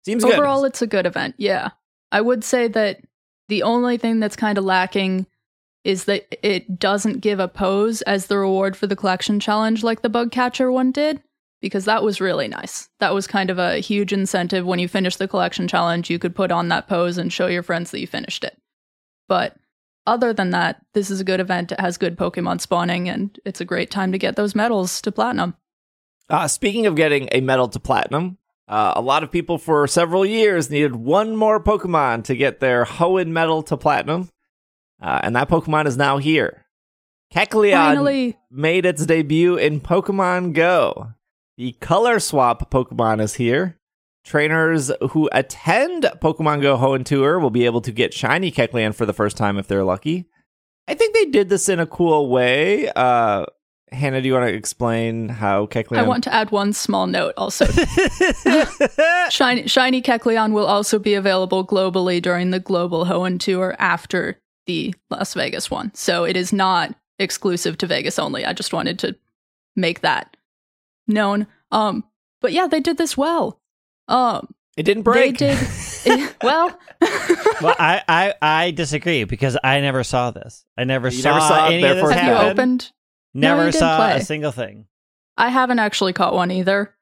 Seems 0.05 0.25
Overall, 0.25 0.63
good. 0.63 0.71
it's 0.71 0.83
a 0.83 0.87
good 0.89 1.07
event. 1.07 1.37
Yeah. 1.39 1.71
I 2.11 2.21
would 2.21 2.43
say 2.43 2.67
that 2.67 3.03
the 3.47 3.63
only 3.63 3.97
thing 3.97 4.19
that's 4.19 4.35
kind 4.35 4.59
of 4.59 4.65
lacking 4.65 5.29
is 5.85 6.07
that 6.07 6.27
it 6.43 6.81
doesn't 6.81 7.21
give 7.21 7.39
a 7.39 7.47
pose 7.47 8.03
as 8.03 8.27
the 8.27 8.37
reward 8.37 8.77
for 8.77 8.89
the 8.89 8.97
collection 8.97 9.39
challenge 9.39 9.85
like 9.85 10.03
the 10.03 10.09
bug 10.09 10.33
catcher 10.33 10.73
one 10.73 10.91
did, 10.91 11.23
because 11.63 11.85
that 11.85 12.03
was 12.03 12.21
really 12.21 12.49
nice. 12.49 12.89
That 12.99 13.15
was 13.15 13.29
kind 13.29 13.49
of 13.49 13.61
a 13.61 13.79
huge 13.79 14.13
incentive 14.13 14.67
when 14.67 14.81
you 14.81 14.89
finish 14.89 15.15
the 15.15 15.29
collection 15.29 15.69
challenge, 15.69 16.11
you 16.11 16.19
could 16.19 16.35
put 16.35 16.51
on 16.51 16.71
that 16.71 16.89
pose 16.89 17.17
and 17.17 17.33
show 17.33 17.47
your 17.47 17.63
friends 17.63 17.93
that 17.93 18.01
you 18.01 18.09
finished 18.09 18.43
it. 18.43 18.59
But 19.29 19.57
other 20.05 20.33
than 20.33 20.51
that, 20.51 20.85
this 20.95 21.11
is 21.11 21.21
a 21.21 21.25
good 21.25 21.39
event. 21.39 21.71
It 21.71 21.79
has 21.79 21.97
good 21.97 22.19
Pokemon 22.19 22.61
spawning, 22.61 23.09
and 23.09 23.39
it's 23.45 23.61
a 23.61 23.65
great 23.65 23.93
time 23.93 24.11
to 24.11 24.19
get 24.19 24.35
those 24.35 24.57
medals 24.57 25.01
to 25.03 25.13
platinum. 25.13 25.55
Uh, 26.31 26.47
speaking 26.47 26.87
of 26.87 26.95
getting 26.95 27.29
a 27.33 27.41
medal 27.41 27.69
to 27.69 27.81
platinum, 27.81 28.39
uh, 28.69 28.93
a 28.97 29.01
lot 29.01 29.23
of 29.23 29.33
people 29.33 29.57
for 29.57 29.87
several 29.87 30.27
years 30.27 30.69
needed 30.69 30.95
one 30.95 31.35
more 31.35 31.63
Pokemon 31.63 32.25
to 32.25 32.37
get 32.37 32.61
their 32.61 32.85
Hoenn 32.85 33.29
medal 33.29 33.63
to 33.63 33.77
platinum, 33.77 34.29
uh, 35.01 35.21
and 35.23 35.35
that 35.35 35.49
Pokemon 35.49 35.87
is 35.87 35.97
now 35.97 36.19
here. 36.19 36.67
Kecleon 37.35 37.73
Finally, 37.73 38.39
made 38.51 38.85
its 38.85 39.07
debut 39.07 39.57
in 39.57 39.81
Pokemon 39.81 40.53
Go. 40.53 41.13
The 41.57 41.73
Color 41.73 42.21
Swap 42.21 42.71
Pokemon 42.71 43.23
is 43.23 43.35
here. 43.35 43.79
Trainers 44.25 44.91
who 45.11 45.31
attend 45.33 46.05
Pokemon 46.21 46.61
Go 46.61 46.77
Hoenn 46.77 47.05
Tour 47.05 47.39
will 47.39 47.51
be 47.51 47.65
able 47.65 47.81
to 47.81 47.93
get 47.93 48.13
Shiny 48.13 48.53
Kecleon 48.53 48.95
for 48.95 49.07
the 49.07 49.15
first 49.15 49.39
time 49.39 49.59
if 49.59 49.67
they're 49.67 49.85
lucky. 49.85 50.27
I 50.87 50.95
think 50.95 51.15
they 51.15 51.27
did 51.27 51.49
this 51.49 51.69
in 51.69 51.81
a 51.81 51.87
cool 51.87 52.29
way. 52.29 52.91
Uh, 52.91 53.47
Hannah, 53.93 54.21
do 54.21 54.29
you 54.29 54.35
want 54.35 54.49
to 54.49 54.55
explain 54.55 55.29
how 55.29 55.67
Kecleon? 55.67 55.99
I 55.99 56.03
want 56.03 56.25
to 56.25 56.35
add 56.35 56.51
one 56.51 56.73
small 56.73 57.07
note 57.07 57.35
also. 57.37 57.67
Shiny, 59.31 59.67
Shiny 59.67 60.03
Kecleon 60.03 60.53
will 60.53 60.67
also 60.67 60.99
be 60.99 61.15
available 61.15 61.67
globally 61.67 62.21
during 62.21 62.51
the 62.51 62.61
Global 62.61 63.07
Hoenn 63.07 63.39
Tour 63.39 63.77
after 63.79 64.41
the 64.67 64.95
Las 65.11 65.35
Vegas 65.35 65.71
one. 65.71 65.95
So 65.95 66.25
it 66.25 66.37
is 66.37 66.53
not 66.53 66.95
exclusive 67.19 67.79
to 67.79 67.87
Vegas 67.87 68.19
only. 68.19 68.45
I 68.45 68.53
just 68.53 68.73
wanted 68.73 68.99
to 69.01 69.17
make 69.77 70.01
that 70.01 70.37
known. 71.07 71.47
Um, 71.71 72.05
but 72.41 72.53
yeah, 72.53 72.67
they 72.67 72.81
did 72.81 72.99
this 72.99 73.17
well. 73.17 73.61
Um, 74.07 74.55
it 74.77 74.85
didn't 74.85 75.03
break. 75.03 75.39
They 75.39 75.55
did 75.55 75.59
it, 76.07 76.37
well. 76.43 76.79
well, 77.61 77.75
I, 77.79 78.03
I 78.09 78.35
I 78.41 78.71
disagree 78.71 79.25
because 79.25 79.59
I 79.63 79.81
never 79.81 80.05
saw 80.05 80.31
this. 80.31 80.65
I 80.77 80.85
never, 80.85 81.09
You 81.09 81.21
saw, 81.21 81.31
never 81.31 81.41
saw 81.41 81.67
any 81.67 81.83
there 81.83 81.91
of 81.93 81.97
this 81.97 82.05
first 82.05 82.19
have 82.19 82.45
you 82.45 82.51
opened? 82.51 82.93
No, 83.35 83.49
Never 83.57 83.65
didn't 83.71 83.81
saw 83.81 83.97
play. 83.97 84.17
a 84.17 84.25
single 84.25 84.53
thing. 84.53 84.87
I 85.37 85.49
haven't 85.51 85.79
actually 85.79 86.13
caught 86.13 86.35
one 86.35 86.51
either. 86.51 86.95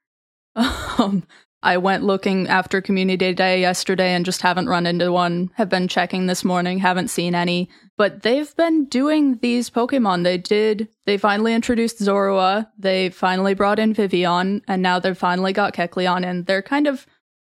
Um, 0.98 1.24
I 1.62 1.76
went 1.76 2.04
looking 2.04 2.48
after 2.48 2.80
Community 2.80 3.34
Day 3.34 3.60
yesterday 3.60 4.14
and 4.14 4.24
just 4.24 4.40
haven't 4.40 4.68
run 4.68 4.86
into 4.86 5.12
one. 5.12 5.50
Have 5.56 5.68
been 5.68 5.88
checking 5.88 6.24
this 6.26 6.42
morning, 6.44 6.78
haven't 6.78 7.08
seen 7.08 7.34
any. 7.34 7.68
But 7.98 8.22
they've 8.22 8.54
been 8.56 8.86
doing 8.86 9.36
these 9.42 9.68
Pokemon. 9.68 10.24
They 10.24 10.38
did. 10.38 10.88
They 11.04 11.18
finally 11.18 11.52
introduced 11.52 11.98
Zorua. 11.98 12.68
They 12.78 13.10
finally 13.10 13.52
brought 13.52 13.78
in 13.78 13.92
Vivillon, 13.92 14.62
and 14.66 14.80
now 14.80 14.98
they've 14.98 15.18
finally 15.18 15.52
got 15.52 15.74
Kecleon. 15.74 16.24
And 16.24 16.46
they're 16.46 16.62
kind 16.62 16.86
of 16.86 17.06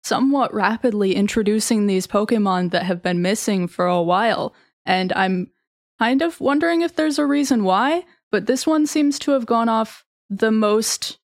somewhat 0.03 0.53
rapidly 0.53 1.15
introducing 1.15 1.87
these 1.87 2.07
Pokemon 2.07 2.71
that 2.71 2.83
have 2.83 3.01
been 3.01 3.21
missing 3.21 3.67
for 3.67 3.85
a 3.85 4.01
while. 4.01 4.53
And 4.85 5.13
I'm 5.13 5.51
kind 5.99 6.21
of 6.21 6.41
wondering 6.41 6.81
if 6.81 6.95
there's 6.95 7.19
a 7.19 7.25
reason 7.25 7.63
why. 7.63 8.03
But 8.31 8.45
this 8.45 8.67
one 8.67 8.85
seems 8.85 9.17
to 9.19 9.31
have 9.31 9.45
gone 9.45 9.69
off 9.69 10.05
the 10.29 10.51
most 10.51 11.19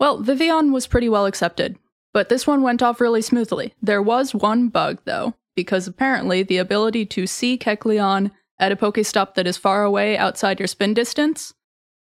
well, 0.00 0.18
Vivillon 0.22 0.72
was 0.72 0.86
pretty 0.86 1.08
well 1.08 1.26
accepted, 1.26 1.76
but 2.14 2.28
this 2.28 2.46
one 2.46 2.62
went 2.62 2.82
off 2.82 3.00
really 3.00 3.22
smoothly. 3.22 3.74
There 3.82 4.02
was 4.02 4.34
one 4.34 4.68
bug, 4.68 5.00
though, 5.04 5.34
because 5.56 5.86
apparently 5.86 6.42
the 6.42 6.58
ability 6.58 7.04
to 7.06 7.26
see 7.26 7.58
Kecleon 7.58 8.30
at 8.60 8.72
a 8.72 8.76
Pokestop 8.76 9.34
that 9.34 9.46
is 9.46 9.56
far 9.56 9.84
away 9.84 10.16
outside 10.16 10.60
your 10.60 10.68
spin 10.68 10.94
distance 10.94 11.54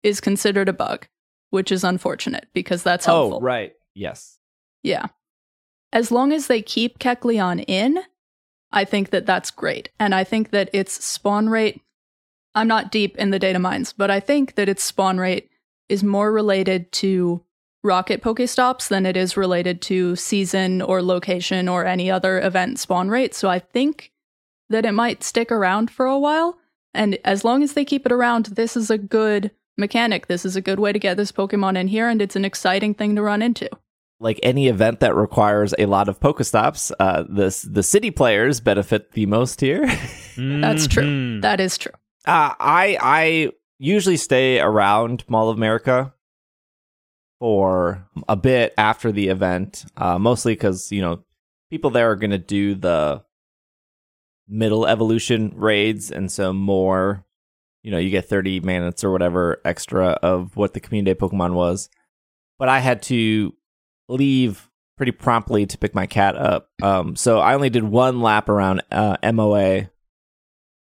is 0.04 0.22
considered 0.22 0.70
a 0.70 0.74
bug, 0.74 1.08
which 1.50 1.72
is 1.72 1.84
unfortunate 1.84 2.48
because 2.54 2.84
that's 2.84 3.08
oh, 3.08 3.13
helpful. 3.13 3.39
oh, 3.39 3.41
right. 3.41 3.74
Yes. 3.94 4.39
Yeah. 4.84 5.08
As 5.94 6.12
long 6.12 6.34
as 6.34 6.48
they 6.48 6.62
keep 6.62 7.00
Kecleon 7.00 7.63
in, 7.68 8.00
I 8.72 8.84
think 8.84 9.12
that 9.12 9.26
that's 9.26 9.52
great. 9.52 9.89
And 10.00 10.13
I 10.13 10.26
think 10.26 10.52
that 10.52 10.70
its 10.74 11.04
spawn 11.04 11.48
rate, 11.48 11.82
I'm 12.56 12.68
not 12.68 12.91
deep 12.91 13.18
in 13.18 13.30
the 13.30 13.39
data 13.39 13.60
mines, 13.60 13.94
but 13.94 14.10
I 14.10 14.20
think 14.20 14.56
that 14.56 14.70
its 14.70 14.84
spawn 14.84 15.18
rate 15.18 15.50
is 15.89 16.04
more 16.04 16.32
related 16.32 16.91
to 16.94 17.44
rocket 17.84 18.22
Pokestops 18.22 18.88
than 18.88 19.06
it 19.06 19.15
is 19.15 19.38
related 19.38 19.82
to 19.84 20.15
season 20.15 20.82
or 20.82 21.04
location 21.04 21.70
or 21.70 21.86
any 21.86 22.10
other 22.10 22.41
event 22.41 22.80
spawn 22.80 23.10
rate. 23.10 23.36
So 23.36 23.50
I 23.50 23.60
think 23.60 24.12
that 24.70 24.86
it 24.86 24.94
might 24.94 25.24
stick 25.24 25.52
around 25.52 25.91
for 25.91 26.08
a 26.08 26.18
while. 26.18 26.58
And 26.94 27.20
as 27.24 27.44
long 27.44 27.62
as 27.62 27.74
they 27.74 27.86
keep 27.86 28.06
it 28.06 28.12
around, 28.12 28.48
this 28.48 28.76
is 28.76 28.89
a 28.89 28.98
good 28.98 29.52
mechanic. 29.78 30.28
This 30.28 30.46
is 30.46 30.56
a 30.56 30.62
good 30.62 30.80
way 30.80 30.94
to 30.94 31.00
get 31.00 31.18
this 31.18 31.32
Pokemon 31.32 31.78
in 31.78 31.89
here, 31.89 32.08
and 32.10 32.22
it's 32.22 32.36
an 32.36 32.46
exciting 32.46 32.94
thing 32.94 33.15
to 33.15 33.22
run 33.22 33.41
into. 33.41 33.70
Like 34.20 34.39
any 34.41 34.70
event 34.70 35.02
that 35.02 35.13
requires 35.13 35.76
a 35.78 35.86
lot 35.88 36.08
of 36.08 36.22
Pokestops, 36.22 36.94
uh, 37.00 37.24
the 37.28 37.68
the 37.70 37.84
city 37.84 38.12
players 38.12 38.62
benefit 38.62 39.12
the 39.12 39.26
most 39.26 39.60
here. 39.60 39.86
That's 40.38 40.88
true. 40.88 41.41
That 41.41 41.60
is 41.60 41.78
true. 41.78 41.91
Uh, 42.25 42.53
I 42.59 42.97
I 43.01 43.51
usually 43.77 44.17
stay 44.17 44.59
around 44.59 45.23
Mall 45.27 45.49
of 45.49 45.57
America 45.57 46.13
for 47.39 48.07
a 48.27 48.35
bit 48.35 48.73
after 48.77 49.11
the 49.11 49.27
event, 49.27 49.85
uh, 49.97 50.17
mostly 50.17 50.53
because 50.53 50.91
you 50.91 51.01
know 51.01 51.23
people 51.69 51.91
there 51.91 52.09
are 52.11 52.15
going 52.15 52.31
to 52.31 52.38
do 52.38 52.75
the 52.75 53.23
middle 54.47 54.88
evolution 54.88 55.53
raids, 55.55 56.11
and 56.11 56.31
so 56.31 56.53
more, 56.53 57.25
you 57.83 57.91
know, 57.91 57.97
you 57.97 58.09
get 58.09 58.29
thirty 58.29 58.59
minutes 58.59 59.03
or 59.03 59.11
whatever 59.11 59.61
extra 59.63 60.09
of 60.09 60.55
what 60.55 60.73
the 60.73 60.79
community 60.79 61.17
Pokemon 61.19 61.53
was. 61.53 61.89
But 62.57 62.69
I 62.69 62.79
had 62.79 63.01
to 63.03 63.53
leave 64.07 64.69
pretty 64.97 65.11
promptly 65.11 65.65
to 65.65 65.77
pick 65.77 65.93
my 65.93 66.07
cat 66.07 66.35
up, 66.38 66.69
um, 66.81 67.15
so 67.15 67.39
I 67.39 67.53
only 67.53 67.69
did 67.69 67.83
one 67.83 68.21
lap 68.21 68.49
around 68.49 68.81
uh, 68.91 69.17
MOA 69.31 69.89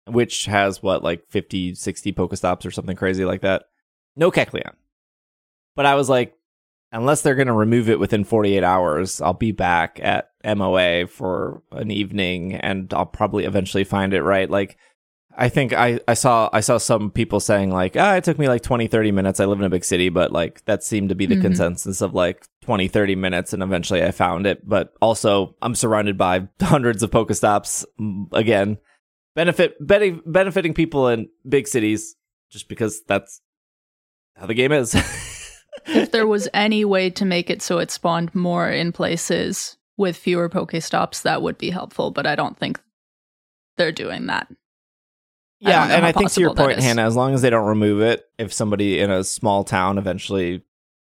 which 0.06 0.46
has 0.46 0.82
what 0.82 1.02
like 1.04 1.24
50 1.28 1.74
60 1.74 2.12
pokestops 2.12 2.66
or 2.66 2.70
something 2.70 2.96
crazy 2.96 3.24
like 3.24 3.42
that? 3.42 3.64
No 4.16 4.30
kecleon. 4.30 4.72
But 5.76 5.86
i 5.86 5.94
was 5.94 6.08
like 6.08 6.34
unless 6.94 7.22
they're 7.22 7.34
going 7.34 7.46
to 7.46 7.52
remove 7.54 7.88
it 7.88 7.98
within 7.98 8.22
48 8.24 8.62
hours 8.62 9.20
i'll 9.22 9.32
be 9.32 9.52
back 9.52 9.98
at 10.02 10.28
moa 10.44 11.06
for 11.06 11.62
an 11.72 11.90
evening 11.90 12.54
and 12.54 12.92
i'll 12.92 13.06
probably 13.06 13.44
eventually 13.44 13.84
find 13.84 14.12
it 14.12 14.22
right? 14.22 14.50
Like 14.50 14.76
i 15.34 15.48
think 15.48 15.72
i 15.72 15.98
i 16.06 16.12
saw 16.12 16.50
i 16.52 16.60
saw 16.60 16.76
some 16.76 17.10
people 17.10 17.40
saying 17.40 17.70
like 17.70 17.96
ah 17.96 18.16
it 18.16 18.24
took 18.24 18.38
me 18.38 18.48
like 18.48 18.60
20 18.62 18.86
30 18.88 19.12
minutes. 19.12 19.40
I 19.40 19.46
live 19.46 19.58
in 19.60 19.64
a 19.64 19.70
big 19.70 19.84
city 19.84 20.10
but 20.10 20.30
like 20.32 20.62
that 20.66 20.84
seemed 20.84 21.08
to 21.08 21.14
be 21.14 21.24
the 21.24 21.36
Mhm. 21.36 21.42
consensus 21.42 22.02
of 22.02 22.12
like 22.12 22.44
20 22.60 22.86
30 22.88 23.14
minutes 23.16 23.54
and 23.54 23.62
eventually 23.62 24.02
i 24.04 24.10
found 24.10 24.46
it. 24.46 24.68
But 24.68 24.92
also 25.00 25.56
i'm 25.62 25.74
surrounded 25.74 26.18
by 26.18 26.48
hundreds 26.60 27.02
of 27.02 27.10
pokestops 27.10 27.86
mm, 27.98 28.26
again 28.32 28.76
benefit 29.34 29.74
bene- 29.84 30.22
benefiting 30.26 30.74
people 30.74 31.08
in 31.08 31.28
big 31.48 31.68
cities 31.68 32.16
just 32.50 32.68
because 32.68 33.02
that's 33.06 33.40
how 34.36 34.46
the 34.46 34.54
game 34.54 34.72
is. 34.72 34.94
if 35.86 36.10
there 36.10 36.26
was 36.26 36.48
any 36.54 36.84
way 36.84 37.10
to 37.10 37.24
make 37.24 37.50
it 37.50 37.62
so 37.62 37.78
it 37.78 37.90
spawned 37.90 38.34
more 38.34 38.70
in 38.70 38.92
places 38.92 39.76
with 39.96 40.16
fewer 40.16 40.48
Pokestops, 40.48 41.22
that 41.22 41.42
would 41.42 41.58
be 41.58 41.70
helpful, 41.70 42.10
but 42.10 42.26
I 42.26 42.34
don't 42.34 42.58
think 42.58 42.80
they're 43.76 43.92
doing 43.92 44.26
that. 44.26 44.48
Yeah, 45.60 45.86
don't 45.86 45.96
and 45.96 46.06
I 46.06 46.12
think 46.12 46.32
to 46.32 46.40
your 46.40 46.54
point. 46.54 46.80
Hannah, 46.80 47.06
as 47.06 47.14
long 47.14 47.34
as 47.34 47.42
they 47.42 47.50
don't 47.50 47.68
remove 47.68 48.00
it, 48.00 48.24
if 48.36 48.52
somebody 48.52 48.98
in 48.98 49.10
a 49.10 49.22
small 49.22 49.62
town 49.62 49.96
eventually 49.96 50.64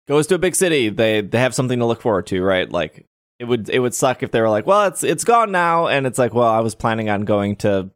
goes 0.07 0.27
to 0.29 0.37
a 0.37 0.39
big 0.39 0.55
city, 0.55 0.89
they 0.89 1.21
they 1.21 1.39
have 1.39 1.55
something 1.55 1.79
to 1.79 1.85
look 1.85 2.01
forward 2.01 2.27
to, 2.29 2.43
right? 2.43 2.71
Like 2.71 3.07
it 3.39 3.45
would 3.45 3.69
it 3.69 3.79
would 3.81 3.95
suck 3.95 4.23
if 4.23 4.31
they 4.31 4.41
were 4.41 4.49
like, 4.49 4.67
well, 4.67 4.87
it's 4.87 5.05
it's 5.05 5.25
gone 5.25 5.53
now, 5.53 5.87
and 5.87 6.07
it's 6.07 6.19
like, 6.19 6.33
well, 6.33 6.49
I 6.49 6.61
was 6.61 6.75
planning 6.75 7.11
on 7.11 7.27
going 7.27 7.57
to 7.57 7.91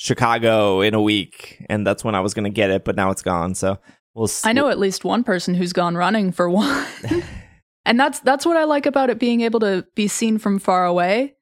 Chicago 0.00 0.80
in 0.80 0.94
a 0.94 1.02
week, 1.02 1.62
and 1.68 1.86
that's 1.86 2.02
when 2.02 2.14
I 2.14 2.20
was 2.20 2.32
going 2.32 2.44
to 2.44 2.50
get 2.50 2.70
it, 2.70 2.86
but 2.86 2.96
now 2.96 3.10
it's 3.10 3.20
gone. 3.20 3.54
So 3.54 3.78
we'll. 4.14 4.24
s- 4.24 4.46
I 4.46 4.52
know 4.52 4.70
at 4.70 4.78
least 4.78 5.04
one 5.04 5.22
person 5.22 5.54
who's 5.54 5.74
gone 5.74 5.94
running 5.94 6.32
for 6.32 6.48
one. 6.48 6.86
and 7.84 8.00
that's 8.00 8.18
that's 8.20 8.46
what 8.46 8.56
I 8.56 8.64
like 8.64 8.86
about 8.86 9.10
it 9.10 9.18
being 9.18 9.42
able 9.42 9.60
to 9.60 9.86
be 9.94 10.08
seen 10.08 10.38
from 10.38 10.58
far 10.58 10.86
away. 10.86 11.34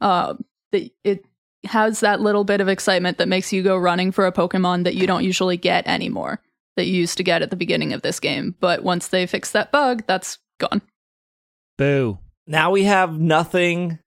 Uh, 0.00 0.34
that 0.72 0.90
it 1.04 1.24
has 1.66 2.00
that 2.00 2.20
little 2.20 2.42
bit 2.42 2.60
of 2.60 2.66
excitement 2.68 3.18
that 3.18 3.28
makes 3.28 3.52
you 3.52 3.62
go 3.62 3.76
running 3.76 4.10
for 4.10 4.26
a 4.26 4.32
Pokemon 4.32 4.82
that 4.82 4.96
you 4.96 5.06
don't 5.06 5.22
usually 5.22 5.56
get 5.56 5.86
anymore. 5.86 6.42
That 6.76 6.86
you 6.86 6.94
used 6.94 7.16
to 7.18 7.22
get 7.22 7.42
at 7.42 7.50
the 7.50 7.56
beginning 7.56 7.92
of 7.92 8.02
this 8.02 8.18
game, 8.18 8.56
but 8.58 8.82
once 8.82 9.06
they 9.06 9.24
fix 9.28 9.52
that 9.52 9.70
bug, 9.70 10.02
that's 10.08 10.38
gone. 10.58 10.82
Boo. 11.78 12.18
now 12.48 12.72
we 12.72 12.82
have 12.82 13.20
nothing 13.20 13.99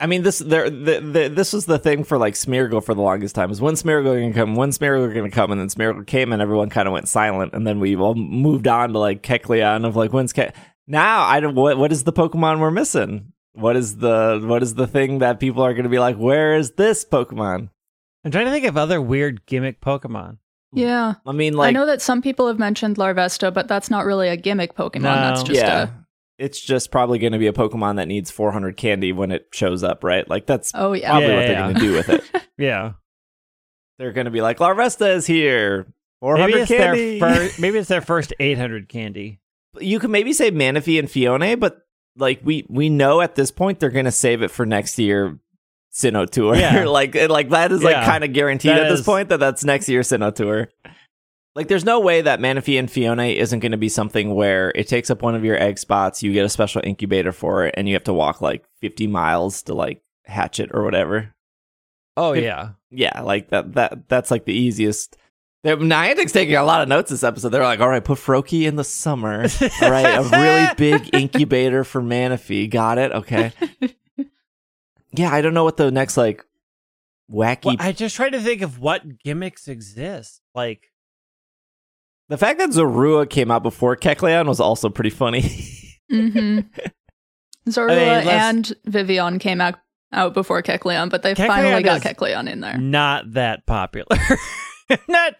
I 0.00 0.06
mean, 0.06 0.22
this 0.22 0.38
there 0.38 0.70
the, 0.70 1.00
the, 1.00 1.28
this 1.28 1.52
was 1.52 1.66
the 1.66 1.78
thing 1.78 2.04
for 2.04 2.18
like 2.18 2.34
Smeargle 2.34 2.84
for 2.84 2.94
the 2.94 3.02
longest 3.02 3.34
time. 3.34 3.50
Is 3.50 3.60
when 3.60 3.74
Smeargle 3.74 4.04
going 4.04 4.32
to 4.32 4.38
come? 4.38 4.54
When 4.54 4.70
Smeargle 4.70 5.12
going 5.12 5.28
to 5.28 5.34
come? 5.34 5.50
And 5.50 5.60
then 5.60 5.68
Smeargle 5.68 6.06
came, 6.06 6.32
and 6.32 6.40
everyone 6.40 6.70
kind 6.70 6.86
of 6.86 6.92
went 6.92 7.08
silent. 7.08 7.52
And 7.52 7.66
then 7.66 7.80
we 7.80 7.96
all 7.96 8.14
moved 8.14 8.68
on 8.68 8.92
to 8.92 8.98
like 8.98 9.22
Kecleon 9.22 9.84
of 9.84 9.96
like 9.96 10.12
when's 10.12 10.32
Ke- 10.32 10.54
now? 10.86 11.22
I 11.22 11.40
don't. 11.40 11.56
What 11.56 11.78
what 11.78 11.90
is 11.90 12.04
the 12.04 12.12
Pokemon 12.12 12.60
we're 12.60 12.70
missing? 12.70 13.32
What 13.54 13.74
is 13.74 13.96
the 13.96 14.40
what 14.44 14.62
is 14.62 14.74
the 14.74 14.86
thing 14.86 15.18
that 15.18 15.40
people 15.40 15.64
are 15.64 15.72
going 15.72 15.82
to 15.82 15.90
be 15.90 15.98
like? 15.98 16.16
Where 16.16 16.54
is 16.54 16.72
this 16.72 17.04
Pokemon? 17.04 17.70
I'm 18.24 18.30
trying 18.30 18.46
to 18.46 18.52
think 18.52 18.66
of 18.66 18.76
other 18.76 19.02
weird 19.02 19.46
gimmick 19.46 19.80
Pokemon. 19.80 20.38
Yeah. 20.72 21.14
I 21.26 21.32
mean, 21.32 21.54
like 21.54 21.68
I 21.68 21.70
know 21.72 21.86
that 21.86 22.02
some 22.02 22.22
people 22.22 22.46
have 22.46 22.58
mentioned 22.58 22.96
Larvesta, 22.96 23.52
but 23.52 23.68
that's 23.68 23.90
not 23.90 24.04
really 24.04 24.28
a 24.28 24.36
gimmick 24.36 24.74
Pokemon. 24.74 25.02
No. 25.02 25.14
That's 25.14 25.42
just 25.42 25.60
yeah. 25.60 25.82
a 25.84 25.90
it's 26.38 26.60
just 26.60 26.90
probably 26.90 27.18
going 27.18 27.32
to 27.32 27.38
be 27.38 27.48
a 27.48 27.52
Pokemon 27.52 27.96
that 27.96 28.06
needs 28.08 28.30
400 28.30 28.76
candy 28.76 29.12
when 29.12 29.30
it 29.32 29.48
shows 29.52 29.82
up, 29.82 30.04
right? 30.04 30.28
Like 30.28 30.46
that's 30.46 30.70
oh 30.74 30.92
yeah. 30.92 31.10
probably 31.10 31.28
Yeah, 31.28 31.34
what 31.34 31.40
they're 31.40 31.52
yeah, 31.52 31.62
going 31.62 31.74
to 31.74 31.80
do 31.80 31.92
with 31.94 32.08
it. 32.08 32.24
Yeah. 32.56 32.92
they're 33.98 34.12
going 34.12 34.26
to 34.26 34.30
be 34.30 34.40
like, 34.40 34.58
Larvesta 34.58 35.14
is 35.14 35.26
here. 35.26 35.86
400 36.20 36.46
Maybe 36.46 36.60
it's, 36.60 36.68
candy. 36.70 37.18
their 37.20 37.48
fir- 37.48 37.54
maybe 37.60 37.78
it's 37.78 37.88
their 37.88 38.00
first 38.00 38.32
800 38.40 38.88
candy. 38.88 39.40
you 39.80 39.98
could 40.00 40.10
maybe 40.10 40.32
say 40.32 40.50
Manaphy 40.50 40.98
and 40.98 41.08
Phione, 41.08 41.58
but 41.60 41.86
like 42.16 42.40
we 42.42 42.66
we 42.68 42.88
know 42.88 43.20
at 43.20 43.34
this 43.36 43.50
point 43.52 43.78
they're 43.78 43.90
going 43.90 44.04
to 44.04 44.10
save 44.10 44.42
it 44.42 44.50
for 44.50 44.66
next 44.66 44.98
year 44.98 45.38
Sinnoh 45.92 46.28
Tour. 46.28 46.56
Yeah. 46.56 46.84
like 46.88 47.14
like 47.28 47.50
that 47.50 47.70
is 47.72 47.82
like 47.82 48.04
kind 48.04 48.24
of 48.24 48.32
guaranteed 48.32 48.70
That 48.72 48.84
at 48.84 48.88
this 48.88 49.02
point 49.04 49.28
that 49.30 49.38
that's 49.40 49.64
next 49.64 49.88
year 49.88 50.00
Sinnoh 50.02 50.34
Tour. 50.34 50.68
Like 51.58 51.66
there's 51.66 51.84
no 51.84 51.98
way 51.98 52.20
that 52.22 52.38
Manaphy 52.38 52.78
and 52.78 52.88
Fiona 52.88 53.24
isn't 53.24 53.58
going 53.58 53.72
to 53.72 53.78
be 53.78 53.88
something 53.88 54.32
where 54.32 54.70
it 54.76 54.86
takes 54.86 55.10
up 55.10 55.22
one 55.22 55.34
of 55.34 55.44
your 55.44 55.60
egg 55.60 55.76
spots, 55.78 56.22
you 56.22 56.32
get 56.32 56.44
a 56.44 56.48
special 56.48 56.80
incubator 56.84 57.32
for 57.32 57.66
it, 57.66 57.74
and 57.76 57.88
you 57.88 57.94
have 57.96 58.04
to 58.04 58.12
walk 58.14 58.40
like 58.40 58.64
50 58.80 59.08
miles 59.08 59.62
to 59.64 59.74
like 59.74 60.00
hatch 60.24 60.60
it 60.60 60.70
or 60.72 60.84
whatever. 60.84 61.34
Oh, 62.16 62.32
yeah. 62.32 62.70
Yeah, 62.90 63.22
like 63.22 63.48
that 63.48 63.72
that 63.74 64.08
that's 64.08 64.30
like 64.30 64.44
the 64.44 64.52
easiest. 64.54 65.16
They're- 65.64 65.76
Niantic's 65.76 66.30
taking 66.30 66.54
a 66.54 66.62
lot 66.62 66.80
of 66.80 66.88
notes 66.88 67.10
this 67.10 67.24
episode. 67.24 67.48
They're 67.48 67.64
like, 67.64 67.80
all 67.80 67.88
right, 67.88 68.04
put 68.04 68.18
Froakie 68.18 68.62
in 68.68 68.76
the 68.76 68.84
summer. 68.84 69.42
All 69.82 69.90
right, 69.90 70.14
a 70.14 70.22
really 70.22 70.68
big 70.76 71.12
incubator 71.12 71.82
for 71.82 72.00
Manaphy. 72.00 72.70
Got 72.70 72.98
it? 72.98 73.10
Okay. 73.10 73.52
Yeah, 75.12 75.32
I 75.32 75.40
don't 75.40 75.54
know 75.54 75.64
what 75.64 75.78
the 75.78 75.90
next 75.90 76.16
like 76.16 76.44
wacky. 77.32 77.64
Well, 77.64 77.76
I 77.80 77.92
just 77.92 78.14
try 78.14 78.28
to 78.30 78.40
think 78.40 78.62
of 78.62 78.78
what 78.78 79.18
gimmicks 79.18 79.66
exist. 79.66 80.42
Like, 80.54 80.90
the 82.28 82.38
fact 82.38 82.58
that 82.58 82.70
Zorua 82.70 83.28
came 83.28 83.50
out 83.50 83.62
before 83.62 83.96
Kecleon 83.96 84.46
was 84.46 84.60
also 84.60 84.88
pretty 84.88 85.10
funny. 85.10 85.42
hmm 86.10 86.60
Zorua 87.68 87.90
I 87.90 87.94
mean, 87.96 88.26
let's- 88.26 88.28
and 88.28 88.72
Vivillon 88.86 89.38
came 89.38 89.60
out, 89.60 89.74
out 90.12 90.32
before 90.34 90.62
Kecleon, 90.62 91.10
but 91.10 91.22
they 91.22 91.34
Kecleon 91.34 91.46
finally 91.46 91.82
got 91.82 91.98
is- 91.98 92.02
Kecleon 92.04 92.48
in 92.50 92.60
there. 92.60 92.78
not 92.78 93.32
that 93.34 93.66
popular. 93.66 94.16
not, 95.08 95.34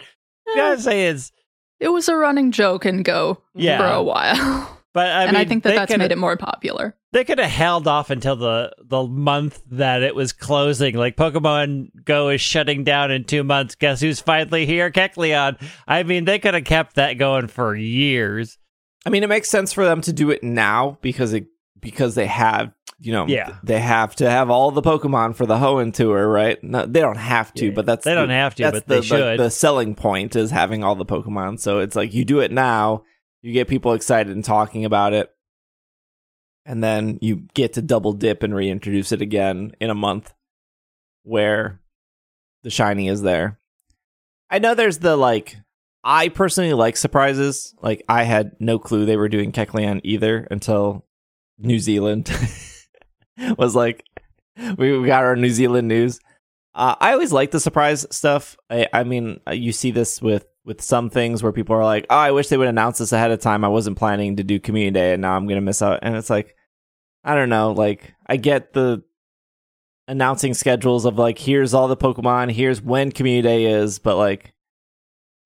gotta 0.55 0.79
say 0.81 1.07
it's, 1.09 1.33
It 1.81 1.89
was 1.89 2.09
a 2.09 2.17
running 2.17 2.53
joke 2.53 2.85
and 2.85 3.05
go 3.05 3.43
Yeah. 3.55 3.79
for 3.79 3.87
a 3.87 4.03
while. 4.03 4.75
but 4.95 5.07
I 5.07 5.25
and 5.25 5.33
mean, 5.33 5.41
I 5.41 5.45
think 5.45 5.63
that 5.63 5.71
they 5.71 5.77
that's 5.77 5.91
coulda- 5.91 6.05
made 6.05 6.13
it 6.13 6.19
more 6.19 6.37
popular. 6.37 6.95
They 7.13 7.25
could 7.25 7.39
have 7.39 7.51
held 7.51 7.87
off 7.89 8.11
until 8.11 8.37
the 8.37 8.73
the 8.85 9.05
month 9.05 9.63
that 9.71 10.03
it 10.03 10.15
was 10.15 10.33
closing. 10.33 10.95
Like 10.95 11.17
Pokemon 11.17 12.05
Go 12.05 12.29
is 12.29 12.41
shutting 12.41 12.85
down 12.85 13.11
in 13.11 13.25
two 13.25 13.45
months. 13.45 13.75
Guess 13.75 14.01
who's 14.01 14.21
finally 14.21 14.67
here? 14.67 14.91
Kecleon. 14.91 15.61
I 15.87 16.03
mean, 16.03 16.25
they 16.25 16.39
could 16.39 16.55
have 16.55 16.65
kept 16.65 16.97
that 16.97 17.15
going 17.15 17.47
for 17.49 17.75
years. 17.75 18.59
I 19.07 19.11
mean, 19.11 19.23
it 19.23 19.29
makes 19.29 19.49
sense 19.49 19.73
for 19.73 19.85
them 19.85 20.01
to 20.03 20.13
do 20.13 20.31
it 20.31 20.43
now 20.43 20.99
because 21.01 21.33
it 21.33 21.47
because 21.81 22.15
they 22.15 22.27
have 22.27 22.73
you 23.01 23.13
know 23.13 23.27
Yeah. 23.29 23.55
they 23.63 23.79
have 23.79 24.17
to 24.17 24.29
have 24.29 24.51
all 24.51 24.71
the 24.73 24.83
Pokemon 24.83 25.37
for 25.37 25.47
the 25.47 25.57
Hoenn 25.57 25.95
tour, 25.95 26.29
right? 26.29 26.63
No, 26.65 26.85
they 26.85 27.01
don't 27.01 27.17
have 27.17 27.55
to, 27.55 27.67
Yeah. 27.67 27.73
but 27.73 27.87
that's 27.87 28.05
They 28.05 28.15
don't 28.15 28.29
have 28.31 28.55
to, 28.57 28.65
but 28.73 28.87
the, 28.87 28.95
they 28.95 28.97
like, 28.97 29.05
should. 29.05 29.39
the 29.41 29.51
selling 29.51 29.95
point 29.95 30.35
is 30.35 30.51
having 30.51 30.83
all 30.83 30.97
the 30.97 31.07
Pokemon. 31.07 31.61
So 31.61 31.79
it's 31.79 31.95
like 31.95 32.13
you 32.13 32.25
do 32.25 32.41
it 32.41 32.51
now, 32.51 33.05
you 33.43 33.53
get 33.53 33.69
people 33.69 33.93
excited 33.93 34.33
and 34.33 34.45
talking 34.45 34.85
about 34.85 35.13
it, 35.13 35.31
and 36.65 36.83
then 36.83 37.19
you 37.21 37.47
get 37.55 37.75
to 37.75 37.83
double 37.83 38.13
dip 38.13 38.43
and 38.43 38.55
reintroduce 38.55 39.13
it 39.13 39.23
again 39.23 39.73
in 39.81 39.91
a 39.91 39.95
month, 39.95 40.33
where 41.23 41.81
the 42.63 42.71
shiny 42.71 43.09
is 43.09 43.23
there. 43.23 43.59
I 44.51 44.59
know 44.59 44.75
there's 44.75 44.99
the 44.99 45.17
like. 45.17 45.57
I 46.05 46.29
personally 46.29 46.73
like 46.73 46.97
surprises. 46.97 47.75
Like 47.83 48.03
I 48.09 48.23
had 48.23 48.53
no 48.61 48.79
clue 48.79 49.05
they 49.05 49.17
were 49.17 49.29
doing 49.29 49.53
Kecleon 49.53 50.01
either 50.05 50.47
until 50.51 51.05
New 51.59 51.79
Zealand 51.79 52.31
was 53.59 53.75
like 53.75 54.05
we 54.77 55.07
got 55.07 55.25
our 55.25 55.37
New 55.37 55.51
Zealand 55.51 55.89
news. 55.89 56.21
Uh, 56.75 56.95
I 57.01 57.13
always 57.13 57.33
like 57.33 57.51
the 57.51 57.61
surprise 57.61 58.07
stuff. 58.11 58.57
I, 58.71 58.87
I 58.93 59.05
mean, 59.05 59.41
you 59.51 59.73
see 59.73 59.91
this 59.91 60.23
with 60.23 60.47
with 60.69 60.83
some 60.83 61.09
things 61.11 61.43
where 61.43 61.51
people 61.51 61.75
are 61.75 61.85
like, 61.85 62.07
"Oh, 62.11 62.17
I 62.17 62.31
wish 62.31 62.49
they 62.49 62.59
would 62.59 62.69
announce 62.69 62.99
this 62.99 63.13
ahead 63.13 63.33
of 63.33 63.41
time. 63.41 63.65
I 63.65 63.69
wasn't 63.69 63.99
planning 63.99 64.37
to 64.37 64.45
do 64.45 64.61
Community 64.61 64.93
Day, 64.93 65.13
and 65.15 65.23
now 65.23 65.35
I'm 65.35 65.49
gonna 65.49 65.63
miss 65.63 65.83
out." 65.83 66.01
And 66.03 66.15
it's 66.15 66.31
like, 66.31 66.55
I 67.25 67.35
don't 67.35 67.49
know. 67.49 67.73
Like, 67.73 68.15
I 68.27 68.37
get 68.37 68.73
the 68.75 69.03
announcing 70.07 70.55
schedules 70.55 71.05
of 71.05 71.19
like, 71.19 71.39
here's 71.39 71.75
all 71.75 71.89
the 71.89 71.97
Pokemon, 71.97 72.53
here's 72.53 72.81
when 72.81 73.13
Community 73.13 73.43
Day 73.43 73.65
is, 73.67 73.99
but 73.99 74.17
like, 74.17 74.53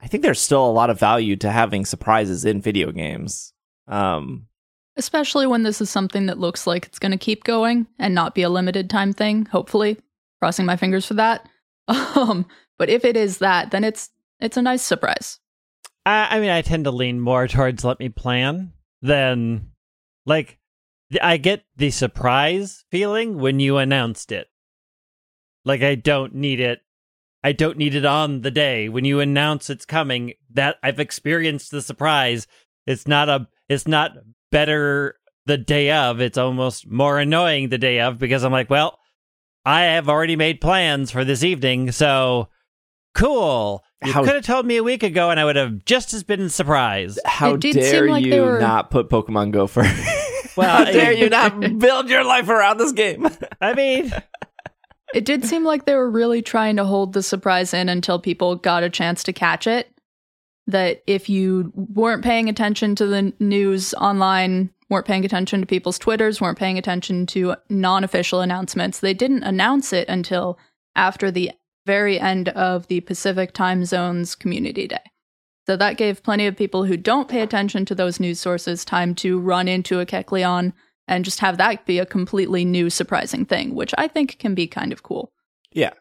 I 0.00 0.06
think 0.08 0.22
there's 0.22 0.40
still 0.40 0.68
a 0.68 0.70
lot 0.72 0.90
of 0.90 0.98
value 0.98 1.36
to 1.36 1.50
having 1.50 1.84
surprises 1.84 2.44
in 2.44 2.60
video 2.60 2.90
games. 2.92 3.52
Um, 3.88 4.46
Especially 4.96 5.46
when 5.46 5.62
this 5.62 5.80
is 5.80 5.90
something 5.90 6.26
that 6.26 6.38
looks 6.38 6.66
like 6.66 6.86
it's 6.86 6.98
going 6.98 7.12
to 7.12 7.18
keep 7.18 7.44
going 7.44 7.86
and 7.98 8.14
not 8.14 8.34
be 8.34 8.42
a 8.42 8.50
limited 8.50 8.90
time 8.90 9.12
thing, 9.12 9.46
hopefully. 9.46 9.98
Crossing 10.40 10.66
my 10.66 10.76
fingers 10.76 11.06
for 11.06 11.14
that. 11.14 11.48
Um, 11.88 12.46
but 12.78 12.88
if 12.88 13.04
it 13.04 13.16
is 13.16 13.38
that, 13.38 13.70
then 13.70 13.84
it's 13.84 14.10
it's 14.42 14.56
a 14.56 14.62
nice 14.62 14.82
surprise. 14.82 15.38
I, 16.04 16.36
I 16.36 16.40
mean, 16.40 16.50
I 16.50 16.62
tend 16.62 16.84
to 16.84 16.90
lean 16.90 17.20
more 17.20 17.46
towards 17.46 17.84
let 17.84 18.00
me 18.00 18.08
plan 18.08 18.72
than 19.00 19.70
like 20.26 20.58
I 21.20 21.36
get 21.36 21.64
the 21.76 21.90
surprise 21.90 22.84
feeling 22.90 23.38
when 23.38 23.60
you 23.60 23.78
announced 23.78 24.32
it. 24.32 24.48
Like 25.64 25.82
I 25.82 25.94
don't 25.94 26.34
need 26.34 26.60
it. 26.60 26.80
I 27.44 27.52
don't 27.52 27.78
need 27.78 27.94
it 27.94 28.04
on 28.04 28.42
the 28.42 28.50
day 28.50 28.88
when 28.88 29.04
you 29.04 29.20
announce 29.20 29.70
it's 29.70 29.84
coming. 29.84 30.34
That 30.50 30.76
I've 30.82 31.00
experienced 31.00 31.70
the 31.70 31.82
surprise. 31.82 32.46
It's 32.86 33.06
not 33.06 33.28
a. 33.28 33.48
It's 33.68 33.86
not 33.86 34.12
better 34.50 35.16
the 35.46 35.58
day 35.58 35.90
of. 35.92 36.20
It's 36.20 36.38
almost 36.38 36.88
more 36.88 37.18
annoying 37.18 37.68
the 37.68 37.78
day 37.78 38.00
of 38.00 38.18
because 38.18 38.42
I'm 38.44 38.52
like, 38.52 38.70
well, 38.70 38.98
I 39.64 39.82
have 39.82 40.08
already 40.08 40.36
made 40.36 40.60
plans 40.60 41.10
for 41.10 41.24
this 41.24 41.44
evening, 41.44 41.92
so 41.92 42.48
cool. 43.14 43.84
You 44.04 44.12
How- 44.12 44.24
could 44.24 44.34
have 44.34 44.44
told 44.44 44.66
me 44.66 44.76
a 44.76 44.82
week 44.82 45.02
ago, 45.02 45.30
and 45.30 45.38
I 45.38 45.44
would 45.44 45.56
have 45.56 45.84
just 45.84 46.12
as 46.14 46.22
been 46.24 46.48
surprised. 46.48 47.20
how 47.24 47.54
It 47.54 47.60
did 47.60 47.74
dare 47.74 47.90
seem 47.90 48.06
like 48.06 48.24
they 48.24 48.36
you 48.36 48.42
were- 48.42 48.60
not 48.60 48.90
put 48.90 49.08
Pokemon 49.08 49.50
Go 49.52 49.66
first? 49.66 49.90
Well, 50.54 50.68
how 50.68 50.84
dare 50.84 51.12
you 51.12 51.30
not 51.30 51.58
build 51.78 52.10
your 52.10 52.24
life 52.24 52.50
around 52.50 52.76
this 52.76 52.92
game? 52.92 53.26
I 53.62 53.72
mean, 53.72 54.12
It 55.14 55.24
did 55.24 55.44
seem 55.46 55.64
like 55.64 55.84
they 55.86 55.94
were 55.94 56.10
really 56.10 56.42
trying 56.42 56.76
to 56.76 56.84
hold 56.84 57.12
the 57.14 57.22
surprise 57.22 57.72
in 57.72 57.88
until 57.88 58.18
people 58.18 58.56
got 58.56 58.82
a 58.82 58.90
chance 58.90 59.22
to 59.24 59.32
catch 59.32 59.66
it. 59.66 59.88
That 60.66 61.02
if 61.06 61.28
you 61.30 61.72
weren't 61.74 62.22
paying 62.22 62.48
attention 62.50 62.94
to 62.96 63.06
the 63.06 63.32
news 63.40 63.94
online, 63.94 64.68
weren't 64.90 65.06
paying 65.06 65.24
attention 65.24 65.60
to 65.60 65.66
people's 65.66 65.98
Twitters, 65.98 66.38
weren't 66.40 66.58
paying 66.58 66.76
attention 66.78 67.24
to 67.28 67.56
non 67.70 68.04
official 68.04 68.40
announcements, 68.42 69.00
they 69.00 69.14
didn't 69.14 69.44
announce 69.44 69.92
it 69.94 70.06
until 70.08 70.58
after 70.96 71.30
the 71.30 71.50
very 71.86 72.18
end 72.18 72.48
of 72.50 72.86
the 72.86 73.00
Pacific 73.00 73.52
time 73.52 73.84
zone's 73.84 74.34
community 74.34 74.86
day. 74.86 75.02
So 75.66 75.76
that 75.76 75.96
gave 75.96 76.22
plenty 76.22 76.46
of 76.46 76.56
people 76.56 76.84
who 76.84 76.96
don't 76.96 77.28
pay 77.28 77.40
attention 77.40 77.84
to 77.86 77.94
those 77.94 78.18
news 78.18 78.40
sources 78.40 78.84
time 78.84 79.14
to 79.16 79.38
run 79.38 79.68
into 79.68 80.00
a 80.00 80.06
Kecleon 80.06 80.72
and 81.06 81.24
just 81.24 81.40
have 81.40 81.58
that 81.58 81.86
be 81.86 81.98
a 81.98 82.06
completely 82.06 82.64
new, 82.64 82.90
surprising 82.90 83.44
thing, 83.44 83.74
which 83.74 83.94
I 83.96 84.08
think 84.08 84.38
can 84.38 84.54
be 84.54 84.66
kind 84.66 84.92
of 84.92 85.02
cool. 85.02 85.32
Yeah. 85.72 85.92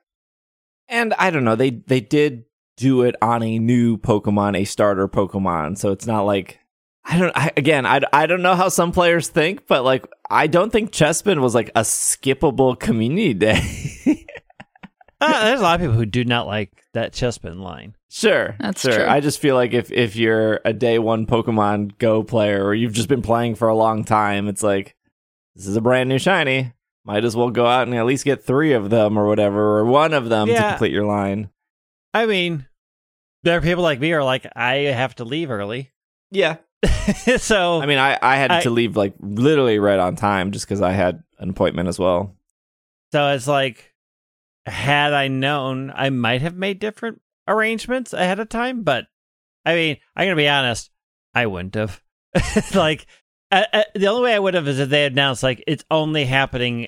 And 0.88 1.13
I 1.15 1.30
don't 1.30 1.44
know, 1.44 1.56
they 1.56 1.70
they 1.70 2.02
did 2.02 2.46
do 2.78 3.04
it 3.04 3.15
on 3.22 3.44
a 3.44 3.60
new 3.60 3.98
Pokemon, 3.98 4.58
a 4.58 4.65
starter 4.65 5.08
Pokemon. 5.08 5.78
So 5.78 5.91
it's 5.91 6.08
not 6.08 6.24
like 6.24 6.60
I 7.06 7.17
don't 7.17 7.36
I, 7.36 7.52
again, 7.56 7.86
I, 7.86 8.02
I 8.12 8.26
don't 8.26 8.41
know 8.41 8.56
how 8.56 8.70
some 8.70 8.91
players 8.91 9.28
think, 9.30 9.67
but 9.67 9.84
like 9.84 10.06
I 10.30 10.48
don't 10.48 10.72
think 10.72 10.91
Chespin 10.91 11.39
was 11.39 11.56
like 11.56 11.70
a 11.70 11.82
skippable 11.82 12.80
community 12.80 13.34
day. 13.34 14.26
uh, 15.22 15.46
there's 15.46 15.60
a 15.60 15.64
lot 15.64 15.76
of 15.76 15.82
people 15.82 15.96
who 15.96 16.06
do 16.06 16.24
not 16.26 16.48
like 16.48 16.72
that 16.94 17.14
Chespin 17.14 17.62
line. 17.62 17.96
sure. 18.10 18.56
That's 18.60 18.82
sure. 18.82 18.94
true. 18.94 19.06
I 19.06 19.20
just 19.20 19.40
feel 19.40 19.56
like 19.56 19.74
if 19.74 19.92
if 19.92 20.16
you're 20.16 20.60
a 20.66 20.74
day 20.74 21.00
one 21.00 21.26
Pokemon 21.26 21.98
Go 21.98 22.24
player 22.24 22.64
or 22.66 22.74
you've 22.74 22.94
just 22.94 23.08
been 23.08 23.22
playing 23.22 23.56
for 23.56 23.68
a 23.68 23.76
long 23.76 24.04
time, 24.04 24.48
it's 24.48 24.64
like 24.64 24.96
this 25.56 25.68
is 25.68 25.76
a 25.76 25.82
brand 25.82 26.10
new 26.10 26.18
shiny. 26.20 26.74
Might 27.04 27.26
as 27.26 27.36
well 27.36 27.50
go 27.50 27.66
out 27.66 27.88
and 27.88 27.96
at 27.96 28.06
least 28.06 28.26
get 28.26 28.44
three 28.44 28.74
of 28.74 28.90
them 28.90 29.18
or 29.18 29.26
whatever, 29.28 29.80
or 29.80 29.86
one 29.86 30.14
of 30.14 30.30
them 30.30 30.48
to 30.48 30.56
complete 30.56 30.92
your 30.92 31.06
line. 31.06 31.50
I 32.14 32.26
mean, 32.26 32.68
there 33.44 33.58
are 33.58 33.62
people 33.62 33.84
like 33.84 34.00
me 34.00 34.12
who 34.12 34.18
are 34.18 34.24
like, 34.24 34.46
I 34.56 34.76
have 34.76 35.16
to 35.16 35.24
leave 35.24 35.50
early. 35.50 35.92
Yeah. 36.30 36.58
so 37.38 37.82
I 37.82 37.86
mean, 37.86 37.98
I, 37.98 38.20
I 38.22 38.36
had 38.38 38.52
I- 38.52 38.62
to 38.62 38.70
leave 38.70 38.96
like 38.96 39.14
literally 39.20 39.80
right 39.80 39.98
on 40.00 40.16
time 40.16 40.52
just 40.52 40.66
because 40.66 40.82
I 40.82 40.92
had 40.92 41.24
an 41.40 41.50
appointment 41.50 41.90
as 41.90 41.98
well. 41.98 42.36
So 43.12 43.30
it's 43.30 43.48
like, 43.48 43.91
had 44.65 45.13
I 45.13 45.28
known, 45.28 45.91
I 45.95 46.10
might 46.10 46.41
have 46.41 46.56
made 46.56 46.80
different 46.80 47.21
arrangements 47.47 48.13
ahead 48.13 48.39
of 48.39 48.50
time. 48.50 48.84
But 48.84 49.06
I 49.65 49.76
mean, 49.76 49.97
I'm 50.15 50.26
gonna 50.26 50.36
be 50.36 50.47
honest, 50.47 50.89
I 51.34 51.45
wouldn't 51.47 51.76
have. 51.76 52.02
like, 52.76 53.06
uh, 53.52 53.63
uh, 53.74 53.84
the 53.95 54.08
only 54.08 54.24
way 54.24 54.36
I 54.36 54.39
would 54.39 54.54
have 54.54 54.67
is 54.67 54.80
if 54.80 54.89
they 54.89 55.06
announced 55.06 55.43
like 55.43 55.63
it's 55.67 55.84
only 55.91 56.26
happening 56.26 56.88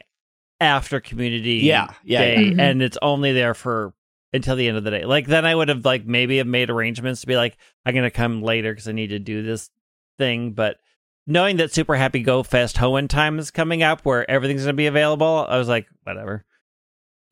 after 0.59 0.99
Community 1.01 1.55
Yeah, 1.55 1.88
yeah, 2.03 2.19
Day, 2.19 2.36
yeah. 2.36 2.51
Mhm. 2.53 2.59
and 2.59 2.81
it's 2.81 2.97
only 3.01 3.33
there 3.33 3.53
for 3.53 3.93
until 4.31 4.55
the 4.55 4.67
end 4.67 4.77
of 4.77 4.83
the 4.83 4.91
day. 4.91 5.05
Like 5.05 5.27
then 5.27 5.45
I 5.45 5.53
would 5.53 5.69
have 5.69 5.83
like 5.86 6.05
maybe 6.05 6.38
have 6.38 6.47
made 6.47 6.69
arrangements 6.69 7.21
to 7.21 7.27
be 7.27 7.36
like 7.36 7.57
I'm 7.86 7.93
gonna 7.93 8.09
come 8.12 8.41
later 8.41 8.71
because 8.71 8.88
I 8.88 8.93
need 8.93 9.07
to 9.07 9.19
do 9.19 9.43
this 9.43 9.69
thing, 10.17 10.51
but. 10.51 10.77
Knowing 11.25 11.55
that 11.55 11.71
Super 11.71 11.95
Happy 11.95 12.21
Go 12.21 12.43
Fest 12.43 12.75
Hoenn 12.75 13.07
time 13.07 13.39
is 13.39 13.49
coming 13.49 13.81
up, 13.81 14.01
where 14.01 14.29
everything's 14.29 14.63
gonna 14.63 14.73
be 14.73 14.88
available, 14.88 15.45
I 15.47 15.57
was 15.57 15.69
like, 15.69 15.88
whatever. 16.03 16.43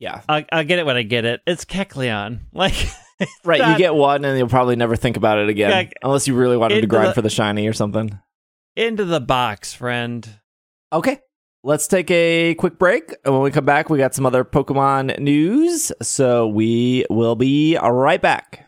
Yeah. 0.02 0.20
I'll, 0.28 0.42
I'll 0.52 0.64
get 0.64 0.78
it 0.80 0.84
when 0.86 0.96
I 0.96 1.02
get 1.02 1.24
it. 1.24 1.40
It's 1.46 1.64
Kecleon. 1.64 2.40
Like, 2.52 2.74
Right, 3.44 3.70
you 3.70 3.78
get 3.78 3.94
one, 3.94 4.24
and 4.24 4.36
you'll 4.36 4.48
probably 4.48 4.74
never 4.74 4.96
think 4.96 5.16
about 5.16 5.38
it 5.38 5.48
again, 5.48 5.70
Like, 5.70 5.92
unless 6.02 6.26
you 6.26 6.34
really 6.34 6.56
wanted 6.56 6.80
to 6.80 6.86
grind 6.88 7.10
the- 7.10 7.14
for 7.14 7.22
the 7.22 7.30
shiny 7.30 7.68
or 7.68 7.72
something. 7.72 8.18
into 8.74 9.04
the 9.04 9.20
box, 9.20 9.72
friend. 9.72 10.28
Okay. 10.92 11.20
Let's 11.62 11.86
take 11.86 12.10
a 12.10 12.56
quick 12.56 12.76
break. 12.80 13.14
And 13.24 13.32
when 13.32 13.44
we 13.44 13.52
come 13.52 13.64
back, 13.64 13.88
we 13.88 13.98
got 13.98 14.12
some 14.14 14.26
other 14.26 14.44
Pokemon 14.44 15.20
news. 15.20 15.92
So 16.02 16.48
we 16.48 17.06
will 17.08 17.36
be 17.36 17.78
right 17.80 18.20
back. 18.20 18.66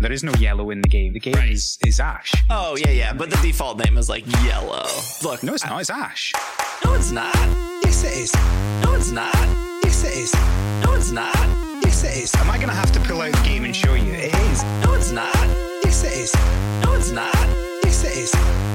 There 0.00 0.10
is 0.10 0.24
no 0.24 0.32
yellow 0.40 0.70
in 0.70 0.80
the 0.80 0.88
game. 0.88 1.12
The 1.12 1.20
game 1.20 1.38
is, 1.38 1.78
is 1.86 2.00
Ash. 2.00 2.32
Oh, 2.50 2.76
yeah, 2.76 2.90
yeah. 2.90 3.12
But 3.12 3.30
the 3.30 3.36
default 3.36 3.78
name 3.84 3.96
is 3.96 4.08
like 4.08 4.24
yellow. 4.44 4.86
Look. 5.22 5.44
No, 5.44 5.54
it's 5.54 5.64
not. 5.64 5.80
It's 5.80 5.90
Ash. 5.90 6.32
No, 6.84 6.94
it's 6.94 7.12
not. 7.12 7.77
It 8.04 8.12
is. 8.12 8.32
No, 8.82 8.94
it's 8.94 9.10
not. 9.10 9.34
Yes, 9.82 10.04
it 10.04 10.14
is. 10.16 10.32
No, 10.84 10.94
it's 10.94 11.10
not. 11.10 11.34
Yes, 11.82 12.04
it 12.04 12.16
is. 12.22 12.34
Am 12.36 12.48
I 12.48 12.56
going 12.56 12.68
to 12.68 12.74
have 12.74 12.92
to 12.92 13.00
pull 13.00 13.20
out 13.20 13.32
the 13.32 13.42
game 13.42 13.64
and 13.64 13.74
show 13.74 13.94
you? 13.94 14.12
It 14.12 14.32
is. 14.34 14.62
No, 14.84 14.94
it's 14.94 15.10
not. 15.10 15.34
Yes, 15.82 16.04
it 16.04 16.12
is. 16.12 16.34
No, 16.84 16.94
it's 16.94 17.10
not. 17.10 17.34
Yes, 17.84 18.04
it 18.04 18.16
is. 18.16 18.32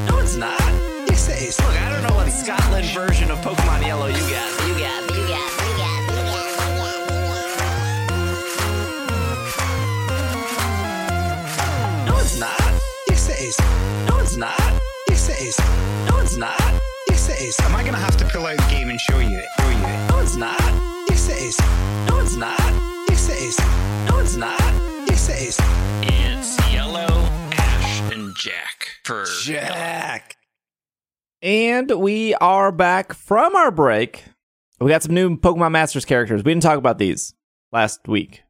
No, 0.09 0.19
it's 0.19 0.35
not. 0.35 0.59
Yes, 1.07 1.29
it 1.29 1.41
is. 1.41 1.57
Look, 1.61 1.81
I 1.81 1.89
don't 1.89 2.03
know 2.07 2.15
what 2.15 2.29
Scotland 2.31 2.85
version 2.87 3.31
of 3.31 3.39
Pokemon 3.39 3.85
Yellow 3.85 4.07
you 4.07 4.13
got. 4.13 4.51
You 4.67 4.73
got, 4.77 5.01
you 5.15 5.27
got, 5.27 5.41
you 5.63 5.77
got, 5.79 6.01
you 6.09 6.23
got, 6.23 6.49
you 6.49 7.23
got. 11.95 12.07
No, 12.07 12.17
it's 12.17 12.37
not. 12.39 12.59
Yes, 13.07 13.29
it 13.29 13.39
is. 13.39 13.57
No, 14.09 14.19
it's 14.19 14.35
not. 14.35 14.59
Yes, 15.07 15.29
it 15.29 15.41
is. 15.47 15.57
No, 16.09 16.19
it's 16.19 16.35
not. 16.35 16.92
Yes, 17.43 17.59
it 17.59 17.61
is. 17.61 17.69
Am 17.69 17.75
I 17.75 17.81
going 17.81 17.93
to 17.93 17.99
have 17.99 18.15
to 18.17 18.25
pull 18.25 18.45
out 18.45 18.55
the 18.55 18.67
game 18.69 18.89
and 18.89 18.99
show 18.99 19.19
you? 19.19 19.41
Show 19.59 19.69
you? 19.69 19.77
No, 20.07 20.19
it's 20.21 20.35
not. 20.37 20.59
Yes, 21.09 21.27
it 21.29 21.41
is. 21.41 21.59
No, 22.07 22.19
it's 22.21 22.35
not. 22.37 22.57
Yes, 23.09 23.29
it 23.29 23.41
is. 23.41 23.59
No, 24.09 24.19
it's 24.19 24.35
not. 24.37 24.59
Yes, 25.09 25.27
it 25.29 25.47
is. 25.49 25.59
It's 26.03 26.73
Yellow, 26.73 27.07
Ash, 27.51 27.99
and 28.13 28.33
Jack 28.37 28.87
for 29.03 29.25
Jack. 29.41 30.37
And 31.41 31.91
we 31.99 32.33
are 32.35 32.71
back 32.71 33.11
from 33.13 33.55
our 33.57 33.71
break. 33.71 34.23
We 34.79 34.89
got 34.89 35.03
some 35.03 35.13
new 35.13 35.35
Pokemon 35.37 35.71
Masters 35.71 36.05
characters. 36.05 36.43
We 36.45 36.51
didn't 36.51 36.63
talk 36.63 36.77
about 36.77 36.97
these 36.97 37.33
last 37.73 38.07
week. 38.07 38.43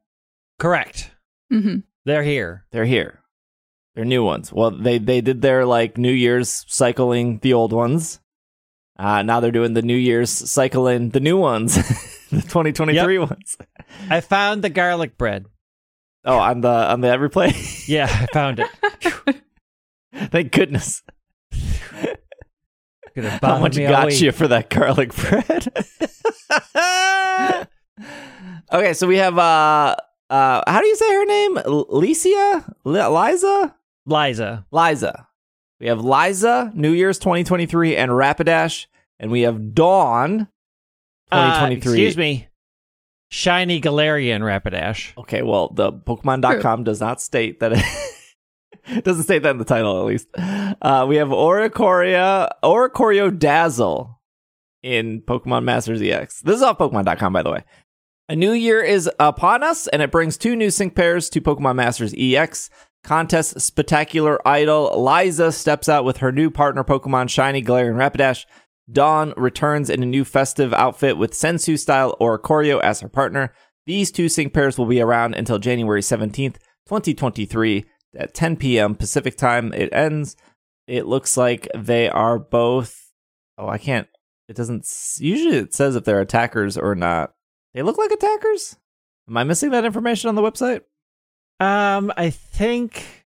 Correct. 0.60 1.10
hmm 1.52 1.78
They're 2.06 2.24
here. 2.24 2.66
They're 2.72 2.86
here. 2.86 3.22
They're 3.96 4.06
new 4.06 4.24
ones. 4.24 4.54
Well, 4.54 4.70
they 4.72 5.00
they 5.00 5.22
did 5.22 5.42
their 5.42 5.66
like 5.66 5.98
New 5.98 6.12
Year's 6.12 6.64
cycling 6.68 7.40
the 7.40 7.54
old 7.54 7.74
ones. 7.74 8.20
Uh, 8.98 9.22
now 9.24 9.40
they're 9.40 9.52
doing 9.52 9.74
the 9.74 9.82
New 9.82 9.96
Year's 9.98 10.30
cycling 10.30 11.10
the 11.10 11.20
new 11.20 11.38
ones, 11.38 11.76
the 12.30 12.42
2023 12.42 13.18
ones. 13.20 13.58
I 14.10 14.22
found 14.22 14.64
the 14.64 14.70
garlic 14.70 15.18
bread. 15.18 15.46
Oh, 16.26 16.38
on 16.38 16.62
the 16.62 16.70
on 16.70 17.02
the 17.02 17.10
every 17.10 17.30
play. 17.30 17.54
Yeah, 17.88 18.06
I 18.10 18.28
found 18.28 18.60
it. 18.62 19.42
Thank 20.32 20.52
goodness. 20.54 21.04
How 23.42 23.60
much 23.60 23.76
got 23.78 24.22
you 24.22 24.32
for 24.32 24.48
that 24.48 24.70
garlic 24.70 25.14
bread? 25.14 25.68
okay, 28.74 28.94
so 28.94 29.06
we 29.08 29.18
have 29.18 29.38
uh 29.38 29.96
uh 30.30 30.62
how 30.66 30.80
do 30.80 30.88
you 30.88 30.96
say 30.96 31.14
her 31.14 31.26
name? 31.26 31.58
L- 31.58 31.86
Licia? 31.88 32.74
Li- 32.86 33.06
Liza? 33.06 33.76
Liza. 34.06 34.66
Liza. 34.72 35.28
We 35.84 35.90
have 35.90 36.00
Liza, 36.00 36.72
New 36.74 36.92
Year's 36.94 37.20
2023, 37.20 37.98
and 37.98 38.10
Rapidash, 38.10 38.86
and 39.20 39.30
we 39.30 39.42
have 39.42 39.76
Dawn 39.76 40.48
Uh, 41.30 41.56
2023. 41.60 41.76
excuse 41.76 42.16
me. 42.16 42.48
Shiny 43.30 43.82
Galarian 43.82 44.40
Rapidash. 44.40 45.12
Okay, 45.18 45.42
well, 45.42 45.74
the 45.74 45.92
Pokemon.com 45.92 46.86
does 46.86 47.02
not 47.02 47.20
state 47.20 47.60
that 47.60 47.74
it. 47.74 47.84
it 48.88 49.04
doesn't 49.04 49.24
state 49.24 49.44
that 49.44 49.50
in 49.50 49.58
the 49.58 49.66
title, 49.66 50.00
at 50.00 50.06
least. 50.06 50.30
Uh, 50.38 51.06
we 51.06 51.18
have 51.18 51.28
Oricoria, 51.28 52.48
Oricorio 52.64 53.38
Dazzle 53.38 54.22
in 54.84 55.20
Pokemon 55.20 55.66
Masters 55.66 56.02
EX. 56.02 56.40
This 56.44 56.56
is 56.56 56.62
off 56.62 56.78
Pokemon.com, 56.78 57.34
by 57.34 57.44
the 57.44 57.52
way. 57.52 57.66
A 58.30 58.38
new 58.38 58.54
year 58.54 58.82
is 58.82 59.10
upon 59.20 59.64
us, 59.64 59.88
and 59.88 60.02
it 60.02 60.12
brings 60.12 60.38
two 60.38 60.56
new 60.56 60.70
sync 60.72 60.96
pairs 60.96 61.30
to 61.32 61.42
Pokemon 61.42 61.76
Masters 61.76 62.16
EX. 62.18 62.70
Contest 63.04 63.60
Spectacular 63.60 64.46
Idol 64.48 65.04
Liza 65.04 65.52
steps 65.52 65.90
out 65.90 66.06
with 66.06 66.18
her 66.18 66.32
new 66.32 66.50
partner 66.50 66.84
Pokemon 66.84 67.30
Shiny 67.30 67.62
Galarian 67.62 67.96
Rapidash. 67.96 68.46
Dawn 68.92 69.34
returns 69.38 69.90
in 69.90 70.04
a 70.04 70.06
new 70.06 70.26
festive 70.26 70.74
outfit 70.74 71.18
with 71.18 71.34
Sensu 71.34 71.78
style 71.78 72.16
Oricorio 72.20 72.82
as 72.82 73.02
her 73.02 73.10
partner. 73.10 73.54
These 73.86 74.12
two 74.12 74.30
sync 74.30 74.54
pairs 74.54 74.78
will 74.78 74.86
be 74.86 75.02
around 75.02 75.36
until 75.36 75.60
January 75.60 76.02
17th, 76.02 76.56
2023 76.88 77.86
at 78.18 78.34
10 78.34 78.56
p.m. 78.58 78.96
Pacific 78.96 79.36
time. 79.36 79.74
It 79.74 79.90
ends. 79.92 80.36
It 80.88 81.06
looks 81.06 81.38
like 81.38 81.68
they 81.76 82.10
are 82.10 82.40
both. 82.40 83.12
Oh, 83.58 83.68
I 83.68 83.78
can't. 83.78 84.08
It 84.48 84.56
doesn't. 84.56 84.88
Usually 85.20 85.58
it 85.58 85.74
says 85.74 85.96
if 85.96 86.04
they're 86.04 86.22
attackers 86.22 86.78
or 86.78 86.96
not. 86.96 87.34
They 87.74 87.82
look 87.82 87.98
like 87.98 88.12
attackers? 88.12 88.78
Am 89.28 89.38
I 89.38 89.44
missing 89.44 89.72
that 89.72 89.86
information 89.86 90.30
on 90.30 90.36
the 90.36 90.42
website? 90.42 90.82
Um, 91.60 92.12
I 92.18 92.30
think 92.54 93.26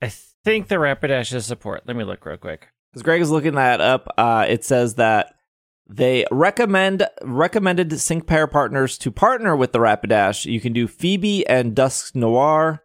I 0.00 0.08
think 0.44 0.68
the 0.68 0.76
Rapidash 0.76 1.34
is 1.34 1.46
support. 1.46 1.82
Let 1.86 1.96
me 1.96 2.04
look 2.04 2.24
real 2.24 2.36
quick. 2.36 2.68
Because 2.92 3.02
Greg 3.02 3.20
is 3.20 3.30
looking 3.30 3.54
that 3.54 3.80
up. 3.80 4.08
Uh, 4.16 4.46
it 4.48 4.64
says 4.64 4.94
that 4.94 5.34
they 5.88 6.24
recommend 6.30 7.06
recommended 7.22 7.98
sync 8.00 8.26
pair 8.26 8.46
partners 8.46 8.96
to 8.98 9.10
partner 9.10 9.54
with 9.56 9.72
the 9.72 9.78
Rapidash. 9.78 10.50
You 10.50 10.60
can 10.60 10.72
do 10.72 10.88
Phoebe 10.88 11.46
and 11.46 11.74
Dusknoir. 11.74 12.80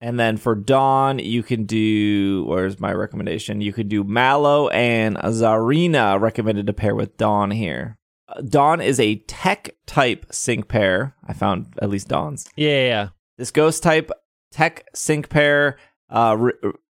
And 0.00 0.18
then 0.18 0.36
for 0.36 0.54
Dawn, 0.54 1.18
you 1.18 1.42
can 1.42 1.64
do 1.64 2.44
where's 2.46 2.78
my 2.78 2.92
recommendation? 2.92 3.60
You 3.60 3.72
could 3.72 3.88
do 3.88 4.04
Mallow 4.04 4.68
and 4.68 5.16
Tsareena 5.16 6.20
recommended 6.20 6.68
to 6.68 6.72
pair 6.72 6.94
with 6.94 7.16
Dawn 7.16 7.50
here. 7.50 7.98
Uh, 8.28 8.42
Dawn 8.42 8.80
is 8.80 9.00
a 9.00 9.16
tech 9.16 9.70
type 9.86 10.26
sync 10.30 10.68
pair. 10.68 11.16
I 11.26 11.32
found 11.32 11.74
at 11.82 11.90
least 11.90 12.08
Dawn's. 12.08 12.48
Yeah, 12.54 12.68
yeah, 12.68 12.86
yeah. 12.86 13.08
This 13.38 13.50
ghost 13.50 13.82
type 13.82 14.10
tech 14.50 14.86
sync 14.94 15.28
pair 15.28 15.78
uh, 16.10 16.36
r- 16.38 16.54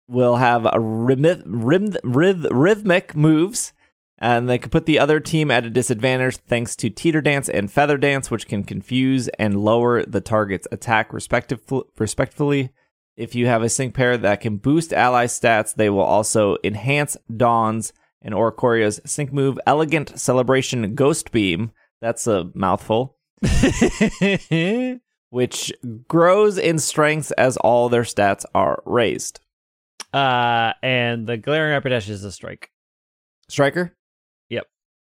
will 0.07 0.37
have 0.37 0.67
a 0.71 0.79
rhythmic, 0.79 1.41
rhythm, 1.45 1.97
rhythmic 2.51 3.15
moves, 3.15 3.73
and 4.17 4.49
they 4.49 4.57
can 4.57 4.69
put 4.69 4.85
the 4.85 4.99
other 4.99 5.19
team 5.19 5.49
at 5.49 5.65
a 5.65 5.69
disadvantage 5.69 6.37
thanks 6.37 6.75
to 6.77 6.89
Teeter 6.89 7.21
Dance 7.21 7.47
and 7.47 7.71
Feather 7.71 7.97
Dance, 7.97 8.29
which 8.29 8.47
can 8.47 8.63
confuse 8.63 9.27
and 9.39 9.59
lower 9.63 10.03
the 10.03 10.21
target's 10.21 10.67
attack 10.71 11.13
respective- 11.13 11.61
respectively. 11.97 12.71
If 13.15 13.35
you 13.35 13.47
have 13.47 13.63
a 13.63 13.69
sync 13.69 13.93
pair 13.93 14.17
that 14.17 14.41
can 14.41 14.57
boost 14.57 14.93
ally 14.93 15.25
stats, 15.25 15.75
they 15.75 15.89
will 15.89 16.01
also 16.01 16.57
enhance 16.63 17.17
Dawn's 17.35 17.93
and 18.21 18.33
Oricorio's 18.33 18.99
sync 19.05 19.31
move, 19.31 19.59
Elegant 19.65 20.19
Celebration 20.19 20.95
Ghost 20.95 21.31
Beam. 21.31 21.71
That's 22.01 22.27
a 22.27 22.49
mouthful 22.53 23.17
which 25.29 25.71
grows 26.07 26.57
in 26.57 26.79
strength 26.79 27.31
as 27.37 27.57
all 27.57 27.89
their 27.89 28.03
stats 28.03 28.45
are 28.55 28.81
raised. 28.85 29.39
uh, 30.13 30.73
and 30.81 31.27
the 31.27 31.37
Galarian 31.37 31.79
Rapidash 31.81 32.09
is 32.09 32.23
a 32.23 32.31
strike. 32.31 32.71
Striker? 33.47 33.93
Yep. 34.49 34.67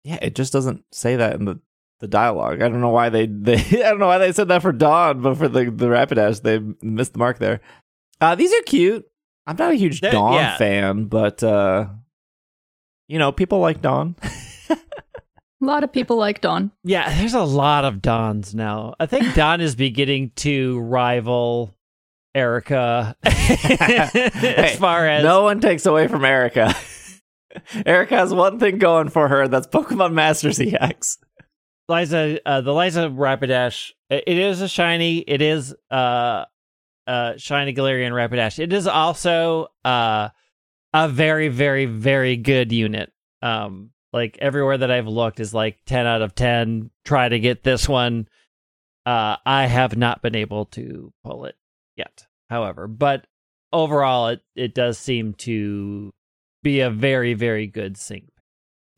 Yeah, 0.05 0.19
it 0.23 0.35
just 0.35 0.53
doesn't 0.53 0.85
say 0.93 1.17
that 1.17 1.35
in 1.37 1.45
the, 1.47 1.61
the 2.01 2.09
dialogue. 2.09 2.61
I 2.63 2.69
don't 2.69 2.81
know 2.81 2.89
why 2.91 3.09
they, 3.09 3.27
they 3.31 3.57
I 3.85 3.91
don't 3.91 3.99
know 4.01 4.07
why 4.09 4.19
they 4.19 4.33
said 4.33 4.49
that 4.49 4.63
for 4.63 4.73
Dawn, 4.73 5.23
but 5.23 5.37
for 5.39 5.49
the, 5.49 5.65
the 5.65 5.87
Rapidash, 5.87 6.43
they 6.43 6.59
missed 6.87 7.13
the 7.15 7.19
mark 7.19 7.39
there. 7.39 7.61
Uh, 8.21 8.35
these 8.35 8.53
are 8.53 8.63
cute. 8.63 9.07
I'm 9.47 9.57
not 9.57 9.73
a 9.73 9.77
huge 9.77 10.01
They're- 10.01 10.13
Dawn 10.13 10.35
yeah. 10.35 10.57
fan, 10.57 11.05
but 11.07 11.43
uh, 11.43 11.87
you 13.09 13.19
know, 13.19 13.33
people 13.33 13.59
like 13.61 13.81
Dawn. 13.83 14.15
A 15.63 15.65
lot 15.65 15.85
of 15.85 15.93
people 15.93 16.17
like 16.17 16.41
Dawn. 16.41 16.73
Yeah, 16.83 17.15
there's 17.17 17.35
a 17.35 17.43
lot 17.45 17.85
of 17.85 18.03
Dawns 18.03 18.53
now. 18.53 18.95
I 18.99 19.07
think 19.07 19.35
Dawn 19.37 19.61
is 19.61 19.77
beginning 19.77 20.33
to 20.37 20.81
rival 20.81 21.73
Erika 22.35 23.15
Hey, 23.25 24.31
as 24.57 24.77
far 24.77 25.07
as 25.07 25.23
no 25.23 25.45
one 25.45 25.61
takes 25.61 25.87
away 25.87 26.09
from 26.09 26.25
Erika. 26.25 26.75
Erika 27.87 28.17
has 28.17 28.35
one 28.35 28.59
thing 28.59 28.79
going 28.79 29.09
for 29.09 29.29
her. 29.29 29.47
That's 29.47 29.69
Pokemon 29.69 30.15
Masters 30.15 30.59
EX. 30.59 31.19
Liza, 31.89 32.41
uh, 32.45 32.61
the 32.63 32.73
Liza 32.73 33.09
Rapidash, 33.09 33.91
it 34.11 34.25
it 34.27 34.39
is 34.39 34.63
a 34.63 34.69
shiny. 34.69 35.19
It 35.19 35.43
is 35.43 35.75
uh, 35.91 36.47
uh, 37.07 37.35
shiny 37.37 37.75
Galarian 37.75 38.13
Rapidash. 38.13 38.59
It 38.59 38.73
is 38.73 38.87
also 38.87 39.69
uh, 39.85 40.31
a 40.95 41.09
very, 41.09 41.49
very, 41.49 41.85
very 41.87 42.37
good 42.37 42.73
unit. 42.73 43.13
Um, 43.43 43.91
like 44.13 44.39
everywhere 44.41 44.79
that 44.79 44.91
I've 44.91 45.09
looked 45.09 45.41
is 45.41 45.55
like 45.55 45.79
ten 45.87 46.07
out 46.07 46.23
of 46.23 46.35
ten. 46.35 46.91
Try 47.05 47.29
to 47.29 47.39
get 47.39 47.63
this 47.63 47.89
one. 47.89 48.29
Uh, 49.05 49.37
I 49.45 49.67
have 49.67 49.97
not 49.97 50.23
been 50.23 50.37
able 50.37 50.67
to 50.67 51.13
pull 51.25 51.47
it 51.47 51.57
yet, 51.97 52.27
however, 52.49 52.87
but 52.87 53.27
overall, 53.73 54.29
it 54.29 54.43
it 54.55 54.75
does 54.75 54.99
seem 54.99 55.35
to 55.35 56.13
be 56.63 56.81
a 56.81 56.91
very, 56.91 57.35
very 57.35 57.67
good 57.67 57.97
sync. 57.97 58.31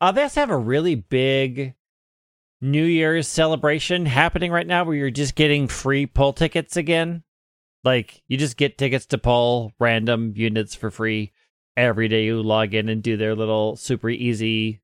Uh, 0.01 0.11
they 0.11 0.23
also 0.23 0.41
have 0.41 0.49
a 0.51 0.57
really 0.57 0.95
big 0.95 1.73
New 2.61 2.83
Year's 2.83 3.27
celebration 3.27 4.05
happening 4.05 4.51
right 4.51 4.67
now 4.67 4.83
where 4.83 4.95
you're 4.95 5.09
just 5.09 5.35
getting 5.35 5.67
free 5.67 6.05
pull 6.05 6.33
tickets 6.33 6.77
again. 6.77 7.23
Like 7.83 8.23
you 8.27 8.37
just 8.37 8.57
get 8.57 8.77
tickets 8.77 9.05
to 9.07 9.17
pull 9.17 9.71
random 9.79 10.33
units 10.35 10.75
for 10.75 10.91
free 10.91 11.31
every 11.77 12.07
day 12.07 12.25
you 12.25 12.41
log 12.41 12.73
in 12.73 12.89
and 12.89 13.03
do 13.03 13.17
their 13.17 13.35
little 13.35 13.75
super 13.75 14.09
easy 14.09 14.81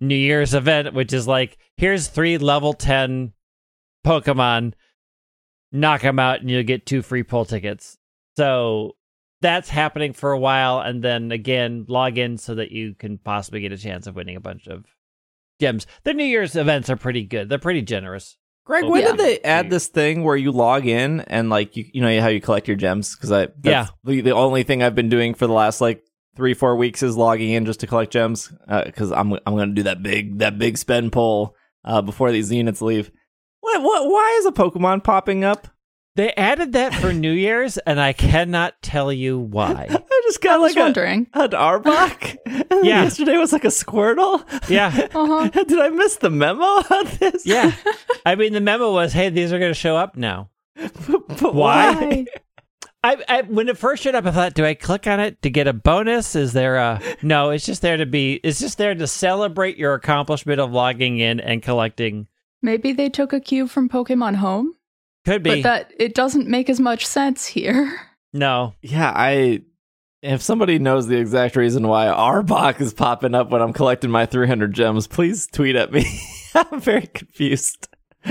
New 0.00 0.14
Year's 0.16 0.54
event, 0.54 0.94
which 0.94 1.12
is 1.12 1.26
like, 1.28 1.58
here's 1.76 2.08
three 2.08 2.38
level 2.38 2.72
10 2.72 3.32
Pokemon, 4.06 4.72
knock 5.72 6.02
them 6.02 6.18
out, 6.18 6.40
and 6.40 6.50
you'll 6.50 6.62
get 6.62 6.86
two 6.86 7.02
free 7.02 7.22
pull 7.22 7.44
tickets. 7.44 7.98
So 8.36 8.96
that's 9.42 9.68
happening 9.68 10.12
for 10.12 10.32
a 10.32 10.38
while. 10.38 10.80
And 10.80 11.02
then 11.02 11.32
again, 11.32 11.84
log 11.88 12.18
in 12.18 12.38
so 12.38 12.54
that 12.56 12.70
you 12.72 12.94
can 12.94 13.18
possibly 13.18 13.60
get 13.60 13.72
a 13.72 13.78
chance 13.78 14.06
of 14.06 14.16
winning 14.16 14.36
a 14.36 14.40
bunch 14.40 14.66
of 14.66 14.84
gems. 15.60 15.86
The 16.04 16.14
New 16.14 16.24
Year's 16.24 16.56
events 16.56 16.88
are 16.90 16.96
pretty 16.96 17.24
good, 17.24 17.48
they're 17.48 17.58
pretty 17.58 17.82
generous. 17.82 18.36
Greg, 18.66 18.84
when 18.84 19.00
yeah. 19.02 19.08
did 19.08 19.18
they 19.18 19.40
add 19.40 19.68
this 19.68 19.88
thing 19.88 20.22
where 20.22 20.36
you 20.36 20.52
log 20.52 20.86
in 20.86 21.20
and 21.22 21.50
like 21.50 21.76
you 21.76 21.86
you 21.92 22.00
know 22.00 22.20
how 22.20 22.28
you 22.28 22.40
collect 22.40 22.68
your 22.68 22.76
gems? 22.76 23.16
Because 23.16 23.32
I 23.32 23.46
that's 23.46 23.64
Yeah. 23.64 23.86
the, 24.04 24.20
the 24.20 24.30
only 24.30 24.62
thing 24.62 24.82
I've 24.82 24.94
been 24.94 25.08
doing 25.08 25.34
for 25.34 25.46
the 25.46 25.52
last 25.52 25.80
like 25.80 26.04
three 26.40 26.54
four 26.54 26.74
weeks 26.74 27.02
is 27.02 27.18
logging 27.18 27.50
in 27.50 27.66
just 27.66 27.80
to 27.80 27.86
collect 27.86 28.10
gems 28.14 28.50
because 28.86 29.12
I'm 29.12 29.34
I'm 29.34 29.56
gonna 29.58 29.74
do 29.74 29.82
that 29.82 30.02
big 30.02 30.38
that 30.38 30.58
big 30.58 30.78
spend 30.78 31.12
pull 31.12 31.54
uh, 31.84 32.00
before 32.00 32.32
these 32.32 32.50
units 32.50 32.80
leave. 32.80 33.10
What 33.60 33.82
what? 33.82 34.08
Why 34.08 34.36
is 34.38 34.46
a 34.46 34.52
Pokemon 34.52 35.04
popping 35.04 35.44
up? 35.44 35.68
They 36.16 36.32
added 36.32 36.72
that 36.72 36.94
for 36.94 37.12
New 37.12 37.30
Year's, 37.32 37.76
and 37.76 38.00
I 38.00 38.14
cannot 38.14 38.80
tell 38.80 39.12
you 39.12 39.38
why. 39.38 39.86
I 39.90 40.20
just 40.24 40.40
got 40.40 40.54
I 40.54 40.58
was 40.58 40.72
like 40.74 40.80
a, 40.80 40.84
wondering. 40.86 41.26
an 41.34 41.50
Arbok. 41.50 42.36
and 42.46 42.84
Yeah. 42.86 43.02
Yesterday 43.02 43.36
was 43.36 43.52
like 43.52 43.64
a 43.64 43.68
Squirtle. 43.68 44.42
Yeah. 44.70 45.08
Uh-huh. 45.14 45.48
Did 45.50 45.78
I 45.78 45.90
miss 45.90 46.16
the 46.16 46.30
memo 46.30 46.64
on 46.64 47.04
this? 47.20 47.44
Yeah. 47.44 47.72
I 48.24 48.34
mean, 48.34 48.54
the 48.54 48.60
memo 48.60 48.90
was, 48.92 49.12
hey, 49.12 49.28
these 49.28 49.52
are 49.52 49.58
going 49.58 49.70
to 49.70 49.78
show 49.78 49.96
up 49.96 50.16
now. 50.16 50.48
but 50.76 51.54
Why? 51.54 51.94
why? 51.94 52.26
I, 53.02 53.16
I 53.28 53.42
when 53.42 53.68
it 53.68 53.78
first 53.78 54.02
showed 54.02 54.14
up, 54.14 54.26
I 54.26 54.30
thought, 54.30 54.54
do 54.54 54.64
I 54.64 54.74
click 54.74 55.06
on 55.06 55.20
it 55.20 55.40
to 55.42 55.50
get 55.50 55.66
a 55.66 55.72
bonus? 55.72 56.36
Is 56.36 56.52
there 56.52 56.76
a 56.76 57.00
no? 57.22 57.50
It's 57.50 57.64
just 57.64 57.80
there 57.82 57.96
to 57.96 58.06
be. 58.06 58.34
It's 58.44 58.60
just 58.60 58.76
there 58.78 58.94
to 58.94 59.06
celebrate 59.06 59.78
your 59.78 59.94
accomplishment 59.94 60.60
of 60.60 60.72
logging 60.72 61.18
in 61.18 61.40
and 61.40 61.62
collecting. 61.62 62.28
Maybe 62.62 62.92
they 62.92 63.08
took 63.08 63.32
a 63.32 63.40
cue 63.40 63.66
from 63.66 63.88
Pokemon 63.88 64.36
Home, 64.36 64.74
Could 65.24 65.42
be 65.42 65.50
but 65.50 65.62
that 65.62 65.92
it 65.98 66.14
doesn't 66.14 66.46
make 66.46 66.68
as 66.68 66.78
much 66.78 67.06
sense 67.06 67.46
here. 67.46 67.98
no. 68.34 68.74
Yeah, 68.82 69.12
I. 69.14 69.62
If 70.22 70.42
somebody 70.42 70.78
knows 70.78 71.06
the 71.06 71.16
exact 71.16 71.56
reason 71.56 71.88
why 71.88 72.04
Arbok 72.04 72.82
is 72.82 72.92
popping 72.92 73.34
up 73.34 73.48
when 73.48 73.62
I'm 73.62 73.72
collecting 73.72 74.10
my 74.10 74.26
300 74.26 74.74
gems, 74.74 75.06
please 75.06 75.46
tweet 75.46 75.76
at 75.76 75.90
me. 75.90 76.04
I'm 76.54 76.78
very 76.78 77.06
confused. 77.06 77.88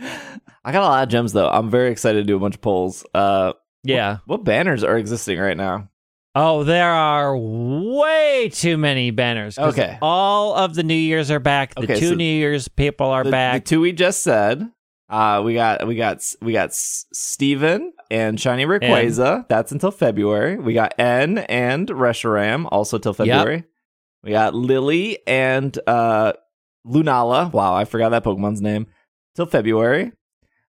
I 0.00 0.72
got 0.72 0.82
a 0.82 0.86
lot 0.86 1.02
of 1.02 1.08
gems 1.08 1.32
though. 1.32 1.48
I'm 1.48 1.70
very 1.70 1.90
excited 1.90 2.18
to 2.20 2.24
do 2.24 2.36
a 2.36 2.40
bunch 2.40 2.56
of 2.56 2.60
polls. 2.60 3.04
Uh, 3.14 3.52
Yeah. 3.84 4.18
what 4.26 4.44
banners 4.44 4.84
are 4.84 4.96
existing 4.96 5.38
right 5.38 5.56
now? 5.56 5.88
Oh, 6.34 6.62
there 6.62 6.90
are 6.90 7.36
way 7.36 8.50
too 8.52 8.76
many 8.76 9.10
banners. 9.10 9.58
Okay. 9.58 9.98
All 10.00 10.54
of 10.54 10.74
the 10.74 10.82
New 10.84 10.94
Year's 10.94 11.30
are 11.30 11.40
back. 11.40 11.74
The 11.74 11.82
Okay, 11.82 11.98
two 11.98 12.10
so 12.10 12.14
New 12.14 12.24
Year's 12.24 12.68
people 12.68 13.06
are 13.08 13.24
the, 13.24 13.30
back. 13.30 13.64
The 13.64 13.70
two 13.70 13.80
we 13.80 13.92
just 13.92 14.22
said. 14.22 14.68
Uh, 15.08 15.40
we 15.44 15.54
got 15.54 15.86
we 15.86 15.96
got 15.96 16.22
we 16.42 16.52
got 16.52 16.72
Steven 16.74 17.92
and 18.10 18.38
Shiny 18.38 18.66
Rayquaza. 18.66 19.48
That's 19.48 19.72
until 19.72 19.90
February. 19.90 20.56
We 20.58 20.74
got 20.74 20.94
N 20.98 21.38
and 21.38 21.88
Reshiram 21.88 22.68
also 22.70 22.98
till 22.98 23.14
February. 23.14 23.64
We 24.22 24.30
got 24.30 24.54
Lillie 24.54 25.18
and 25.26 25.76
uh, 25.86 26.34
Lunala. 26.86 27.50
Wow, 27.52 27.74
I 27.74 27.84
forgot 27.86 28.10
that 28.10 28.22
Pokemon's 28.22 28.60
name. 28.60 28.86
Till 29.38 29.46
February. 29.46 30.10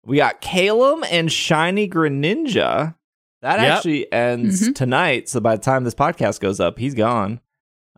We 0.06 0.16
got 0.16 0.40
Calem 0.40 1.04
and 1.10 1.30
Shiny 1.30 1.86
Greninja. 1.86 2.94
That 3.42 3.60
Yep. 3.60 3.76
actually 3.76 4.10
ends 4.10 4.70
Mhm. 4.70 4.74
tonight. 4.74 5.28
So 5.28 5.38
by 5.38 5.56
the 5.56 5.60
time 5.62 5.84
this 5.84 5.94
podcast 5.94 6.40
goes 6.40 6.60
up, 6.60 6.78
he's 6.78 6.94
gone. 6.94 7.40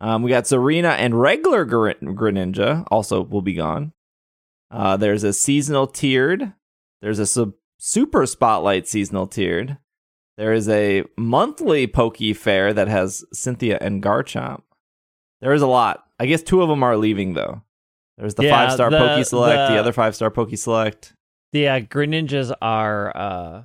Um, 0.00 0.24
we 0.24 0.30
got 0.30 0.42
Zarina 0.42 0.96
and 0.98 1.20
regular 1.20 1.64
Gren- 1.64 2.16
Greninja 2.16 2.84
also 2.90 3.22
will 3.22 3.42
be 3.42 3.54
gone. 3.54 3.92
Uh, 4.68 4.96
there's 4.96 5.22
a 5.22 5.32
seasonal 5.32 5.86
tiered. 5.86 6.52
There's 7.00 7.20
a 7.20 7.26
sub- 7.26 7.52
super 7.78 8.26
spotlight 8.26 8.88
seasonal 8.88 9.28
tiered. 9.28 9.78
There 10.36 10.52
is 10.52 10.68
a 10.68 11.04
monthly 11.16 11.86
Poke 11.86 12.18
Fair 12.34 12.72
that 12.72 12.88
has 12.88 13.24
Cynthia 13.32 13.78
and 13.80 14.02
Garchomp. 14.02 14.62
There 15.40 15.52
is 15.54 15.62
a 15.62 15.68
lot. 15.68 16.06
I 16.18 16.26
guess 16.26 16.42
two 16.42 16.60
of 16.60 16.68
them 16.68 16.82
are 16.82 16.96
leaving 16.96 17.34
though. 17.34 17.62
There's 18.18 18.34
the 18.34 18.44
Yeah, 18.44 18.50
five 18.50 18.72
star 18.72 18.90
the- 18.90 18.98
Poke 18.98 19.24
Select, 19.26 19.68
the, 19.70 19.74
the- 19.74 19.80
other 19.80 19.92
five 19.92 20.14
star 20.14 20.30
Poke 20.30 20.56
Select. 20.56 21.14
the 21.52 21.68
uh, 21.68 21.80
Greninjas 21.80 22.52
are 22.62 23.16
uh, 23.16 23.62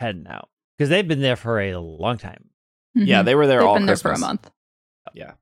heading 0.00 0.26
out 0.28 0.48
because 0.78 0.88
they've 0.90 1.06
been 1.06 1.20
there 1.22 1.36
for 1.36 1.60
a 1.60 1.76
long 1.76 2.18
time. 2.18 2.50
Yeah, 2.94 3.22
Mhm. 3.22 3.24
they 3.26 3.34
were 3.34 3.46
there 3.46 3.58
They've 3.60 3.68
all 3.68 3.74
been 3.76 3.86
Christmas. 3.86 4.02
there 4.02 4.14
for 4.16 4.22
a 4.24 4.26
month. 4.26 4.50
Yeah. 5.14 5.32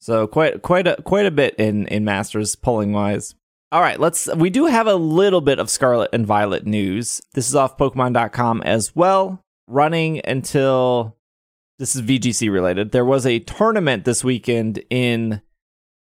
So 0.00 0.26
quite 0.26 0.62
quite 0.62 0.86
a 0.86 0.96
quite 1.02 1.26
a 1.26 1.30
bit 1.30 1.54
in 1.56 1.86
in 1.88 2.04
Masters 2.04 2.54
polling 2.56 2.92
wise. 2.92 3.34
All 3.72 3.80
right, 3.80 3.98
let's 4.00 4.32
we 4.34 4.48
do 4.50 4.66
have 4.66 4.86
a 4.86 4.94
little 4.94 5.40
bit 5.40 5.58
of 5.58 5.68
Scarlet 5.68 6.10
and 6.12 6.26
Violet 6.26 6.66
news. 6.66 7.20
This 7.34 7.48
is 7.48 7.54
off 7.54 7.76
pokemon.com 7.76 8.62
as 8.62 8.94
well, 8.96 9.42
running 9.66 10.20
until 10.24 11.16
this 11.78 11.94
is 11.96 12.02
VGC 12.02 12.50
related. 12.50 12.92
There 12.92 13.04
was 13.04 13.26
a 13.26 13.40
tournament 13.40 14.04
this 14.04 14.22
weekend 14.24 14.82
in 14.88 15.42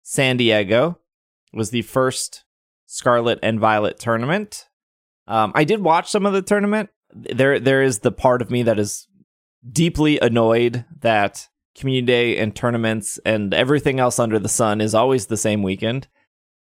San 0.03 0.37
Diego. 0.37 0.99
Was 1.55 1.71
the 1.71 1.83
first 1.83 2.45
Scarlet 2.93 3.39
and 3.43 3.59
Violet 3.59 3.99
tournament. 3.99 4.69
Um, 5.27 5.53
I 5.55 5.65
did 5.65 5.81
watch 5.81 6.11
some 6.11 6.27
of 6.27 6.35
the 6.35 6.43
tournament. 6.43 6.91
There 7.15 7.59
there 7.59 7.83
is 7.83 8.01
the 8.01 8.13
part 8.13 8.43
of 8.43 8.51
me 8.51 8.63
that 8.65 8.79
is 8.79 9.07
deeply 9.71 10.19
annoyed 10.21 10.85
that 11.01 11.49
community 11.75 12.07
day 12.07 12.39
and 12.39 12.55
tournaments 12.55 13.19
and 13.25 13.55
everything 13.55 13.99
else 13.99 14.19
under 14.19 14.39
the 14.39 14.49
sun 14.49 14.83
is 14.83 14.95
always 14.95 15.27
the 15.27 15.39
same 15.39 15.63
weekend 15.63 16.09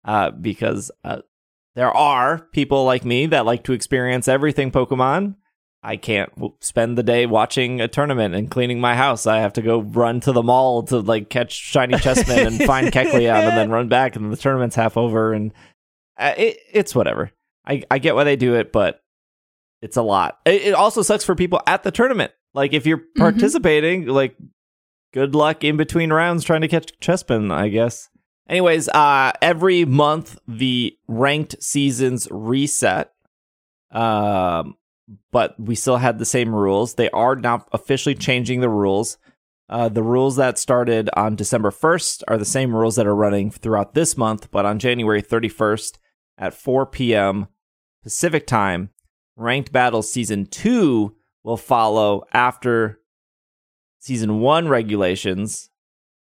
uh, 0.06 0.30
because 0.30 0.90
uh, 1.04 1.18
there 1.74 1.94
are 1.94 2.38
people 2.52 2.84
like 2.84 3.04
me 3.04 3.26
that 3.26 3.44
like 3.44 3.64
to 3.64 3.74
experience 3.74 4.26
everything 4.26 4.70
pokemon 4.70 5.34
i 5.82 5.96
can't 5.96 6.32
w- 6.36 6.54
spend 6.60 6.96
the 6.96 7.02
day 7.02 7.26
watching 7.26 7.80
a 7.80 7.88
tournament 7.88 8.34
and 8.34 8.50
cleaning 8.50 8.80
my 8.80 8.94
house. 8.94 9.26
I 9.26 9.38
have 9.38 9.52
to 9.54 9.62
go 9.62 9.80
run 9.82 10.20
to 10.20 10.32
the 10.32 10.42
mall 10.42 10.84
to 10.84 11.00
like 11.00 11.28
catch 11.28 11.52
shiny 11.52 11.94
Chespin 11.94 12.46
and 12.46 12.62
find 12.64 12.88
kecleon 12.88 13.48
and 13.48 13.56
then 13.56 13.70
run 13.70 13.88
back 13.88 14.14
and 14.16 14.32
the 14.32 14.36
tournament's 14.36 14.76
half 14.76 14.96
over 14.96 15.32
and 15.32 15.52
uh, 16.18 16.34
it, 16.36 16.58
it's 16.72 16.94
whatever. 16.94 17.32
I, 17.66 17.82
I 17.90 17.98
get 17.98 18.14
why 18.14 18.24
they 18.24 18.36
do 18.36 18.54
it 18.54 18.72
but 18.72 19.02
it's 19.80 19.96
a 19.96 20.02
lot. 20.02 20.38
It, 20.44 20.62
it 20.62 20.74
also 20.74 21.02
sucks 21.02 21.24
for 21.24 21.34
people 21.34 21.60
at 21.66 21.82
the 21.82 21.90
tournament. 21.90 22.32
Like 22.54 22.72
if 22.72 22.86
you're 22.86 23.02
participating 23.16 24.06
like 24.06 24.36
good 25.12 25.34
luck 25.34 25.64
in 25.64 25.76
between 25.76 26.12
rounds 26.12 26.44
trying 26.44 26.60
to 26.60 26.68
catch 26.68 26.98
Chespin 27.00 27.52
i 27.52 27.68
guess. 27.68 28.08
Anyways 28.48 28.88
uh 28.88 29.32
every 29.42 29.84
month 29.84 30.38
the 30.46 30.96
ranked 31.08 31.60
seasons 31.60 32.28
reset. 32.30 33.12
Um 33.90 34.76
but 35.30 35.58
we 35.58 35.74
still 35.74 35.96
had 35.96 36.18
the 36.18 36.24
same 36.24 36.54
rules 36.54 36.94
they 36.94 37.10
are 37.10 37.36
now 37.36 37.64
officially 37.72 38.14
changing 38.14 38.60
the 38.60 38.68
rules 38.68 39.18
uh, 39.72 39.88
the 39.88 40.02
rules 40.02 40.36
that 40.36 40.58
started 40.58 41.08
on 41.16 41.34
December 41.34 41.70
1st 41.70 42.24
are 42.28 42.36
the 42.36 42.44
same 42.44 42.76
rules 42.76 42.96
that 42.96 43.06
are 43.06 43.14
running 43.14 43.50
throughout 43.50 43.94
this 43.94 44.18
month, 44.18 44.50
but 44.50 44.66
on 44.66 44.78
January 44.78 45.22
31st 45.22 45.96
at 46.36 46.52
4 46.52 46.84
p.m. 46.84 47.48
Pacific 48.02 48.46
time, 48.46 48.90
Ranked 49.34 49.72
Battles 49.72 50.12
Season 50.12 50.44
2 50.44 51.16
will 51.42 51.56
follow 51.56 52.24
after 52.34 53.00
Season 53.98 54.40
1 54.40 54.68
regulations. 54.68 55.70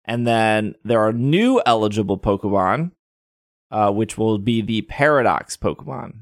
And 0.06 0.26
then 0.26 0.74
there 0.82 1.00
are 1.00 1.12
new 1.12 1.60
eligible 1.66 2.18
Pokemon, 2.18 2.92
uh, 3.70 3.90
which 3.90 4.16
will 4.16 4.38
be 4.38 4.62
the 4.62 4.82
Paradox 4.82 5.54
Pokemon. 5.56 6.20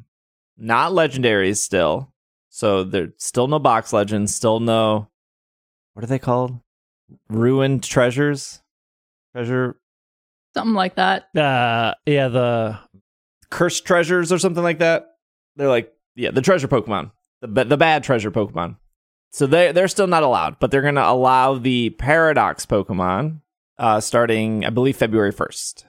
Not 0.56 0.90
legendaries 0.90 1.58
still. 1.58 2.11
So 2.55 2.84
there's 2.84 3.12
still 3.16 3.48
no 3.48 3.59
box 3.59 3.92
legends, 3.92 4.34
still 4.34 4.61
no. 4.61 5.09
What 5.94 6.05
are 6.05 6.09
they 6.09 6.18
called? 6.18 6.61
ruined 7.28 7.82
treasures, 7.82 8.62
treasure 9.34 9.76
Something 10.55 10.74
like 10.74 10.96
that. 10.96 11.34
Uh, 11.34 11.94
yeah, 12.05 12.28
the 12.28 12.78
cursed 13.50 13.86
treasures 13.86 14.30
or 14.30 14.38
something 14.38 14.62
like 14.62 14.80
that. 14.80 15.16
They're 15.57 15.68
like 15.68 15.92
yeah, 16.14 16.30
the 16.30 16.42
treasure 16.42 16.68
Pokemon, 16.68 17.11
the 17.40 17.64
the 17.64 17.78
bad 17.78 18.05
treasure 18.05 18.30
Pokemon. 18.30 18.76
So 19.30 19.46
they 19.46 19.72
they're 19.72 19.88
still 19.88 20.07
not 20.07 20.22
allowed, 20.22 20.59
but 20.59 20.70
they're 20.70 20.82
going 20.82 20.96
to 20.96 21.09
allow 21.09 21.55
the 21.55 21.90
Paradox 21.90 22.66
Pokemon 22.66 23.40
uh, 23.78 24.00
starting, 24.00 24.66
I 24.66 24.70
believe, 24.70 24.96
February 24.96 25.32
first. 25.32 25.86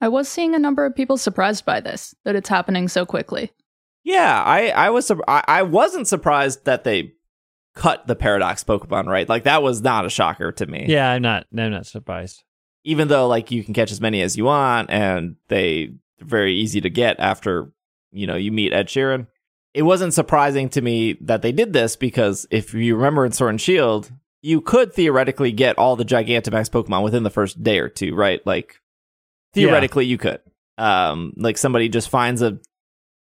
I 0.00 0.08
was 0.08 0.28
seeing 0.28 0.56
a 0.56 0.60
number 0.60 0.84
of 0.84 0.96
people 0.96 1.16
surprised 1.16 1.64
by 1.64 1.80
this, 1.80 2.16
that 2.24 2.34
it's 2.34 2.48
happening 2.48 2.88
so 2.88 3.06
quickly. 3.06 3.52
Yeah, 4.08 4.42
I 4.42 4.70
I 4.70 4.88
was 4.88 5.10
I, 5.10 5.44
I 5.46 5.62
wasn't 5.64 6.08
surprised 6.08 6.64
that 6.64 6.82
they 6.82 7.12
cut 7.74 8.06
the 8.06 8.16
Paradox 8.16 8.64
Pokemon 8.64 9.04
right. 9.06 9.28
Like 9.28 9.44
that 9.44 9.62
was 9.62 9.82
not 9.82 10.06
a 10.06 10.10
shocker 10.10 10.50
to 10.52 10.66
me. 10.66 10.86
yeah, 10.88 11.10
I'm 11.10 11.20
not 11.20 11.46
I'm 11.56 11.70
not 11.70 11.84
surprised. 11.86 12.42
even 12.84 13.08
though 13.08 13.28
like 13.28 13.50
you 13.50 13.62
can 13.62 13.74
catch 13.74 13.92
as 13.92 14.00
many 14.00 14.22
as 14.22 14.34
you 14.34 14.44
want 14.46 14.88
and 14.90 15.36
they 15.48 15.92
very 16.20 16.54
easy 16.54 16.80
to 16.80 16.88
get 16.88 17.20
after 17.20 17.70
you 18.10 18.26
know 18.26 18.34
you 18.34 18.50
meet 18.50 18.72
Ed 18.72 18.88
Sheeran. 18.88 19.26
It 19.74 19.82
wasn't 19.82 20.14
surprising 20.14 20.70
to 20.70 20.80
me 20.80 21.18
that 21.20 21.42
they 21.42 21.52
did 21.52 21.74
this 21.74 21.94
because 21.94 22.46
if 22.50 22.72
you 22.72 22.96
remember 22.96 23.26
in 23.26 23.32
Sword 23.32 23.50
and 23.50 23.60
Shield, 23.60 24.10
you 24.40 24.62
could 24.62 24.94
theoretically 24.94 25.52
get 25.52 25.76
all 25.76 25.96
the 25.96 26.06
Gigantamax 26.06 26.70
Pokemon 26.70 27.04
within 27.04 27.24
the 27.24 27.30
first 27.30 27.62
day 27.62 27.78
or 27.78 27.90
two, 27.90 28.14
right? 28.14 28.40
Like 28.46 28.80
theoretically 29.52 30.06
you 30.06 30.16
could. 30.16 30.40
Um 30.78 31.34
like 31.36 31.58
somebody 31.58 31.90
just 31.90 32.08
finds 32.08 32.40
a 32.40 32.58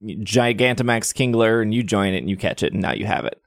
Gigantamax 0.04 1.14
Kingler 1.14 1.62
and 1.62 1.74
you 1.74 1.82
join 1.82 2.14
it 2.14 2.18
and 2.18 2.30
you 2.30 2.36
catch 2.36 2.62
it 2.62 2.72
and 2.72 2.82
now 2.82 2.92
you 2.92 3.06
have 3.06 3.24
it. 3.24 3.40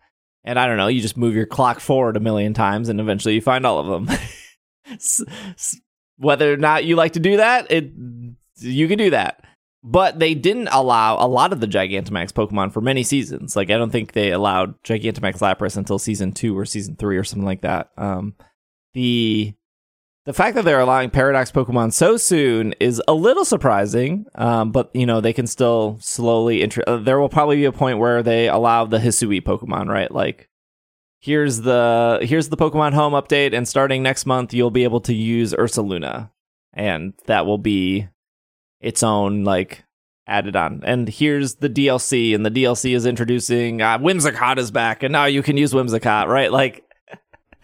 And 0.43 0.57
I 0.57 0.65
don't 0.65 0.77
know, 0.77 0.87
you 0.87 1.01
just 1.01 1.17
move 1.17 1.35
your 1.35 1.45
clock 1.45 1.79
forward 1.79 2.17
a 2.17 2.21
million 2.21 2.53
times 2.53 2.89
and 2.89 2.99
eventually 2.99 3.35
you 3.35 3.41
find 3.41 3.65
all 3.65 3.79
of 3.79 4.07
them. 4.07 4.17
Whether 6.17 6.53
or 6.53 6.57
not 6.57 6.85
you 6.85 6.95
like 6.95 7.13
to 7.13 7.19
do 7.19 7.37
that, 7.37 7.71
it 7.71 7.91
you 8.59 8.87
can 8.87 8.97
do 8.97 9.11
that. 9.11 9.43
But 9.83 10.19
they 10.19 10.33
didn't 10.33 10.69
allow 10.69 11.23
a 11.23 11.27
lot 11.27 11.53
of 11.53 11.59
the 11.59 11.67
Gigantamax 11.67 12.31
Pokemon 12.31 12.73
for 12.73 12.81
many 12.81 13.03
seasons. 13.03 13.55
Like 13.55 13.69
I 13.69 13.77
don't 13.77 13.91
think 13.91 14.13
they 14.13 14.31
allowed 14.31 14.81
Gigantamax 14.83 15.37
Lapras 15.39 15.77
until 15.77 15.99
season 15.99 16.31
two 16.31 16.57
or 16.57 16.65
season 16.65 16.95
three 16.95 17.17
or 17.17 17.23
something 17.23 17.45
like 17.45 17.61
that. 17.61 17.91
Um, 17.97 18.35
the 18.93 19.53
the 20.27 20.33
fact 20.33 20.55
that 20.55 20.65
they're 20.65 20.81
allowing 20.81 21.09
Paradox 21.09 21.53
Pokemon 21.53 21.93
so 21.93 22.17
soon 22.17 22.73
is 22.81 23.01
a 23.07 23.13
little 23.13 23.45
surprising. 23.45 24.25
Um, 24.35 24.73
but 24.73 24.93
you 24.93 25.05
know 25.05 25.21
they 25.21 25.31
can 25.31 25.47
still 25.47 25.97
slowly. 26.01 26.61
Intro- 26.61 26.83
uh, 26.85 26.97
there 26.97 27.17
will 27.17 27.29
probably 27.29 27.55
be 27.55 27.65
a 27.65 27.71
point 27.71 27.97
where 27.97 28.21
they 28.21 28.49
allow 28.49 28.83
the 28.83 28.97
Hisui 28.97 29.41
Pokemon, 29.41 29.87
right? 29.87 30.11
Like 30.11 30.49
here's 31.21 31.61
the 31.61 32.19
here's 32.23 32.49
the 32.49 32.57
Pokemon 32.57 32.93
Home 32.93 33.13
update, 33.13 33.55
and 33.55 33.65
starting 33.65 34.03
next 34.03 34.25
month 34.25 34.53
you'll 34.53 34.69
be 34.69 34.83
able 34.83 34.99
to 35.01 35.13
use 35.13 35.53
Ursaluna, 35.53 36.29
and 36.73 37.13
that 37.27 37.45
will 37.45 37.57
be 37.57 38.09
its 38.81 39.03
own 39.03 39.45
like 39.45 39.85
added 40.27 40.57
on. 40.57 40.81
And 40.83 41.07
here's 41.07 41.55
the 41.55 41.69
DLC, 41.69 42.35
and 42.35 42.45
the 42.45 42.51
DLC 42.51 42.93
is 42.93 43.05
introducing 43.05 43.81
uh, 43.81 43.97
Whimsicott 43.97 44.57
is 44.57 44.71
back, 44.71 45.03
and 45.03 45.13
now 45.13 45.23
you 45.23 45.41
can 45.41 45.55
use 45.55 45.71
Whimsicott, 45.71 46.27
right? 46.27 46.51
Like 46.51 46.83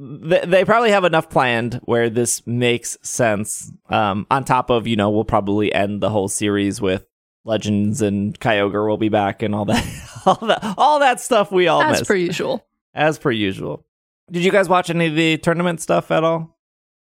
they, 0.00 0.44
they 0.46 0.64
probably 0.64 0.90
have 0.90 1.04
enough 1.04 1.28
planned 1.28 1.80
where 1.84 2.08
this 2.08 2.46
makes 2.46 2.96
sense. 3.02 3.72
Um, 3.90 4.26
on 4.30 4.44
top 4.44 4.70
of 4.70 4.86
you 4.86 4.94
know 4.94 5.10
we'll 5.10 5.24
probably 5.24 5.72
end 5.72 6.00
the 6.00 6.10
whole 6.10 6.28
series 6.28 6.80
with 6.80 7.04
Legends 7.44 8.00
and 8.00 8.38
Kyogre 8.38 8.88
will 8.88 8.96
be 8.96 9.08
back 9.08 9.42
and 9.42 9.54
all 9.54 9.64
that, 9.64 9.84
all 10.26 10.46
that, 10.46 10.74
all 10.78 11.00
that 11.00 11.20
stuff 11.20 11.50
we 11.50 11.66
all 11.66 11.82
As 11.82 12.00
miss 12.00 12.08
per 12.08 12.14
usual. 12.14 12.64
as 12.94 13.18
per 13.18 13.32
usual. 13.32 13.84
Did 14.30 14.44
you 14.44 14.52
guys 14.52 14.68
watch 14.68 14.88
any 14.88 15.06
of 15.06 15.16
the 15.16 15.38
tournament 15.38 15.80
stuff 15.80 16.10
at 16.10 16.22
all? 16.22 16.56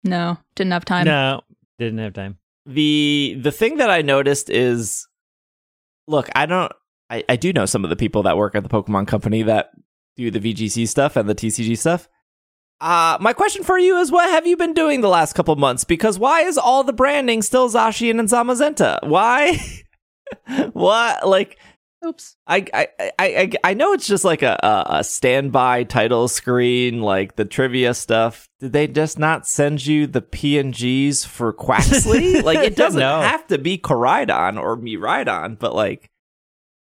No, 0.04 0.38
didn't 0.56 0.72
have 0.72 0.86
time. 0.86 1.06
no, 1.06 1.42
didn't 1.78 2.00
have 2.00 2.14
time. 2.14 2.38
the 2.66 3.38
the 3.42 3.52
thing 3.52 3.78
that 3.78 3.90
I 3.90 4.04
noticed 4.04 4.50
is 4.50 5.08
look, 6.08 6.30
I 6.34 6.46
don't 6.46 6.72
I, 7.10 7.26
I 7.28 7.36
do 7.36 7.52
know 7.52 7.66
some 7.66 7.84
of 7.84 7.90
the 7.90 7.96
people 7.98 8.24
that 8.24 8.38
work 8.38 8.56
at 8.56 8.64
the 8.64 8.70
Pokemon 8.70 9.08
company 9.08 9.44
that 9.44 9.72
do 10.16 10.32
the 10.32 10.40
VGC 10.40 10.88
stuff 10.88 11.18
and 11.18 11.28
the 11.28 11.36
TCG 11.36 11.78
stuff. 11.78 12.08
Uh 12.82 13.18
my 13.22 13.34
question 13.34 13.64
for 13.64 13.78
you 13.80 13.98
is 13.98 14.12
what 14.12 14.30
have 14.30 14.46
you 14.46 14.58
been 14.58 14.74
doing 14.74 15.02
the 15.02 15.10
last 15.10 15.34
couple 15.34 15.56
months? 15.56 15.84
Because 15.84 16.20
why 16.20 16.42
is 16.42 16.58
all 16.58 16.84
the 16.84 16.94
branding 16.94 17.42
still 17.42 17.70
Zacian 17.70 18.20
and 18.20 18.28
Zamazenta? 18.30 19.00
Why 19.08 19.60
what 20.74 21.28
like 21.28 21.58
Oops. 22.06 22.36
I, 22.46 22.66
I 22.72 22.88
I 23.00 23.12
I 23.20 23.52
I 23.64 23.74
know 23.74 23.94
it's 23.94 24.06
just 24.06 24.24
like 24.26 24.44
a, 24.44 24.60
a 24.62 24.98
a 25.00 25.04
standby 25.04 25.86
title 25.86 26.28
screen, 26.28 27.02
like 27.02 27.36
the 27.36 27.46
trivia 27.46 27.96
stuff. 27.96 28.48
Did 28.60 28.74
they 28.74 28.86
just 28.88 29.18
not 29.18 29.48
send 29.48 29.84
you 29.88 30.06
the 30.06 30.22
PNGs 30.22 31.26
for 31.26 31.52
Quaxly? 31.52 32.44
like 32.44 32.60
it 32.60 32.76
doesn't 32.76 33.00
No. 33.00 33.22
have 33.22 33.48
to 33.48 33.58
be 33.58 33.80
Koraidon 33.80 34.60
or 34.62 34.78
Miraidon, 34.78 35.58
but 35.58 35.74
like 35.74 36.12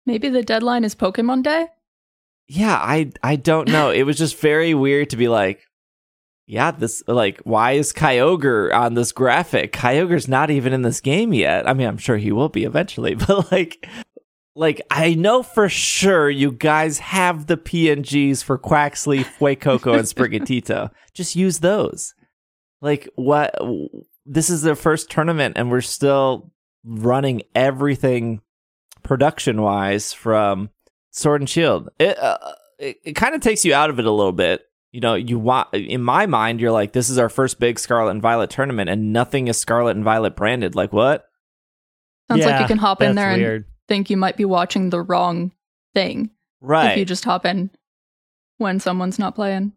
Maybe 0.07 0.29
the 0.29 0.43
deadline 0.43 0.85
is 0.85 0.95
Pokemon 0.95 1.43
Day? 1.43 1.67
yeah, 2.47 2.77
I 2.77 3.11
I 3.23 3.35
don't 3.37 3.69
know. 3.69 3.91
It 3.91 4.05
was 4.05 4.17
just 4.19 4.39
very 4.39 4.75
weird 4.75 5.11
to 5.11 5.17
be 5.17 5.27
like, 5.29 5.67
yeah, 6.51 6.73
this 6.73 7.05
like 7.07 7.41
why 7.45 7.73
is 7.73 7.93
Kyogre 7.93 8.75
on 8.75 8.95
this 8.95 9.13
graphic? 9.13 9.73
Kyogre's 9.73 10.27
not 10.27 10.51
even 10.51 10.73
in 10.73 10.83
this 10.83 11.01
game 11.01 11.33
yet. 11.33 11.69
I 11.69 11.75
mean, 11.75 11.87
I'm 11.87 11.97
sure 11.97 12.17
he 12.17 12.33
will 12.33 12.49
be 12.49 12.65
eventually, 12.65 13.15
but 13.27 13.53
like 13.53 13.89
like 14.57 14.83
I 14.91 15.15
know 15.15 15.45
for 15.45 15.69
sure 15.69 16.29
you 16.29 16.51
guys 16.51 16.99
have 16.99 17.47
the 17.47 17.57
PNGs 17.57 18.43
for 18.43 18.59
Quaxly, 18.59 19.25
Fuecoco, 19.25 19.97
and 19.97 20.09
Sprigatito. 20.09 20.91
Just 21.15 21.37
use 21.37 21.61
those. 21.61 22.15
Like 22.83 23.09
what 23.15 23.55
this 24.27 24.51
is 24.51 24.63
their 24.63 24.75
first 24.75 25.09
tournament 25.09 25.57
and 25.57 25.71
we're 25.71 25.81
still 25.81 26.51
running 26.85 27.43
everything 27.55 28.41
production 29.05 29.63
wise 29.63 30.13
from 30.13 30.71
Sword 31.13 31.43
and 31.43 31.49
Shield. 31.49 31.91
It 32.01 32.19
uh, 32.19 32.39
it, 32.81 32.97
it 33.05 33.13
kind 33.13 33.37
of 33.37 33.41
takes 33.41 33.65
you 33.65 33.73
out 33.73 33.91
of 33.91 34.01
it 34.01 34.05
a 34.05 34.11
little 34.11 34.33
bit. 34.33 34.63
You 34.93 35.01
know, 35.01 35.15
you 35.15 35.39
want 35.39 35.73
in 35.73 36.03
my 36.03 36.27
mind, 36.27 36.61
you're 36.61 36.73
like, 36.73 36.93
this 36.93 37.11
is 37.11 37.19
our 37.19 37.29
first 37.29 37.61
big 37.61 37.79
Scarlet 37.79 38.11
and 38.11 38.23
Violet 38.23 38.51
tournament, 38.51 38.91
and 38.91 39.13
nothing 39.13 39.49
is 39.49 39.59
Scarlet 39.59 39.97
and 39.97 40.05
Violet 40.05 40.35
branded. 40.35 40.75
Like 40.75 40.93
what? 40.93 41.29
Sounds 42.29 42.45
like 42.45 42.61
you 42.61 42.67
can 42.67 42.79
hop 42.79 43.01
in 43.03 43.15
that's 43.15 43.39
there 43.39 43.55
and 43.57 43.65
think 43.89 44.11
you 44.11 44.17
might 44.17 44.37
be 44.37 44.45
watching 44.45 44.91
the 44.91 45.03
wrong 45.03 45.53
thing 45.95 46.31
Right. 46.61 46.93
if 46.93 46.99
you 46.99 47.05
just 47.05 47.25
hop 47.25 47.45
in 47.45 47.71
when 48.59 48.79
someone's 48.79 49.19
not 49.19 49.35
playing. 49.35 49.73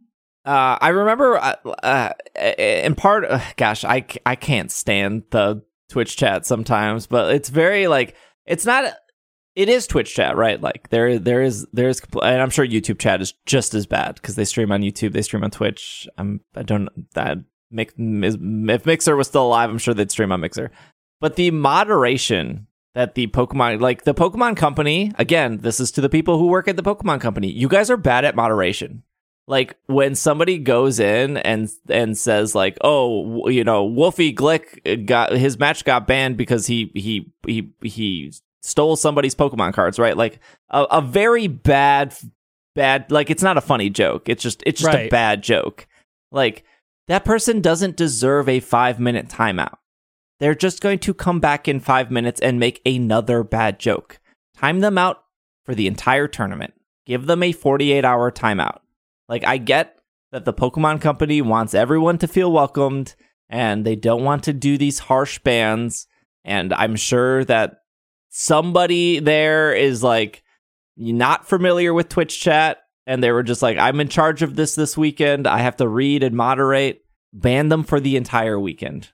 Uh, 0.46 0.78
I 0.82 0.90
remember, 0.90 1.38
uh, 1.38 1.56
uh, 1.84 2.10
in 2.58 2.96
part, 2.96 3.26
uh, 3.26 3.40
gosh, 3.56 3.84
I 3.86 4.02
can't 4.02 4.72
stand 4.72 5.24
the 5.32 5.64
Twitch 5.90 6.18
chat 6.18 6.46
sometimes, 6.46 7.08
but 7.08 7.34
it's 7.36 7.50
very 7.50 7.88
like 7.88 8.16
it's 8.46 8.66
not. 8.66 8.94
It 9.56 9.70
is 9.70 9.86
Twitch 9.86 10.16
chat, 10.16 10.36
right? 10.36 10.60
Like 10.60 10.90
there, 10.90 11.20
there 11.20 11.42
is, 11.42 11.68
there 11.74 11.90
is, 11.90 12.02
and 12.22 12.42
I'm 12.42 12.50
sure 12.50 12.66
YouTube 12.66 13.00
chat 13.00 13.22
is 13.22 13.34
just 13.46 13.74
as 13.74 13.86
bad 13.86 14.16
because 14.16 14.36
they 14.36 14.46
stream 14.46 14.72
on 14.72 14.82
YouTube, 14.82 15.14
they 15.14 15.22
stream 15.22 15.44
on 15.44 15.52
Twitch. 15.52 16.08
I'm, 16.18 16.42
I 16.56 16.64
don't 16.64 16.90
that 17.14 17.38
make 17.70 17.94
if 17.98 18.86
Mixer 18.86 19.16
was 19.16 19.28
still 19.28 19.46
alive, 19.46 19.70
I'm 19.70 19.78
sure 19.78 19.94
they'd 19.94 20.12
stream 20.12 20.32
on 20.32 20.42
Mixer. 20.42 20.72
But 21.20 21.36
the 21.36 21.52
moderation 21.52 22.68
that 22.96 23.16
the 23.16 23.28
Pokemon, 23.28 23.80
like 23.80 24.04
the 24.04 24.14
Pokemon 24.14 24.58
Company, 24.58 25.12
again, 25.18 25.60
this 25.60 25.80
is 25.80 25.92
to 25.92 26.02
the 26.02 26.10
people 26.10 26.38
who 26.38 26.48
work 26.48 26.68
at 26.68 26.76
the 26.76 26.84
Pokemon 26.84 27.22
Company. 27.22 27.52
You 27.52 27.68
guys 27.68 27.90
are 27.90 27.98
bad 27.98 28.26
at 28.26 28.36
moderation 28.36 29.04
like 29.48 29.76
when 29.88 30.16
somebody 30.16 30.58
goes 30.58 31.00
in 31.00 31.38
and 31.38 31.70
and 31.90 32.18
says 32.18 32.56
like 32.56 32.78
oh 32.82 33.48
you 33.50 33.64
know 33.64 33.84
Wolfe 33.84 34.18
Glick 34.18 35.06
got 35.06 35.34
his 35.34 35.60
match 35.60 35.84
got 35.84 36.08
banned 36.08 36.38
because 36.38 36.68
he 36.68 36.92
he 36.94 37.32
he 37.46 37.74
he 37.82 38.32
stole 38.64 38.96
somebody's 38.96 39.36
pokemon 39.36 39.74
cards 39.74 40.00
right? 40.00 40.18
Like 40.18 40.40
a, 40.70 40.84
a 40.84 41.02
very 41.02 41.48
bad 41.48 42.16
bad 42.76 43.12
like 43.12 43.30
it's 43.30 43.44
not 43.44 43.58
a 43.58 43.62
funny 43.62 43.90
joke. 43.90 44.28
It's 44.28 44.42
just 44.42 44.64
it's 44.66 44.82
just 44.82 44.96
a 44.96 45.10
bad 45.10 45.44
joke. 45.44 45.88
Like 46.32 46.64
that 47.08 47.26
person 47.26 47.62
doesn't 47.62 47.98
deserve 47.98 48.50
a 48.50 48.60
five 48.60 49.00
minute 49.00 49.28
timeout. 49.28 49.76
They're 50.40 50.56
just 50.56 50.82
going 50.82 51.00
to 51.00 51.14
come 51.14 51.40
back 51.40 51.68
in 51.68 51.80
five 51.80 52.10
minutes 52.10 52.42
and 52.42 52.60
make 52.60 52.82
another 52.86 53.44
bad 53.44 53.80
joke. 53.80 54.20
Time 54.56 54.80
them 54.80 54.98
out 54.98 55.24
for 55.66 55.76
the 55.76 55.88
entire 55.88 56.28
tournament. 56.28 56.74
Give 57.06 57.26
them 57.26 57.44
a 57.44 57.52
48 57.52 58.04
hour 58.04 58.32
timeout. 58.32 58.80
Like 59.30 59.46
I 59.46 59.58
get 59.58 59.98
that 60.32 60.46
the 60.46 60.54
Pokemon 60.54 61.02
company 61.02 61.42
wants 61.42 61.74
everyone 61.74 62.18
to 62.20 62.28
feel 62.28 62.52
welcomed 62.52 63.16
and 63.50 63.86
they 63.86 63.96
don't 63.96 64.24
want 64.24 64.44
to 64.44 64.54
do 64.54 64.78
these 64.78 65.00
harsh 65.00 65.40
bans 65.40 66.08
and 66.44 66.74
I'm 66.74 66.96
sure 66.96 67.46
that 67.46 67.83
somebody 68.36 69.20
there 69.20 69.74
is 69.74 70.02
like 70.02 70.44
not 70.98 71.48
familiar 71.48 71.94
with 71.94 72.10
Twitch 72.10 72.42
chat 72.42 72.80
and 73.06 73.24
they 73.24 73.32
were 73.32 73.44
just 73.44 73.62
like 73.62 73.78
I'm 73.78 74.00
in 74.00 74.10
charge 74.10 74.42
of 74.42 74.56
this 74.56 74.76
this 74.76 74.98
weekend. 74.98 75.48
I 75.48 75.60
have 75.60 75.78
to 75.78 75.88
read 75.88 76.24
and 76.24 76.36
moderate. 76.36 77.06
Ban 77.32 77.70
them 77.70 77.84
for 77.84 78.00
the 78.00 78.16
entire 78.16 78.60
weekend. 78.60 79.12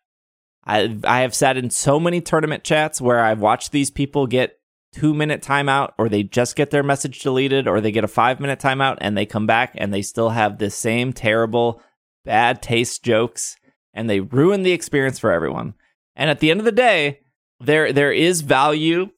I 0.66 0.98
I 1.04 1.22
have 1.22 1.36
sat 1.36 1.58
in 1.58 1.70
so 1.70 2.00
many 2.00 2.22
tournament 2.22 2.64
chats 2.64 3.00
where 3.00 3.24
I've 3.24 3.40
watched 3.40 3.72
these 3.72 3.92
people 3.92 4.28
get 4.28 4.60
two 4.94 5.14
minute 5.14 5.42
timeout 5.42 5.92
or 5.98 6.10
they 6.10 6.24
just 6.24 6.56
get 6.56 6.72
their 6.72 6.84
message 6.84 7.20
deleted 7.20 7.68
or 7.68 7.80
they 7.80 7.92
get 7.92 8.04
a 8.04 8.10
five 8.10 8.40
minute 8.40 8.60
timeout 8.60 8.98
and 9.00 9.18
they 9.18 9.26
come 9.26 9.46
back 9.46 9.74
and 9.76 9.94
they 9.94 10.02
still 10.02 10.30
have 10.30 10.58
the 10.58 10.70
same 10.70 11.14
terrible 11.14 11.82
bad 12.26 12.62
taste 12.62 13.04
jokes 13.04 13.56
and 13.94 14.10
they 14.10 14.20
ruin 14.20 14.64
the 14.64 14.72
experience 14.72 15.20
for 15.20 15.32
everyone. 15.32 15.74
And 16.16 16.30
at 16.30 16.40
the 16.40 16.52
end 16.52 16.60
of 16.60 16.66
the 16.66 16.72
day, 16.72 17.22
there 17.60 17.92
there 17.94 18.12
is 18.12 18.42
value 18.42 19.10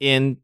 in 0.00 0.38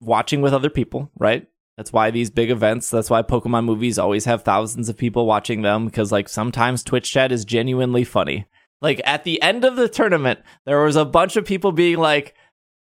watching 0.00 0.40
with 0.40 0.54
other 0.54 0.70
people, 0.70 1.10
right? 1.18 1.46
That's 1.76 1.92
why 1.92 2.10
these 2.10 2.30
big 2.30 2.50
events, 2.50 2.90
that's 2.90 3.08
why 3.08 3.22
Pokemon 3.22 3.64
movies 3.64 3.98
always 3.98 4.24
have 4.24 4.42
thousands 4.42 4.88
of 4.88 4.96
people 4.96 5.26
watching 5.26 5.62
them 5.62 5.86
because 5.86 6.10
like 6.10 6.28
sometimes 6.28 6.82
Twitch 6.82 7.10
chat 7.10 7.30
is 7.30 7.44
genuinely 7.44 8.02
funny. 8.04 8.46
Like 8.80 9.00
at 9.04 9.24
the 9.24 9.40
end 9.42 9.64
of 9.64 9.76
the 9.76 9.88
tournament, 9.88 10.40
there 10.66 10.82
was 10.82 10.96
a 10.96 11.04
bunch 11.04 11.36
of 11.36 11.44
people 11.44 11.72
being 11.72 11.98
like, 11.98 12.34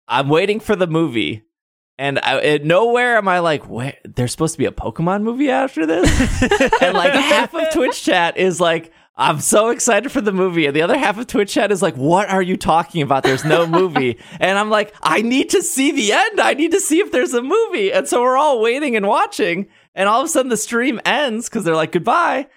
"I'm 0.07 0.29
waiting 0.29 0.59
for 0.59 0.75
the 0.75 0.87
movie," 0.87 1.43
and 1.97 2.19
I, 2.19 2.39
it, 2.39 2.65
nowhere 2.65 3.17
am 3.17 3.27
I 3.27 3.39
like, 3.39 3.67
"Wait, 3.69 3.95
there's 4.03 4.31
supposed 4.31 4.53
to 4.53 4.59
be 4.59 4.65
a 4.65 4.71
Pokemon 4.71 5.23
movie 5.23 5.49
after 5.49 5.85
this?" 5.85 6.09
and 6.81 6.95
like 6.95 7.13
half 7.13 7.53
of 7.53 7.71
Twitch 7.73 8.03
chat 8.03 8.37
is 8.37 8.59
like, 8.59 8.91
"I'm 9.19 9.39
so 9.41 9.69
excited 9.69 10.11
for 10.11 10.21
the 10.21 10.31
movie," 10.31 10.65
and 10.65 10.75
the 10.75 10.81
other 10.81 10.97
half 10.97 11.17
of 11.17 11.27
Twitch 11.27 11.53
chat 11.53 11.71
is 11.71 11.81
like, 11.81 11.95
"What 11.95 12.29
are 12.29 12.41
you 12.41 12.57
talking 12.57 13.01
about? 13.01 13.23
There's 13.23 13.45
no 13.45 13.67
movie." 13.79 14.17
and 14.39 14.57
I'm 14.57 14.69
like, 14.69 14.95
"I 15.03 15.21
need 15.21 15.49
to 15.51 15.61
see 15.61 15.91
the 15.91 16.13
end. 16.13 16.39
I 16.39 16.53
need 16.53 16.71
to 16.71 16.79
see 16.79 16.99
if 16.99 17.11
there's 17.11 17.33
a 17.33 17.41
movie." 17.41 17.91
And 17.91 18.07
so 18.07 18.21
we're 18.21 18.37
all 18.37 18.61
waiting 18.61 18.95
and 18.95 19.07
watching, 19.07 19.67
and 19.93 20.07
all 20.09 20.21
of 20.21 20.25
a 20.25 20.29
sudden 20.29 20.49
the 20.49 20.57
stream 20.57 20.99
ends 21.05 21.49
because 21.49 21.63
they're 21.65 21.75
like, 21.75 21.91
"Goodbye." 21.91 22.47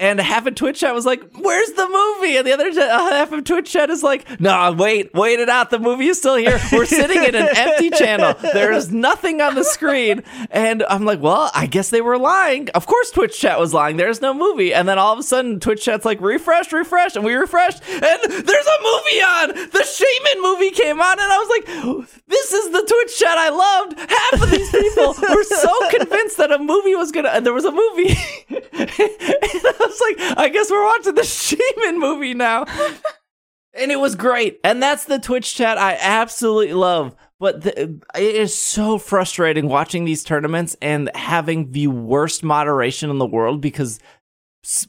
And 0.00 0.20
half 0.20 0.46
of 0.46 0.54
Twitch 0.54 0.78
chat 0.78 0.94
was 0.94 1.04
like, 1.04 1.20
"Where's 1.36 1.72
the 1.72 1.88
movie?" 1.88 2.36
And 2.36 2.46
the 2.46 2.52
other 2.52 2.72
half 2.72 3.32
of 3.32 3.42
Twitch 3.42 3.70
chat 3.70 3.90
is 3.90 4.04
like, 4.04 4.40
"No, 4.40 4.72
wait, 4.72 5.12
wait 5.12 5.40
it 5.40 5.48
out. 5.48 5.70
The 5.70 5.80
movie 5.80 6.06
is 6.06 6.18
still 6.18 6.36
here. 6.36 6.60
We're 6.72 6.86
sitting 7.00 7.24
in 7.24 7.34
an 7.34 7.48
empty 7.56 7.90
channel. 7.90 8.34
There 8.40 8.70
is 8.72 8.92
nothing 8.92 9.40
on 9.40 9.56
the 9.56 9.64
screen." 9.64 10.22
And 10.52 10.84
I'm 10.88 11.04
like, 11.04 11.20
"Well, 11.20 11.50
I 11.52 11.66
guess 11.66 11.90
they 11.90 12.00
were 12.00 12.16
lying. 12.16 12.68
Of 12.70 12.86
course, 12.86 13.10
Twitch 13.10 13.40
chat 13.40 13.58
was 13.58 13.74
lying. 13.74 13.96
There's 13.96 14.20
no 14.20 14.32
movie." 14.32 14.72
And 14.72 14.88
then 14.88 14.98
all 14.98 15.12
of 15.12 15.18
a 15.18 15.22
sudden, 15.24 15.58
Twitch 15.58 15.84
chat's 15.84 16.04
like, 16.04 16.20
"Refresh, 16.20 16.72
refresh," 16.72 17.16
and 17.16 17.24
we 17.24 17.34
refreshed, 17.34 17.82
and 17.88 18.02
there's 18.02 18.66
a 18.66 18.82
movie 18.82 19.20
on. 19.20 19.48
The 19.70 19.84
Shaman 19.84 20.42
movie 20.42 20.70
came 20.70 21.00
on, 21.00 21.18
and 21.18 21.32
I 21.32 21.38
was 21.38 21.48
like, 21.48 22.16
"This 22.28 22.52
is 22.52 22.70
the 22.70 22.82
Twitch 22.82 23.18
chat 23.18 23.36
I 23.36 23.48
loved." 23.48 23.98
Half 23.98 24.42
of 24.42 24.50
these 24.50 24.70
people 24.70 25.14
were 25.28 25.42
so 25.44 25.88
convinced 25.90 26.36
that 26.36 26.52
a 26.52 26.58
movie 26.60 26.94
was 26.94 27.10
gonna, 27.10 27.30
and 27.30 27.44
there 27.44 27.52
was 27.52 27.64
a 27.64 27.72
movie. 27.72 28.16
was 29.88 30.00
like, 30.00 30.38
I 30.38 30.48
guess 30.48 30.70
we're 30.70 30.84
watching 30.84 31.14
the 31.14 31.24
Shaman 31.24 31.98
movie 31.98 32.34
now. 32.34 32.64
and 33.74 33.90
it 33.90 34.00
was 34.00 34.14
great. 34.14 34.60
And 34.64 34.82
that's 34.82 35.04
the 35.04 35.18
Twitch 35.18 35.54
chat 35.54 35.78
I 35.78 35.96
absolutely 36.00 36.74
love. 36.74 37.14
But 37.40 37.62
the, 37.62 38.00
it 38.16 38.34
is 38.34 38.56
so 38.56 38.98
frustrating 38.98 39.68
watching 39.68 40.04
these 40.04 40.24
tournaments 40.24 40.76
and 40.82 41.10
having 41.14 41.70
the 41.70 41.86
worst 41.86 42.42
moderation 42.42 43.10
in 43.10 43.18
the 43.18 43.26
world 43.26 43.60
because 43.60 44.00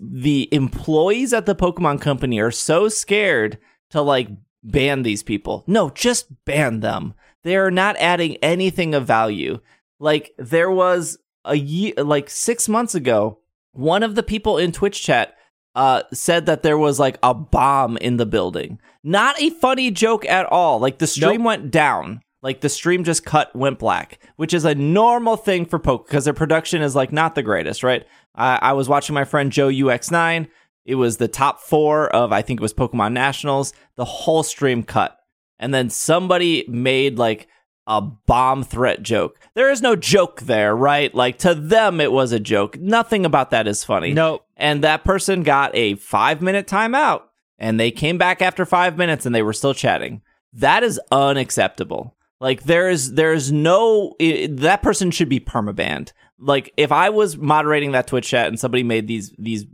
the 0.01 0.49
employees 0.51 1.31
at 1.31 1.45
the 1.45 1.55
Pokemon 1.55 2.01
Company 2.01 2.39
are 2.39 2.51
so 2.51 2.89
scared 2.89 3.59
to 3.91 4.01
like 4.01 4.29
ban 4.63 5.03
these 5.03 5.23
people. 5.23 5.63
No, 5.67 5.89
just 5.91 6.27
ban 6.45 6.79
them. 6.79 7.13
They 7.43 7.55
are 7.55 7.71
not 7.71 7.95
adding 7.97 8.37
anything 8.37 8.93
of 8.93 9.05
value. 9.05 9.59
Like 9.99 10.33
there 10.37 10.71
was 10.71 11.17
a 11.45 11.55
year, 11.55 11.93
like 11.97 12.29
six 12.29 12.67
months 12.67 12.95
ago, 12.95 13.38
one 13.74 14.03
of 14.03 14.15
the 14.15 14.24
people 14.24 14.57
in 14.57 14.72
Twitch 14.72 15.01
chat 15.03 15.36
uh, 15.76 16.03
said 16.13 16.45
that 16.45 16.63
there 16.63 16.78
was 16.78 16.99
like 16.99 17.17
a 17.24 17.34
bomb 17.34 17.97
in 17.97 18.17
the 18.17 18.26
building. 18.26 18.80
Not 19.03 19.39
a 19.41 19.49
funny 19.49 19.91
joke 19.91 20.26
at 20.26 20.45
all. 20.47 20.80
Like 20.80 20.97
the 20.97 21.07
stream 21.07 21.43
went 21.43 21.72
down. 21.72 22.22
Like 22.41 22.61
the 22.61 22.70
stream 22.70 23.03
just 23.03 23.26
cut, 23.26 23.53
went 23.53 23.80
black, 23.80 24.20
which 24.38 24.53
is 24.53 24.63
a 24.63 24.74
normal 24.74 25.36
thing 25.36 25.65
for 25.65 25.78
Poke 25.78 26.07
because 26.07 26.24
their 26.24 26.34
production 26.34 26.82
is 26.82 26.95
like 26.95 27.11
not 27.11 27.36
the 27.36 27.43
greatest, 27.43 27.84
right? 27.84 28.05
I, 28.34 28.59
I 28.61 28.74
was 28.74 28.88
watching 28.88 29.13
my 29.13 29.26
friend 29.26 29.51
Joe 29.51 29.67
UX9. 29.67 30.47
It 30.86 30.95
was 30.95 31.17
the 31.17 31.28
top 31.28 31.59
four 31.59 32.07
of 32.09 32.32
I 32.32 32.41
think 32.41 32.59
it 32.59 32.63
was 32.63 32.74
Pokemon 32.74 33.11
Nationals. 33.11 33.74
The 33.97 34.05
whole 34.05 34.43
stream 34.43 34.84
cut, 34.84 35.20
and 35.59 35.74
then 35.74 35.89
somebody 35.89 36.65
made 36.70 37.17
like 37.17 37.49
a 37.89 37.99
bomb 37.99 38.63
threat 38.63 39.01
joke. 39.01 39.39
There 39.55 39.71
is 39.71 39.81
no 39.81 39.95
joke 39.95 40.41
there, 40.41 40.75
right? 40.75 41.13
Like 41.13 41.39
to 41.39 41.55
them, 41.55 41.99
it 41.99 42.11
was 42.11 42.31
a 42.31 42.39
joke. 42.39 42.77
Nothing 42.79 43.25
about 43.25 43.49
that 43.49 43.67
is 43.67 43.83
funny. 43.83 44.13
Nope. 44.13 44.45
And 44.55 44.83
that 44.83 45.03
person 45.03 45.41
got 45.41 45.75
a 45.75 45.95
five 45.95 46.39
minute 46.41 46.67
timeout 46.67 47.23
and 47.57 47.79
they 47.79 47.89
came 47.89 48.19
back 48.19 48.43
after 48.43 48.63
five 48.63 48.95
minutes 48.95 49.25
and 49.25 49.33
they 49.33 49.41
were 49.41 49.53
still 49.53 49.73
chatting. 49.73 50.21
That 50.53 50.83
is 50.83 51.01
unacceptable. 51.11 52.15
Like 52.39 52.63
there 52.63 52.89
is 52.89 53.15
there 53.15 53.33
is 53.33 53.51
no 53.51 54.15
i 54.21 54.47
that 54.51 54.83
person 54.83 55.09
should 55.09 55.27
be 55.27 55.39
permabanned. 55.39 56.13
Like 56.37 56.71
if 56.77 56.91
I 56.91 57.09
was 57.09 57.37
moderating 57.37 57.91
that 57.91 58.07
Twitch 58.07 58.27
chat 58.27 58.47
and 58.47 58.59
somebody 58.59 58.83
made 58.83 59.07
these 59.07 59.33
these 59.39 59.65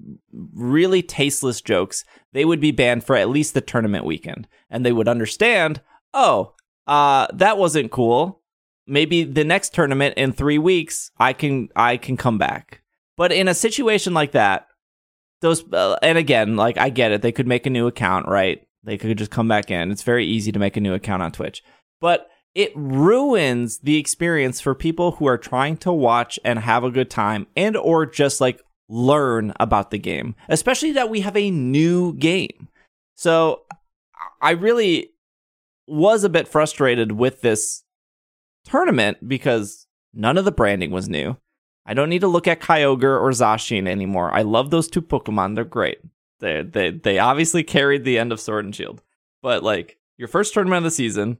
really 0.54 1.04
tasteless 1.04 1.62
jokes, 1.62 2.06
they 2.32 2.46
would 2.46 2.62
be 2.62 2.72
banned 2.72 3.04
for 3.04 3.18
at 3.18 3.30
least 3.30 3.54
the 3.54 3.62
tournament 3.62 4.06
weekend, 4.06 4.48
and 4.70 4.86
they 4.86 4.94
would 4.94 5.10
understand. 5.10 5.82
Oh, 6.18 6.55
uh, 6.88 7.28
that 7.34 7.58
wasn't 7.58 7.92
cool. 7.92 8.42
Maybe 8.88 9.24
the 9.24 9.44
next 9.44 9.74
tournament 9.74 10.16
in 10.18 10.32
three 10.32 10.58
weeks, 10.58 11.12
I 11.18 11.34
can 11.34 11.70
I 11.76 11.98
can 11.98 12.18
come 12.18 12.38
back. 12.38 12.82
But 13.18 13.32
in 13.32 13.48
a 13.48 13.54
situation 13.54 14.14
like 14.14 14.34
that, 14.34 14.68
those 15.42 15.64
uh, 15.74 15.98
and 16.02 16.18
again, 16.18 16.56
like 16.56 16.78
I 16.78 16.90
get 16.90 17.12
it, 17.12 17.22
they 17.22 17.32
could 17.32 17.48
make 17.48 17.66
a 17.66 17.72
new 17.72 17.88
account, 17.88 18.28
right? 18.28 18.62
They 18.84 18.98
could 18.98 19.18
just 19.18 19.32
come 19.32 19.48
back 19.48 19.72
in. 19.72 19.92
It's 19.92 20.04
very 20.04 20.26
easy 20.26 20.52
to 20.52 20.60
make 20.60 20.78
a 20.78 20.82
new 20.82 20.94
account 20.94 21.24
on 21.24 21.32
Twitch, 21.32 21.64
but 22.00 22.30
it 22.54 22.72
ruins 22.76 23.80
the 23.80 23.98
experience 23.98 24.62
for 24.62 24.74
people 24.74 25.14
who 25.14 25.26
are 25.26 25.38
trying 25.38 25.76
to 25.78 25.92
watch 25.92 26.40
and 26.46 26.60
have 26.60 26.84
a 26.84 26.92
good 26.92 27.10
time 27.10 27.48
and 27.56 27.76
or 27.76 28.06
just 28.06 28.40
like 28.40 28.62
learn 28.88 29.52
about 29.60 29.92
the 29.92 29.98
game, 29.98 30.36
especially 30.48 30.94
that 30.94 31.10
we 31.10 31.22
have 31.22 31.36
a 31.36 31.52
new 31.52 32.14
game. 32.14 32.70
So 33.16 33.64
I 34.42 34.52
really 34.52 35.10
was 35.88 36.24
a 36.24 36.30
bit 36.30 36.48
frustrated 36.48 37.12
with 37.14 37.42
this 37.42 37.84
tournament 38.64 39.28
because 39.28 39.88
none 40.14 40.38
of 40.38 40.46
the 40.46 40.52
branding 40.52 40.92
was 40.92 41.10
new. 41.10 41.38
I 41.86 41.94
don't 41.94 42.10
need 42.10 42.22
to 42.22 42.28
look 42.28 42.48
at 42.48 42.62
Kyogre 42.62 43.22
or 43.22 43.30
Zacian 43.30 43.88
anymore. 43.88 44.34
I 44.34 44.42
love 44.42 44.72
those 44.72 44.88
two 44.88 45.02
Pokemon. 45.02 45.56
They're 45.56 45.64
great. 45.64 46.00
They 46.40 46.64
they 46.64 46.92
they 46.92 47.20
obviously 47.20 47.64
carried 47.64 48.04
the 48.04 48.18
end 48.18 48.32
of 48.32 48.40
Sword 48.40 48.66
and 48.66 48.76
Shield. 48.76 49.02
But 49.42 49.64
like 49.64 49.98
your 50.18 50.28
first 50.28 50.54
tournament 50.54 50.80
of 50.80 50.84
the 50.86 50.92
season, 50.92 51.38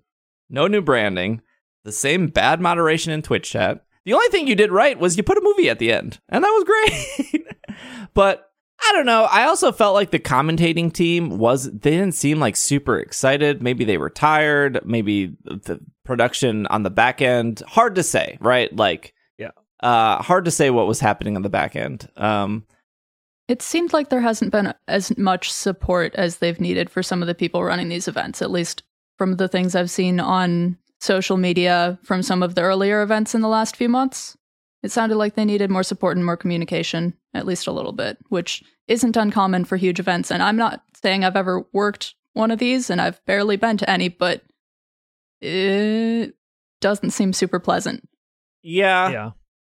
no 0.50 0.68
new 0.68 0.82
branding, 0.82 1.42
the 1.84 1.92
same 1.92 2.28
bad 2.28 2.62
moderation 2.62 3.12
in 3.12 3.22
Twitch 3.22 3.50
chat. 3.50 3.84
The 4.06 4.14
only 4.14 4.28
thing 4.28 4.48
you 4.48 4.56
did 4.56 4.72
right 4.72 5.00
was 5.00 5.18
you 5.18 5.24
put 5.24 5.38
a 5.38 5.42
movie 5.42 5.70
at 5.70 5.80
the 5.80 5.92
end, 5.92 6.20
and 6.30 6.44
that 6.44 6.50
was 6.50 6.64
great. 6.64 7.48
but 8.14 8.52
I 8.82 8.92
don't 8.94 9.06
know. 9.06 9.24
I 9.24 9.46
also 9.46 9.72
felt 9.72 9.94
like 9.94 10.12
the 10.12 10.20
commentating 10.20 10.92
team 10.92 11.38
was 11.38 11.72
they 11.72 11.92
didn't 11.92 12.14
seem 12.14 12.40
like 12.40 12.56
super 12.56 12.98
excited. 13.00 13.62
Maybe 13.62 13.84
they 13.86 13.98
were 13.98 14.10
tired. 14.10 14.80
Maybe 14.86 15.36
the 15.44 15.80
production 16.04 16.68
on 16.68 16.84
the 16.84 16.90
back 16.90 17.22
end. 17.22 17.62
Hard 17.68 17.96
to 17.96 18.04
say, 18.04 18.38
right? 18.42 18.74
Like, 18.76 19.14
Yeah. 19.38 19.52
uh, 19.82 20.22
hard 20.22 20.46
to 20.46 20.52
say 20.52 20.70
what 20.70 20.88
was 20.88 21.00
happening 21.00 21.36
on 21.36 21.42
the 21.42 21.50
back 21.50 21.76
end. 21.76 22.08
Um, 22.18 22.66
It 23.48 23.62
seemed 23.62 23.94
like 23.94 24.10
there 24.10 24.22
hasn't 24.22 24.52
been 24.52 24.74
as 24.88 25.18
much 25.18 25.52
support 25.52 26.14
as 26.16 26.38
they've 26.38 26.60
needed 26.60 26.90
for 26.90 27.02
some 27.04 27.22
of 27.22 27.28
the 27.28 27.36
people 27.36 27.64
running 27.64 27.90
these 27.90 28.08
events, 28.08 28.42
at 28.42 28.52
least 28.52 28.84
from 29.18 29.38
the 29.38 29.48
things 29.48 29.76
I've 29.76 29.92
seen 29.92 30.20
on 30.20 30.78
social 31.00 31.38
media 31.38 31.98
from 32.04 32.24
some 32.24 32.42
of 32.44 32.56
the 32.56 32.62
earlier 32.62 33.02
events 33.02 33.34
in 33.36 33.42
the 33.42 33.48
last 33.48 33.76
few 33.76 33.88
months. 33.90 34.36
It 34.86 34.92
sounded 34.92 35.16
like 35.16 35.34
they 35.34 35.46
needed 35.46 35.72
more 35.72 35.82
support 35.82 36.16
and 36.16 36.24
more 36.24 36.38
communication, 36.38 37.16
at 37.34 37.48
least 37.48 37.66
a 37.66 37.72
little 37.72 37.92
bit, 37.92 38.20
which 38.30 38.64
isn't 38.88 39.18
uncommon 39.18 39.66
for 39.66 39.78
huge 39.78 40.00
events. 40.00 40.30
And 40.30 40.44
I'm 40.44 40.58
not 40.58 40.84
saying 41.02 41.24
I've 41.24 41.36
ever 41.36 41.66
worked 41.74 42.14
one 42.34 42.52
of 42.52 42.60
these, 42.60 42.92
and 42.92 43.02
I've 43.02 43.26
barely 43.26 43.56
been 43.56 43.78
to 43.78 43.90
any, 43.90 44.10
but 44.10 44.44
it 45.42 46.36
doesn't 46.82 47.10
seem 47.10 47.34
super 47.34 47.60
pleasant. 47.60 48.08
yeah, 48.62 49.10
yeah. 49.10 49.32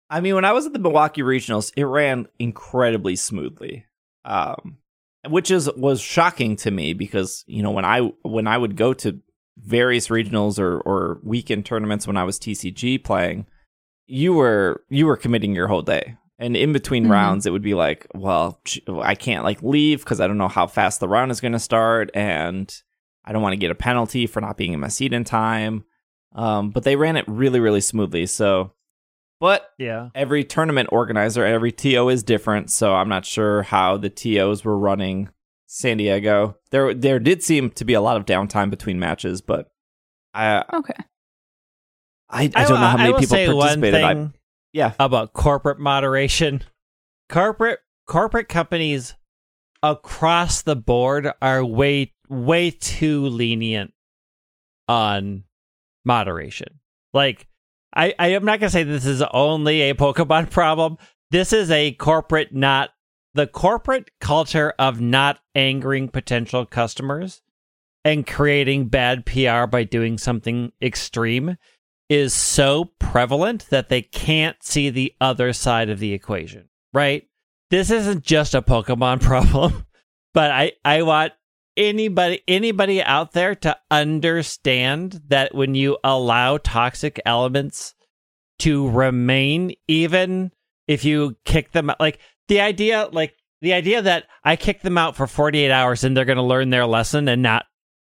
I 0.09 0.19
mean, 0.19 0.35
when 0.35 0.43
I 0.43 0.51
was 0.51 0.65
at 0.65 0.73
the 0.73 0.79
Milwaukee 0.79 1.21
Regionals, 1.21 1.71
it 1.77 1.85
ran 1.85 2.27
incredibly 2.37 3.15
smoothly, 3.15 3.85
um, 4.25 4.77
which 5.29 5.51
is 5.51 5.71
was 5.77 6.01
shocking 6.01 6.57
to 6.57 6.71
me 6.71 6.91
because 6.91 7.45
you 7.47 7.63
know 7.63 7.71
when 7.71 7.85
I 7.85 8.11
when 8.23 8.45
I 8.45 8.57
would 8.57 8.75
go 8.75 8.93
to 8.95 9.21
various 9.57 10.09
regionals 10.09 10.59
or 10.59 10.81
or 10.81 11.21
weekend 11.23 11.65
tournaments 11.65 12.05
when 12.05 12.17
I 12.17 12.25
was 12.25 12.39
TCG 12.39 13.01
playing, 13.05 13.47
you 14.07 14.33
were 14.33 14.83
you 14.89 15.05
were 15.05 15.17
committing 15.17 15.53
your 15.55 15.67
whole 15.67 15.81
day, 15.81 16.15
and 16.39 16.55
in 16.57 16.73
between 16.73 17.05
Mhm. 17.05 17.09
rounds, 17.11 17.45
it 17.45 17.51
would 17.51 17.61
be 17.61 17.73
like, 17.73 18.07
well, 18.15 18.61
I 19.01 19.15
can't 19.15 19.43
like 19.43 19.61
leave 19.61 19.99
because 19.99 20.19
I 20.21 20.27
don't 20.27 20.37
know 20.37 20.47
how 20.47 20.67
fast 20.67 20.99
the 20.99 21.07
round 21.09 21.31
is 21.31 21.41
going 21.41 21.51
to 21.53 21.59
start, 21.59 22.09
and 22.13 22.73
I 23.25 23.31
don't 23.33 23.41
want 23.41 23.53
to 23.53 23.57
get 23.57 23.71
a 23.71 23.75
penalty 23.75 24.25
for 24.27 24.39
not 24.41 24.57
being 24.57 24.73
in 24.73 24.79
my 24.79 24.87
seat 24.87 25.13
in 25.13 25.23
time. 25.23 25.83
Um, 26.33 26.69
but 26.71 26.83
they 26.83 26.95
ran 26.95 27.17
it 27.17 27.25
really 27.27 27.59
really 27.59 27.81
smoothly, 27.81 28.25
so. 28.25 28.73
But 29.39 29.69
Yeah. 29.77 30.09
every 30.15 30.43
tournament 30.43 30.89
organizer, 30.91 31.45
every 31.45 31.71
TO 31.71 32.09
is 32.09 32.23
different, 32.23 32.71
so 32.71 32.95
I'm 32.95 33.09
not 33.09 33.23
sure 33.25 33.61
how 33.63 33.95
the 33.97 34.09
TOs 34.09 34.65
were 34.65 34.77
running 34.77 35.29
San 35.67 35.97
Diego. 35.97 36.55
There 36.71 36.93
there 36.93 37.19
did 37.19 37.43
seem 37.43 37.69
to 37.71 37.85
be 37.85 37.93
a 37.93 38.01
lot 38.01 38.17
of 38.17 38.25
downtime 38.25 38.69
between 38.69 38.99
matches, 38.99 39.41
but 39.41 39.67
I 40.33 40.63
Okay. 40.73 40.93
I, 42.30 42.43
I 42.43 42.65
don't 42.65 42.82
know 42.82 42.88
how 42.88 42.97
many 42.97 43.13
people 43.13 43.38
participated. 43.38 44.03
I, 44.03 44.30
yeah. 44.73 44.93
about 44.99 45.34
corporate 45.34 45.80
moderation. 45.80 46.63
Corporate 47.30 47.80
corporate 48.05 48.47
companies 48.47 49.15
across 49.84 50.61
the 50.61 50.75
board 50.75 51.32
are 51.41 51.63
way 51.63 52.13
way 52.30 52.71
too 52.71 53.25
lenient 53.28 53.93
on 54.88 55.43
moderation. 56.05 56.80
Like 57.13 57.47
I, 57.95 58.13
I 58.19 58.28
am 58.30 58.45
not 58.45 58.59
gonna 58.59 58.69
say 58.69 58.84
this 58.84 59.05
is 59.05 59.21
only 59.32 59.89
a 59.89 59.95
Pokemon 59.95 60.49
problem. 60.51 60.97
This 61.32 61.53
is 61.53 61.71
a 61.71 61.93
corporate 61.93 62.53
not 62.53 62.91
the 63.34 63.47
corporate 63.47 64.09
culture 64.19 64.73
of 64.80 64.99
not 64.99 65.39
angering 65.53 66.09
potential 66.09 66.65
customers 66.65 67.41
and 68.03 68.25
creating 68.25 68.88
bad 68.88 69.25
PR 69.25 69.65
by 69.65 69.84
doing 69.84 70.17
something 70.17 70.71
extreme 70.82 71.57
is 72.09 72.33
so 72.33 72.85
prevalent 72.99 73.67
that 73.69 73.89
they 73.89 74.01
can't 74.01 74.61
see 74.63 74.89
the 74.89 75.13
other 75.19 75.53
side 75.53 75.89
of 75.89 75.99
the 75.99 76.13
equation, 76.13 76.69
right? 76.93 77.27
This 77.69 77.91
isn't 77.91 78.23
just 78.23 78.55
a 78.55 78.61
Pokemon 78.61 79.21
problem, 79.21 79.85
but 80.33 80.51
I, 80.51 80.73
I 80.85 81.01
want 81.01 81.33
anybody 81.77 82.41
anybody 82.47 83.03
out 83.03 83.33
there 83.33 83.53
to 83.53 83.77
understand 83.91 85.21
that 85.27 85.53
when 85.53 85.75
you 85.75 85.97
allow 86.03 86.57
toxic 86.57 87.21
elements 87.23 87.93
to 88.57 88.89
remain 88.89 89.73
even 89.87 90.51
if 90.87 91.05
you 91.05 91.37
kick 91.45 91.71
them 91.71 91.91
out 91.91 91.99
like 91.99 92.19
the 92.47 92.59
idea 92.59 93.07
like 93.11 93.35
the 93.61 93.73
idea 93.73 94.01
that 94.01 94.25
I 94.43 94.55
kick 94.55 94.81
them 94.81 94.97
out 94.97 95.15
for 95.15 95.27
48 95.27 95.71
hours 95.71 96.03
and 96.03 96.17
they're 96.17 96.25
going 96.25 96.37
to 96.37 96.43
learn 96.43 96.71
their 96.71 96.87
lesson 96.87 97.27
and 97.27 97.43
not 97.43 97.65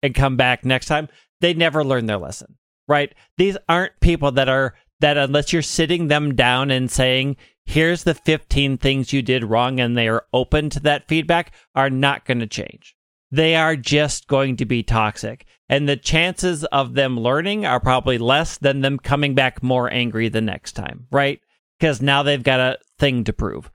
and 0.03 0.15
come 0.15 0.37
back 0.37 0.67
next 0.67 0.87
time 0.87 1.09
they 1.41 1.55
never 1.55 1.83
learn 1.83 2.05
their 2.05 2.19
lesson 2.19 2.57
right 2.89 3.15
these 3.37 3.57
aren't 3.69 3.99
people 4.01 4.31
that 4.33 4.49
are 4.49 4.75
that 5.01 5.17
unless 5.17 5.53
you're 5.53 5.63
sitting 5.63 6.09
them 6.09 6.35
down 6.35 6.71
and 6.71 6.91
saying 6.91 7.37
here's 7.67 8.05
the 8.05 8.15
15 8.15 8.79
things 8.79 9.13
you 9.13 9.23
did 9.23 9.45
wrong 9.45 9.81
and 9.81 9.97
they 9.97 10.09
are 10.09 10.27
open 10.33 10.71
to 10.71 10.81
that 10.81 11.09
feedback 11.09 11.53
are 11.75 11.91
not 11.91 12.25
going 12.25 12.41
to 12.41 12.47
change 12.47 12.95
they 13.35 13.57
are 13.57 13.75
just 13.75 14.29
going 14.29 14.57
to 14.57 14.65
be 14.65 14.85
toxic. 14.85 15.45
And 15.69 15.89
the 15.89 15.97
chances 15.97 16.63
of 16.67 16.95
them 16.95 17.19
learning 17.19 17.67
are 17.67 17.81
probably 17.81 18.17
less 18.17 18.59
than 18.59 18.81
them 18.81 18.97
coming 18.97 19.35
back 19.35 19.61
more 19.61 19.93
angry 19.93 20.29
the 20.29 20.41
next 20.41 20.73
time, 20.73 21.09
right? 21.11 21.41
Because 21.79 22.01
now 22.01 22.23
they've 22.23 22.43
got 22.43 22.61
a 22.61 22.79
thing 23.01 23.25
to 23.25 23.33
prove. 23.33 23.73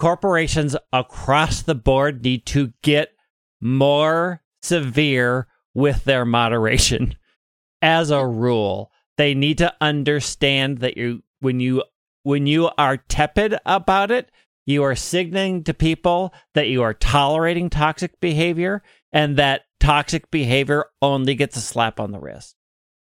Corporations 0.00 0.74
across 0.92 1.62
the 1.62 1.76
board 1.76 2.24
need 2.24 2.44
to 2.46 2.72
get 2.82 3.10
more 3.60 4.42
severe 4.62 5.46
with 5.74 6.02
their 6.02 6.24
moderation 6.24 7.14
as 7.82 8.10
a 8.10 8.24
rule. 8.24 8.90
They 9.18 9.34
need 9.34 9.58
to 9.58 9.74
understand 9.80 10.78
that 10.78 10.96
you 10.96 11.22
when 11.40 11.60
you 11.60 11.82
when 12.22 12.46
you 12.46 12.70
are 12.78 12.96
tepid 12.96 13.58
about 13.66 14.10
it, 14.10 14.30
you 14.64 14.82
are 14.84 14.94
signaling 14.94 15.64
to 15.64 15.74
people 15.74 16.32
that 16.54 16.68
you 16.68 16.82
are 16.82 16.94
tolerating 16.94 17.68
toxic 17.68 18.18
behavior 18.20 18.82
and 19.12 19.36
that 19.36 19.62
toxic 19.80 20.30
behavior 20.30 20.86
only 21.02 21.34
gets 21.34 21.56
a 21.56 21.60
slap 21.60 21.98
on 21.98 22.12
the 22.12 22.20
wrist. 22.20 22.54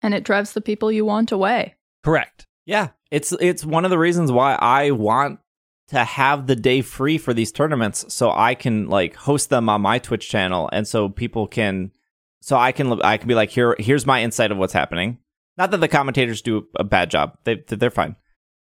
And 0.02 0.14
it 0.14 0.24
drives 0.24 0.52
the 0.52 0.62
people 0.62 0.90
you 0.90 1.04
want 1.04 1.30
away. 1.30 1.76
Correct. 2.02 2.46
Yeah, 2.64 2.88
it's 3.10 3.32
it's 3.40 3.64
one 3.64 3.84
of 3.84 3.90
the 3.90 3.98
reasons 3.98 4.32
why 4.32 4.54
I 4.54 4.90
want 4.92 5.40
to 5.88 6.04
have 6.04 6.46
the 6.46 6.56
day 6.56 6.82
free 6.82 7.18
for 7.18 7.34
these 7.34 7.52
tournaments 7.52 8.06
so 8.08 8.30
I 8.30 8.54
can 8.54 8.88
like 8.88 9.16
host 9.16 9.50
them 9.50 9.68
on 9.68 9.82
my 9.82 9.98
Twitch 9.98 10.28
channel 10.28 10.70
and 10.72 10.86
so 10.86 11.08
people 11.08 11.48
can 11.48 11.90
so 12.40 12.56
I 12.56 12.72
can 12.72 13.00
I 13.02 13.16
can 13.16 13.28
be 13.28 13.34
like 13.34 13.50
here 13.50 13.76
here's 13.78 14.06
my 14.06 14.22
insight 14.22 14.50
of 14.52 14.58
what's 14.58 14.72
happening. 14.72 15.18
Not 15.56 15.70
that 15.72 15.78
the 15.80 15.88
commentators 15.88 16.42
do 16.42 16.66
a 16.76 16.84
bad 16.84 17.10
job. 17.10 17.36
They 17.44 17.62
they're 17.68 17.90
fine. 17.90 18.16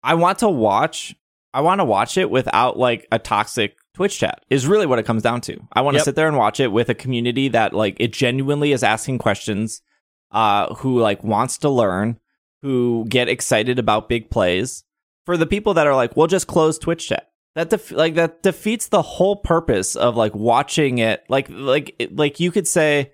I 0.03 0.15
want 0.15 0.39
to 0.41 0.49
watch 0.49 1.15
I 1.53 1.61
want 1.61 1.81
to 1.81 1.85
watch 1.85 2.17
it 2.19 2.31
without 2.31 2.79
like 2.79 3.07
a 3.13 3.19
toxic 3.19 3.77
Twitch 3.95 4.19
chat. 4.19 4.45
Is 4.51 4.67
really 4.67 4.87
what 4.87 4.99
it 4.99 5.07
comes 5.07 5.23
down 5.23 5.41
to. 5.43 5.59
I 5.73 5.81
want 5.81 5.95
to 5.95 5.99
Yep. 5.99 6.05
sit 6.05 6.15
there 6.17 6.29
and 6.29 6.37
watch 6.37 6.61
it 6.61 6.73
with 6.73 6.89
a 6.89 6.95
community 6.95 7.49
that 7.49 7.73
like 7.73 7.97
it 7.99 8.13
genuinely 8.13 8.73
is 8.73 8.83
asking 8.83 9.19
questions, 9.19 9.81
uh, 10.33 10.75
who 10.77 10.99
like 11.01 11.25
wants 11.25 11.57
to 11.59 11.69
learn, 11.71 12.19
who 12.63 13.07
get 13.09 13.29
excited 13.29 13.79
about 13.79 14.09
big 14.09 14.31
plays. 14.31 14.85
For 15.25 15.37
the 15.37 15.47
people 15.47 15.75
that 15.75 15.87
are 15.87 15.95
like, 15.95 16.17
we'll 16.17 16.27
just 16.29 16.47
close 16.47 16.79
Twitch 16.79 17.09
chat. 17.09 17.31
That 17.57 17.71
def- 17.71 17.91
like 17.91 18.15
that 18.15 18.43
defeats 18.43 18.89
the 18.89 19.03
whole 19.03 19.37
purpose 19.37 19.97
of 19.97 20.15
like 20.15 20.35
watching 20.35 20.99
it. 20.99 21.25
Like 21.29 21.49
like 21.51 21.95
it- 21.99 22.15
like 22.17 22.39
you 22.41 22.51
could 22.53 22.69
say. 22.69 23.13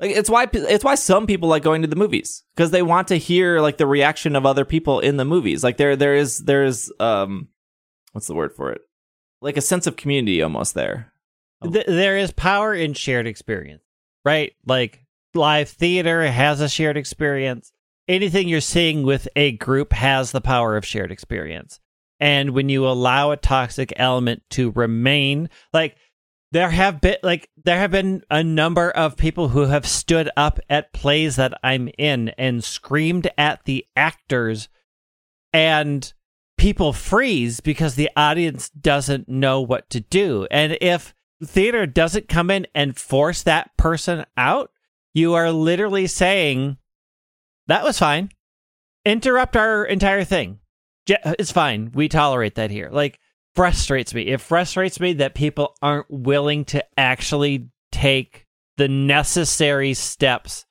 Like 0.00 0.12
it's 0.12 0.30
why 0.30 0.48
it's 0.50 0.84
why 0.84 0.94
some 0.94 1.26
people 1.26 1.50
like 1.50 1.62
going 1.62 1.82
to 1.82 1.88
the 1.88 1.94
movies 1.94 2.42
because 2.56 2.70
they 2.70 2.80
want 2.80 3.08
to 3.08 3.16
hear 3.16 3.60
like 3.60 3.76
the 3.76 3.86
reaction 3.86 4.34
of 4.34 4.46
other 4.46 4.64
people 4.64 5.00
in 5.00 5.18
the 5.18 5.26
movies. 5.26 5.62
Like 5.62 5.76
there 5.76 5.94
there 5.94 6.14
is 6.14 6.38
there's 6.38 6.90
um 6.98 7.48
what's 8.12 8.26
the 8.26 8.34
word 8.34 8.54
for 8.56 8.72
it? 8.72 8.80
Like 9.42 9.58
a 9.58 9.62
sense 9.62 9.86
of 9.86 9.96
community 9.96 10.42
almost 10.42 10.74
there. 10.74 11.12
Oh. 11.60 11.70
Th- 11.70 11.86
there 11.86 12.16
is 12.16 12.32
power 12.32 12.74
in 12.74 12.94
shared 12.94 13.26
experience, 13.26 13.82
right? 14.24 14.54
Like 14.66 15.04
live 15.34 15.68
theater 15.68 16.26
has 16.26 16.62
a 16.62 16.68
shared 16.68 16.96
experience. 16.96 17.70
Anything 18.08 18.48
you're 18.48 18.62
seeing 18.62 19.02
with 19.02 19.28
a 19.36 19.52
group 19.52 19.92
has 19.92 20.32
the 20.32 20.40
power 20.40 20.78
of 20.78 20.86
shared 20.86 21.12
experience. 21.12 21.78
And 22.18 22.50
when 22.50 22.68
you 22.68 22.86
allow 22.86 23.30
a 23.30 23.36
toxic 23.36 23.92
element 23.96 24.42
to 24.50 24.70
remain, 24.72 25.48
like 25.72 25.96
there 26.52 26.70
have 26.70 27.00
been 27.00 27.16
like 27.22 27.48
there 27.64 27.78
have 27.78 27.90
been 27.92 28.24
a 28.30 28.42
number 28.42 28.90
of 28.90 29.16
people 29.16 29.48
who 29.48 29.66
have 29.66 29.86
stood 29.86 30.28
up 30.36 30.58
at 30.68 30.92
plays 30.92 31.36
that 31.36 31.58
I'm 31.62 31.88
in 31.96 32.30
and 32.30 32.64
screamed 32.64 33.30
at 33.38 33.64
the 33.64 33.86
actors 33.94 34.68
and 35.52 36.12
people 36.58 36.92
freeze 36.92 37.60
because 37.60 37.94
the 37.94 38.10
audience 38.16 38.68
doesn't 38.68 39.28
know 39.28 39.60
what 39.60 39.88
to 39.90 40.00
do. 40.00 40.46
And 40.50 40.76
if 40.80 41.14
theater 41.42 41.86
doesn't 41.86 42.28
come 42.28 42.50
in 42.50 42.66
and 42.74 42.98
force 42.98 43.42
that 43.42 43.76
person 43.76 44.26
out, 44.36 44.70
you 45.14 45.34
are 45.34 45.50
literally 45.50 46.06
saying, 46.06 46.76
that 47.66 47.84
was 47.84 47.98
fine. 47.98 48.30
Interrupt 49.04 49.56
our 49.56 49.84
entire 49.84 50.24
thing. 50.24 50.58
It's 51.06 51.52
fine. 51.52 51.92
We 51.94 52.08
tolerate 52.08 52.56
that 52.56 52.70
here. 52.70 52.90
Like, 52.92 53.19
frustrates 53.54 54.14
me. 54.14 54.22
It 54.22 54.40
frustrates 54.40 55.00
me 55.00 55.14
that 55.14 55.34
people 55.34 55.74
aren't 55.82 56.10
willing 56.10 56.64
to 56.66 56.84
actually 56.98 57.68
take 57.92 58.46
the 58.76 58.88
necessary 58.88 59.94
steps 59.94 60.64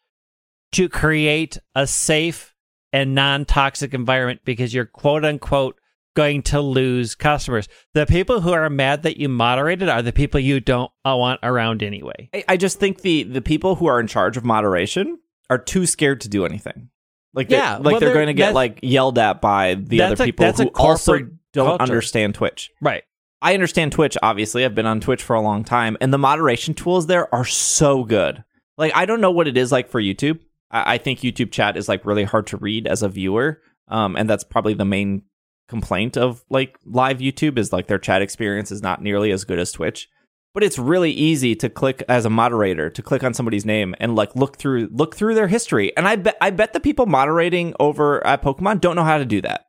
to 0.71 0.89
create 0.89 1.57
a 1.75 1.85
safe 1.87 2.55
and 2.93 3.13
non 3.13 3.45
toxic 3.45 3.93
environment 3.93 4.41
because 4.45 4.73
you're 4.73 4.85
quote 4.85 5.25
unquote 5.25 5.79
going 6.15 6.41
to 6.41 6.59
lose 6.59 7.15
customers. 7.15 7.67
The 7.93 8.05
people 8.05 8.41
who 8.41 8.51
are 8.51 8.69
mad 8.69 9.03
that 9.03 9.17
you 9.17 9.29
moderated 9.29 9.89
are 9.89 10.01
the 10.01 10.11
people 10.11 10.39
you 10.39 10.59
don't 10.59 10.91
want 11.05 11.39
around 11.43 11.83
anyway. 11.83 12.29
I, 12.47 12.57
just 12.57 12.79
think 12.79 13.01
the 13.01 13.23
the 13.23 13.41
people 13.41 13.75
who 13.75 13.85
are 13.85 13.99
in 13.99 14.07
charge 14.07 14.37
of 14.37 14.43
moderation 14.43 15.19
are 15.49 15.57
too 15.59 15.85
scared 15.85 16.21
to 16.21 16.29
do 16.29 16.45
anything. 16.45 16.89
Like 17.33 17.49
they, 17.49 17.57
Yeah, 17.57 17.75
like 17.77 17.83
well, 17.83 17.99
they're 17.99 18.09
they're- 18.09 18.15
going 18.15 18.27
to 18.27 18.33
get 18.33 18.53
like 18.55 18.79
yelled 18.81 19.17
at 19.19 19.39
by 19.39 19.75
the 19.75 20.01
other 20.01 20.15
people 20.25 20.45
a 20.45 20.51
who 20.51 20.69
also 20.75 21.19
don't 21.53 21.67
culture. 21.67 21.83
understand 21.83 22.35
Twitch. 22.35 22.71
Right. 22.81 23.03
I 23.41 23.53
understand 23.53 23.91
Twitch, 23.91 24.17
obviously. 24.21 24.65
I've 24.65 24.75
been 24.75 24.85
on 24.85 24.99
Twitch 24.99 25.23
for 25.23 25.35
a 25.35 25.41
long 25.41 25.63
time, 25.63 25.97
and 26.01 26.13
the 26.13 26.17
moderation 26.17 26.73
tools 26.73 27.07
there 27.07 27.33
are 27.33 27.45
so 27.45 28.03
good. 28.03 28.43
Like, 28.77 28.95
I 28.95 29.05
don't 29.05 29.21
know 29.21 29.31
what 29.31 29.47
it 29.47 29.57
is 29.57 29.71
like 29.71 29.89
for 29.89 30.01
YouTube. 30.01 30.39
I, 30.71 30.95
I 30.95 30.97
think 30.97 31.19
YouTube 31.19 31.51
chat 31.51 31.77
is 31.77 31.87
like 31.87 32.05
really 32.05 32.23
hard 32.23 32.47
to 32.47 32.57
read 32.57 32.87
as 32.87 33.03
a 33.03 33.09
viewer. 33.09 33.61
Um, 33.87 34.15
and 34.15 34.29
that's 34.29 34.43
probably 34.43 34.73
the 34.73 34.85
main 34.85 35.23
complaint 35.67 36.17
of 36.17 36.43
like 36.49 36.77
live 36.85 37.19
YouTube 37.19 37.57
is 37.57 37.71
like 37.71 37.87
their 37.87 37.99
chat 37.99 38.21
experience 38.21 38.71
is 38.71 38.81
not 38.81 39.01
nearly 39.01 39.31
as 39.31 39.45
good 39.45 39.59
as 39.59 39.71
Twitch. 39.71 40.07
But 40.53 40.63
it's 40.63 40.79
really 40.79 41.11
easy 41.11 41.55
to 41.57 41.69
click 41.69 42.03
as 42.09 42.25
a 42.25 42.29
moderator 42.29 42.89
to 42.89 43.01
click 43.03 43.23
on 43.23 43.35
somebody's 43.35 43.65
name 43.65 43.93
and 43.99 44.15
like 44.15 44.35
look 44.35 44.57
through 44.57 44.89
look 44.91 45.15
through 45.15 45.35
their 45.35 45.47
history. 45.47 45.95
And 45.95 46.07
I 46.07 46.15
bet 46.15 46.37
I 46.41 46.49
bet 46.49 46.73
the 46.73 46.79
people 46.79 47.05
moderating 47.05 47.75
over 47.79 48.25
at 48.25 48.41
Pokemon 48.41 48.81
don't 48.81 48.95
know 48.95 49.03
how 49.03 49.19
to 49.19 49.25
do 49.25 49.41
that. 49.41 49.65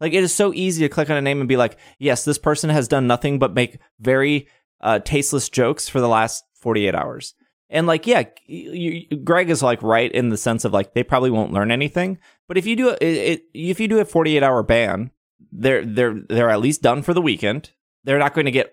Like 0.00 0.12
it 0.12 0.22
is 0.22 0.34
so 0.34 0.52
easy 0.54 0.82
to 0.82 0.88
click 0.88 1.10
on 1.10 1.16
a 1.16 1.22
name 1.22 1.40
and 1.40 1.48
be 1.48 1.56
like, 1.56 1.78
yes, 1.98 2.24
this 2.24 2.38
person 2.38 2.70
has 2.70 2.88
done 2.88 3.06
nothing 3.06 3.38
but 3.38 3.54
make 3.54 3.78
very 4.00 4.46
uh, 4.80 5.00
tasteless 5.00 5.48
jokes 5.48 5.88
for 5.88 6.00
the 6.00 6.08
last 6.08 6.44
48 6.60 6.94
hours. 6.94 7.34
And 7.70 7.86
like, 7.86 8.06
yeah, 8.06 8.22
you, 8.46 9.04
you, 9.10 9.16
Greg 9.18 9.50
is 9.50 9.62
like 9.62 9.82
right 9.82 10.10
in 10.10 10.30
the 10.30 10.36
sense 10.36 10.64
of 10.64 10.72
like 10.72 10.94
they 10.94 11.02
probably 11.02 11.30
won't 11.30 11.52
learn 11.52 11.70
anything. 11.70 12.18
But 12.46 12.56
if 12.56 12.66
you 12.66 12.76
do 12.76 12.90
a, 12.90 12.92
it, 12.94 13.02
it, 13.04 13.42
if 13.52 13.80
you 13.80 13.88
do 13.88 13.98
a 13.98 14.04
48 14.04 14.42
hour 14.42 14.62
ban, 14.62 15.10
they're 15.52 15.84
they're 15.84 16.14
they're 16.28 16.50
at 16.50 16.60
least 16.60 16.80
done 16.82 17.02
for 17.02 17.12
the 17.12 17.20
weekend. 17.20 17.72
They're 18.04 18.18
not 18.18 18.34
going 18.34 18.46
to 18.46 18.50
get 18.50 18.72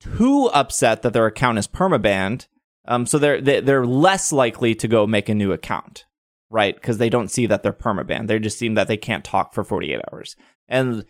too 0.00 0.50
upset 0.52 1.02
that 1.02 1.12
their 1.12 1.26
account 1.26 1.58
is 1.58 1.66
permabanned. 1.68 2.46
Um, 2.86 3.06
so 3.06 3.18
they're 3.18 3.40
they- 3.40 3.60
they're 3.60 3.86
less 3.86 4.30
likely 4.32 4.74
to 4.74 4.88
go 4.88 5.06
make 5.06 5.28
a 5.30 5.34
new 5.34 5.52
account, 5.52 6.04
right? 6.50 6.74
Because 6.74 6.98
they 6.98 7.08
don't 7.08 7.30
see 7.30 7.46
that 7.46 7.62
they're 7.62 7.72
permabanned. 7.72 8.26
They 8.26 8.38
just 8.38 8.58
see 8.58 8.68
that 8.74 8.88
they 8.88 8.98
can't 8.98 9.24
talk 9.24 9.54
for 9.54 9.64
48 9.64 10.00
hours. 10.12 10.36
And 10.68 11.04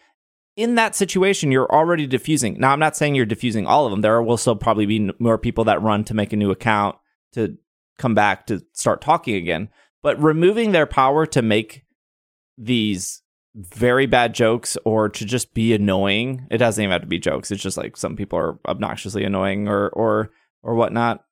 in 0.57 0.77
that 0.77 0.95
situation, 0.95 1.51
you're 1.51 1.73
already 1.73 2.07
diffusing. 2.07 2.59
Now, 2.59 2.73
I'm 2.73 2.79
not 2.79 2.97
saying 2.97 3.15
you're 3.15 3.27
diffusing 3.27 3.67
all 3.67 3.87
of 3.87 3.91
them. 3.91 4.01
There 4.01 4.23
will 4.23 4.37
still 4.37 4.57
probably 4.57 4.87
be 4.87 5.11
more 5.19 5.39
people 5.39 5.65
that 5.65 5.83
run 5.83 6.05
to 6.05 6.15
make 6.15 6.33
a 6.33 6.37
new 6.37 6.51
account 6.51 6.97
to 7.33 7.57
come 7.99 8.15
back 8.15 8.47
to 8.47 8.65
start 8.73 9.01
talking 9.01 9.35
again. 9.35 9.69
But 10.03 10.21
removing 10.23 10.73
their 10.73 10.87
power 10.87 11.27
to 11.27 11.43
make 11.43 11.85
these 12.57 13.23
very 13.55 14.07
bad 14.07 14.35
jokes 14.35 14.77
or 14.85 15.09
to 15.09 15.25
just 15.25 15.55
be 15.55 15.73
annoying, 15.73 16.47
it 16.51 16.59
doesn't 16.59 16.83
even 16.83 16.93
have 16.93 17.03
to 17.03 17.07
be 17.07 17.19
jokes. 17.19 17.51
It's 17.51 17.63
just 17.63 17.77
like 17.77 17.97
some 17.97 18.17
people 18.17 18.39
are 18.39 18.59
obnoxiously 18.67 19.25
annoying 19.25 19.69
or 19.69 19.89
or 19.91 20.31
or 20.63 20.75
whatnot. 20.75 21.25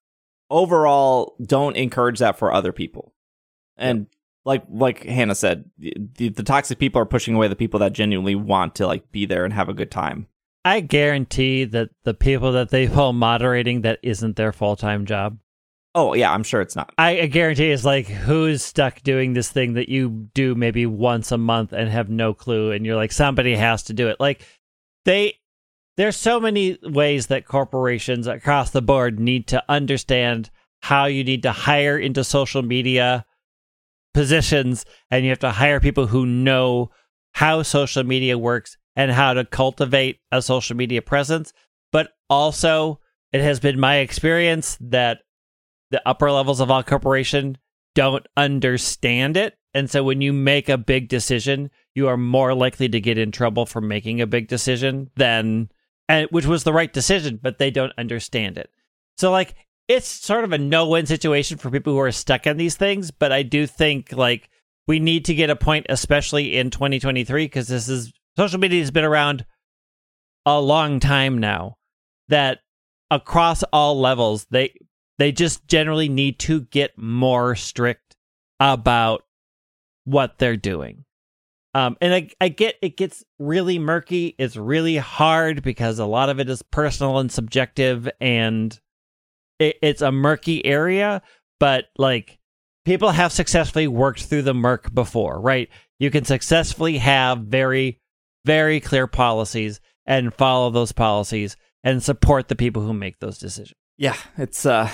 Overall, 0.51 1.37
don't 1.45 1.77
encourage 1.77 2.19
that 2.21 2.39
for 2.39 2.53
other 2.53 2.73
people. 2.73 3.15
And 3.77 4.07
like 4.45 4.65
like 4.69 5.05
Hannah 5.05 5.35
said, 5.35 5.71
the, 5.79 6.29
the 6.29 6.43
toxic 6.43 6.79
people 6.79 7.01
are 7.01 7.07
pushing 7.07 7.35
away 7.35 7.49
the 7.49 7.57
people 7.57 7.81
that 7.81 7.93
genuinely 7.93 8.35
want 8.35 8.75
to 8.77 8.87
like 8.87 9.11
be 9.13 9.27
there 9.27 9.45
and 9.45 9.55
have 9.55 9.69
a 9.69 9.75
good 9.75 9.91
time. 9.91 10.27
I 10.65 10.81
guarantee 10.81 11.65
that 11.65 11.91
the 12.05 12.15
people 12.15 12.53
that 12.53 12.71
they 12.71 12.87
call 12.89 13.13
moderating 13.13 13.83
that 13.83 13.99
isn't 14.03 14.37
their 14.37 14.53
full 14.53 14.77
time 14.77 15.07
job. 15.07 15.39
Oh 15.95 16.15
yeah, 16.15 16.33
I'm 16.33 16.43
sure 16.43 16.63
it's 16.63 16.75
not. 16.75 16.93
I, 16.97 17.21
I 17.21 17.27
guarantee 17.27 17.71
it's 17.71 17.85
like 17.85 18.07
who's 18.07 18.63
stuck 18.63 19.03
doing 19.03 19.35
this 19.35 19.51
thing 19.51 19.75
that 19.75 19.91
you 19.91 20.29
do 20.33 20.55
maybe 20.55 20.87
once 20.87 21.31
a 21.33 21.39
month 21.39 21.73
and 21.73 21.89
have 21.89 22.09
no 22.09 22.33
clue, 22.33 22.73
and 22.73 22.87
you're 22.87 22.97
like 22.97 23.13
somebody 23.13 23.55
has 23.55 23.83
to 23.85 23.93
do 23.93 24.09
it. 24.09 24.19
Like 24.19 24.47
they, 25.05 25.39
there's 25.99 26.17
so 26.17 26.41
many 26.41 26.79
ways 26.83 27.27
that 27.27 27.47
corporations 27.47 28.27
across 28.27 28.71
the 28.71 28.81
board 28.81 29.21
need 29.21 29.49
to 29.49 29.63
understand 29.69 30.51
how 30.81 31.05
you 31.05 31.23
need 31.25 31.43
to 31.43 31.53
hire 31.53 31.99
into 31.99 32.25
social 32.25 32.63
media 32.63 33.27
positions, 34.15 34.85
and 35.11 35.25
you 35.25 35.31
have 35.31 35.39
to 35.41 35.51
hire 35.51 35.81
people 35.81 36.07
who 36.07 36.27
know 36.27 36.91
how 37.33 37.63
social 37.63 38.05
media 38.05 38.37
works 38.37 38.77
and 38.95 39.11
how 39.11 39.33
to 39.33 39.45
cultivate 39.45 40.21
a 40.31 40.43
social 40.43 40.77
media 40.77 41.03
presence. 41.03 41.53
But 41.91 42.11
also, 42.29 43.01
it 43.33 43.41
has 43.41 43.61
been 43.61 43.81
my 43.81 43.97
experience 43.97 44.77
that 44.81 45.19
the 45.91 46.07
upper 46.07 46.31
levels 46.31 46.61
of 46.61 46.71
our 46.71 46.83
corporation 46.83 47.59
don't 47.95 48.27
understand 48.37 49.37
it. 49.37 49.57
And 49.75 49.91
so 49.91 50.03
when 50.05 50.21
you 50.21 50.33
make 50.33 50.69
a 50.69 50.79
big 50.79 51.09
decision, 51.09 51.71
you 51.95 52.09
are 52.09 52.17
more 52.17 52.55
likely 52.55 52.89
to 52.89 53.01
get 53.01 53.19
in 53.19 53.33
trouble 53.33 53.67
for 53.67 53.81
making 53.81 54.21
a 54.21 54.27
big 54.27 54.49
decision 54.49 55.11
than 55.17 55.71
and 56.09 56.29
which 56.31 56.47
was 56.47 56.65
the 56.65 56.73
right 56.73 56.93
decision, 56.93 57.39
but 57.41 57.59
they 57.59 57.71
don't 57.71 57.93
understand 57.97 58.59
it. 58.59 58.71
So 59.17 59.31
like 59.31 59.55
it's 59.89 60.07
sort 60.07 60.45
of 60.45 60.53
a 60.53 60.59
no-win 60.59 61.07
situation 61.07 61.59
for 61.59 61.71
people 61.71 61.93
who 61.93 62.01
are 62.01 62.13
stuck 62.13 62.47
in 62.47 62.57
these 62.57 62.77
things, 62.77 63.11
but 63.11 63.33
I 63.33 63.43
do 63.43 63.67
think 63.67 64.13
like 64.13 64.49
we 64.87 64.99
need 64.99 65.25
to 65.27 65.35
get 65.35 65.51
a 65.51 65.57
point 65.57 65.87
especially 65.89 66.57
in 66.57 66.71
2023 66.71 67.45
because 67.45 67.69
this 67.69 67.89
is 67.89 68.13
social 68.37 68.59
media 68.59 68.81
has 68.81 68.91
been 68.91 69.05
around 69.05 69.45
a 70.47 70.61
long 70.61 71.01
time 71.01 71.39
now 71.39 71.77
that 72.29 72.61
across 73.11 73.63
all 73.65 74.01
levels 74.01 74.47
they 74.51 74.75
they 75.19 75.31
just 75.31 75.67
generally 75.69 76.09
need 76.09 76.39
to 76.41 76.63
get 76.63 76.97
more 76.97 77.55
strict 77.55 78.17
about 78.59 79.23
what 80.05 80.39
they're 80.39 80.57
doing. 80.57 81.05
Um, 81.75 81.97
and 82.01 82.13
I, 82.13 82.31
I 82.41 82.49
get 82.49 82.77
it 82.83 82.97
gets 82.97 83.25
really 83.39 83.79
murky. 83.79 84.35
It's 84.39 84.57
really 84.57 84.97
hard 84.97 85.63
because 85.63 85.99
a 85.99 86.07
lot 86.07 86.29
of 86.29 86.39
it 86.39 86.51
is 86.51 86.63
personal 86.63 87.19
and 87.19 87.33
subjective, 87.33 88.11
and 88.21 88.79
it, 89.63 89.77
it's 89.83 90.03
a 90.03 90.13
murky 90.13 90.65
area. 90.65 91.23
But 91.61 91.87
like 91.97 92.39
people 92.85 93.11
have 93.11 93.33
successfully 93.33 93.87
worked 93.87 94.25
through 94.25 94.43
the 94.43 94.55
murk 94.55 94.93
before, 94.93 95.41
right? 95.41 95.69
You 95.99 96.11
can 96.11 96.25
successfully 96.25 96.99
have 96.99 97.39
very, 97.39 98.01
very 98.45 98.81
clear 98.81 99.07
policies 99.07 99.81
and 100.05 100.35
follow 100.35 100.71
those 100.71 100.93
policies 100.93 101.57
and 101.85 102.03
support 102.03 102.49
the 102.49 102.57
people 102.57 102.83
who 102.83 102.93
make 102.93 103.21
those 103.21 103.39
decisions. 103.39 103.75
Yeah, 103.99 104.17
it's 104.37 104.67
uh 104.67 104.91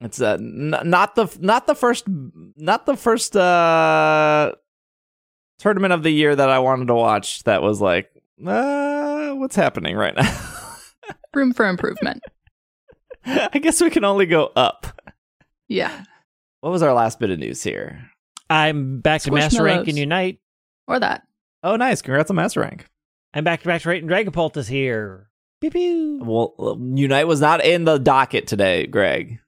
it's 0.00 0.20
uh 0.20 0.38
n- 0.40 0.74
not 0.84 1.14
the 1.14 1.36
not 1.40 1.66
the 1.66 1.74
first 1.74 2.04
not 2.08 2.86
the 2.86 2.96
first 2.96 3.36
uh 3.36 4.52
tournament 5.58 5.92
of 5.92 6.02
the 6.02 6.10
year 6.10 6.34
that 6.34 6.48
I 6.50 6.58
wanted 6.58 6.88
to 6.88 6.94
watch 6.94 7.44
that 7.44 7.62
was 7.62 7.80
like 7.80 8.10
uh 8.44 9.32
what's 9.32 9.56
happening 9.56 9.96
right 9.96 10.16
now. 10.16 10.38
Room 11.34 11.52
for 11.52 11.66
improvement. 11.66 12.22
I 13.52 13.58
guess 13.58 13.80
we 13.80 13.90
can 13.90 14.04
only 14.04 14.26
go 14.26 14.50
up. 14.56 14.86
Yeah. 15.68 16.04
What 16.60 16.70
was 16.70 16.82
our 16.82 16.92
last 16.92 17.18
bit 17.20 17.30
of 17.30 17.38
news 17.38 17.62
here? 17.62 18.10
I'm 18.48 19.00
back 19.00 19.22
to 19.22 19.30
Master 19.30 19.62
Rank 19.62 19.82
Squishmallows. 19.84 19.88
and 19.88 19.98
Unite. 19.98 20.40
Or 20.88 20.98
that. 20.98 21.22
Oh 21.62 21.76
nice, 21.76 22.02
congrats 22.02 22.30
on 22.30 22.36
Master 22.36 22.60
Rank. 22.60 22.86
I'm 23.34 23.44
back 23.44 23.60
to 23.62 23.66
back 23.68 23.82
to 23.82 23.88
Rate 23.88 24.02
and 24.02 24.10
Dragapult 24.10 24.56
is 24.56 24.66
here. 24.68 25.28
Pew 25.60 25.70
pew. 25.70 26.20
Well, 26.24 26.78
Unite 26.94 27.26
was 27.28 27.40
not 27.40 27.64
in 27.64 27.84
the 27.84 27.98
docket 27.98 28.46
today, 28.46 28.86
Greg. 28.86 29.38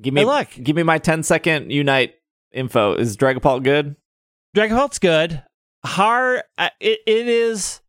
Give 0.00 0.14
me 0.14 0.20
Hey, 0.22 0.26
look. 0.26 0.48
give 0.62 0.76
me 0.76 0.82
my 0.84 0.98
10 0.98 1.24
second 1.24 1.70
Unite 1.72 2.14
info. 2.52 2.94
Is 2.94 3.16
Dragapult 3.16 3.64
good? 3.64 3.96
Dragapult's 4.56 4.98
good. 5.00 5.42
Hard. 5.84 6.42
uh, 6.56 6.70
It 6.80 7.00
it 7.06 7.26
is 7.28 7.80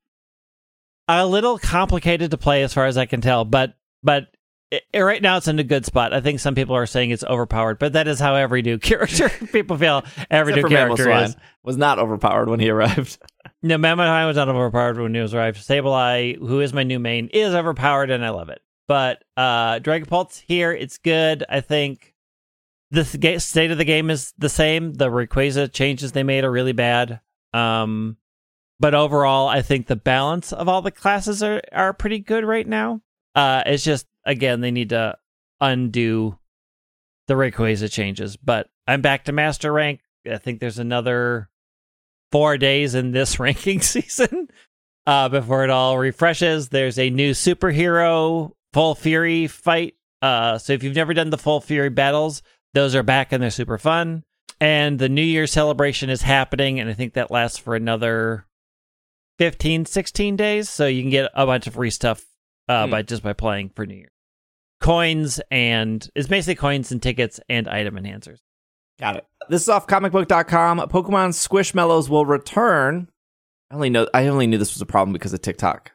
a 1.08 1.26
little 1.26 1.58
complicated 1.58 2.32
to 2.32 2.38
play 2.38 2.64
as 2.64 2.74
far 2.74 2.86
as 2.86 2.98
I 2.98 3.06
can 3.06 3.22
tell, 3.22 3.46
but 3.46 3.76
but 4.04 4.28
it, 4.72 4.84
right 5.00 5.22
now 5.22 5.38
it's 5.38 5.48
in 5.48 5.58
a 5.60 5.64
good 5.64 5.86
spot. 5.86 6.14
I 6.14 6.22
think 6.22 6.40
some 6.40 6.54
people 6.56 6.76
are 6.76 6.86
saying 6.86 7.10
it's 7.10 7.24
overpowered, 7.24 7.80
but 7.80 7.94
that 7.94 8.08
is 8.08 8.20
how 8.20 8.36
every 8.36 8.62
new 8.62 8.78
character 8.80 9.30
people 9.52 9.78
feel 9.78 10.04
every 10.30 10.54
Except 10.54 10.70
new 10.70 10.76
character 10.76 11.12
is. 11.12 11.36
Was 11.64 11.78
not 11.78 12.00
overpowered 12.00 12.50
when 12.50 12.60
he 12.60 12.70
arrived. 12.70 13.18
No, 13.62 13.78
Mammoth 13.78 14.08
High 14.08 14.26
was 14.26 14.38
not 14.38 14.48
overpowered 14.48 14.98
when 15.00 15.14
he 15.14 15.20
was 15.20 15.34
arrived. 15.34 15.58
Sableye, 15.58 16.38
who 16.38 16.62
is 16.62 16.72
my 16.72 16.84
new 16.84 16.98
main, 16.98 17.28
is 17.28 17.54
overpowered 17.54 18.10
and 18.10 18.24
I 18.24 18.30
love 18.30 18.48
it. 18.48 18.62
But 18.88 19.24
uh 19.36 19.80
Dragapult's 19.80 20.40
here. 20.40 20.72
It's 20.72 20.98
good. 20.98 21.44
I 21.50 21.60
think 21.60 22.16
the 22.92 23.04
state 23.40 23.72
of 23.72 23.78
the 23.78 23.86
game 23.86 24.10
is 24.10 24.34
the 24.38 24.48
same. 24.50 24.94
The 24.94 25.10
Rayquaza 25.10 25.74
changes 25.74 26.14
they 26.14 26.24
made 26.24 26.46
are 26.46 26.52
really 26.52 26.72
bad. 26.72 27.20
Um 27.54 28.16
but 28.80 28.96
overall, 28.96 29.50
I 29.50 29.62
think 29.62 29.88
the 29.88 29.98
balance 29.98 30.54
of 30.54 30.70
all 30.70 30.82
the 30.82 30.92
classes 30.92 31.44
are 31.44 31.62
are 31.74 31.92
pretty 31.92 32.20
good 32.20 32.46
right 32.46 32.68
now. 32.68 33.02
Uh 33.36 33.64
it's 33.66 33.84
just 33.84 34.06
again, 34.30 34.62
they 34.62 34.72
need 34.72 34.90
to 34.90 35.18
undo 35.60 36.38
the 37.28 37.34
Rayquaza 37.34 37.92
changes. 37.92 38.38
But 38.38 38.70
I'm 38.88 39.02
back 39.02 39.26
to 39.26 39.32
master 39.32 39.74
rank. 39.74 40.02
I 40.30 40.38
think 40.38 40.60
there's 40.60 40.80
another 40.80 41.50
four 42.32 42.58
days 42.58 42.96
in 42.96 43.12
this 43.12 43.40
ranking 43.40 43.82
season 43.82 44.48
uh, 45.08 45.30
before 45.30 45.64
it 45.64 45.70
all 45.70 45.98
refreshes. 45.98 46.70
There's 46.70 47.00
a 47.00 47.10
new 47.10 47.32
superhero 47.32 48.52
full 48.74 48.96
fury 48.96 49.48
fight. 49.48 49.96
Uh, 50.22 50.58
so 50.58 50.74
if 50.74 50.84
you've 50.84 50.96
never 50.96 51.14
done 51.14 51.30
the 51.30 51.38
full 51.38 51.62
fury 51.62 51.90
battles, 51.90 52.42
those 52.74 52.94
are 52.96 53.04
back 53.04 53.32
and 53.32 53.42
they're 53.42 53.50
super 53.50 53.78
fun. 53.78 54.24
And 54.62 55.00
the 55.00 55.10
New 55.10 55.22
Year 55.24 55.48
celebration 55.48 56.10
is 56.10 56.22
happening, 56.22 56.80
and 56.82 56.90
I 56.90 56.94
think 56.94 57.14
that 57.14 57.32
lasts 57.32 57.58
for 57.58 57.76
another 57.76 58.46
15, 59.40 59.86
16 59.86 60.36
days. 60.36 60.70
So 60.70 60.86
you 60.86 61.02
can 61.02 61.10
get 61.10 61.32
a 61.34 61.46
bunch 61.46 61.66
of 61.66 61.74
free 61.76 61.90
stuff 61.90 62.26
uh, 62.68 62.86
Hmm. 62.86 62.92
by 62.92 63.02
just 63.04 63.24
by 63.24 63.32
playing 63.34 63.70
for 63.76 63.86
New 63.86 63.96
Year. 63.96 64.12
Coins 64.90 65.40
and 65.52 66.10
it's 66.16 66.28
basically 66.28 66.56
coins 66.56 66.92
and 66.92 67.00
tickets 67.00 67.40
and 67.48 67.68
item 67.68 67.96
enhancers. 67.96 68.40
Got 69.00 69.18
it. 69.18 69.26
This 69.48 69.62
is 69.62 69.70
off 69.70 69.86
comicbook.com. 69.86 70.80
Pokemon 70.90 71.30
Squishmallows 71.30 72.10
will 72.10 72.26
return. 72.26 73.08
I 73.70 73.76
only 73.76 73.92
know 73.92 74.08
I 74.16 74.26
only 74.28 74.48
knew 74.48 74.58
this 74.58 74.74
was 74.74 74.82
a 74.82 74.88
problem 74.88 75.14
because 75.14 75.32
of 75.32 75.42
TikTok. 75.44 75.92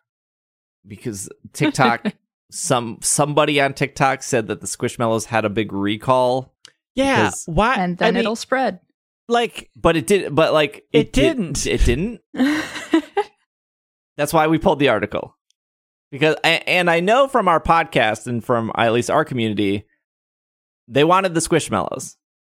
Because 0.87 1.29
TikTok 1.53 2.07
some 2.53 2.99
somebody 3.03 3.61
on 3.61 3.75
TikTok 3.75 4.23
said 4.23 4.47
that 4.47 4.61
the 4.61 4.69
Squishmallows 4.69 5.25
had 5.25 5.45
a 5.45 5.51
big 5.51 5.73
recall, 5.73 6.55
Yeah, 6.95 7.25
Because- 7.25 7.45
why? 7.47 7.75
And 7.75 7.99
then 7.99 8.17
I 8.17 8.21
it'll 8.21 8.37
spread. 8.37 8.79
like 9.29 9.71
but 9.75 9.97
it 9.97 10.07
did 10.07 10.33
but 10.35 10.53
like 10.53 10.85
It 10.93 11.13
did- 11.13 11.37
didn't. 11.37 11.67
it 11.67 11.85
didn't. 11.85 12.21
That's 14.17 14.33
why 14.33 14.47
we 14.47 14.59
pulled 14.59 14.79
the 14.79 14.91
article. 14.91 15.37
Because 16.15 16.37
and 16.45 16.89
I 16.89 17.01
know 17.01 17.27
from 17.27 17.49
our 17.49 17.59
podcast 17.59 18.29
and 18.29 18.45
from 18.45 18.71
at 18.77 18.93
least 18.93 19.11
our 19.11 19.25
community, 19.25 19.85
they 20.87 21.03
wanted 21.03 21.35
the 21.35 21.41
Squishmallows. 21.41 22.15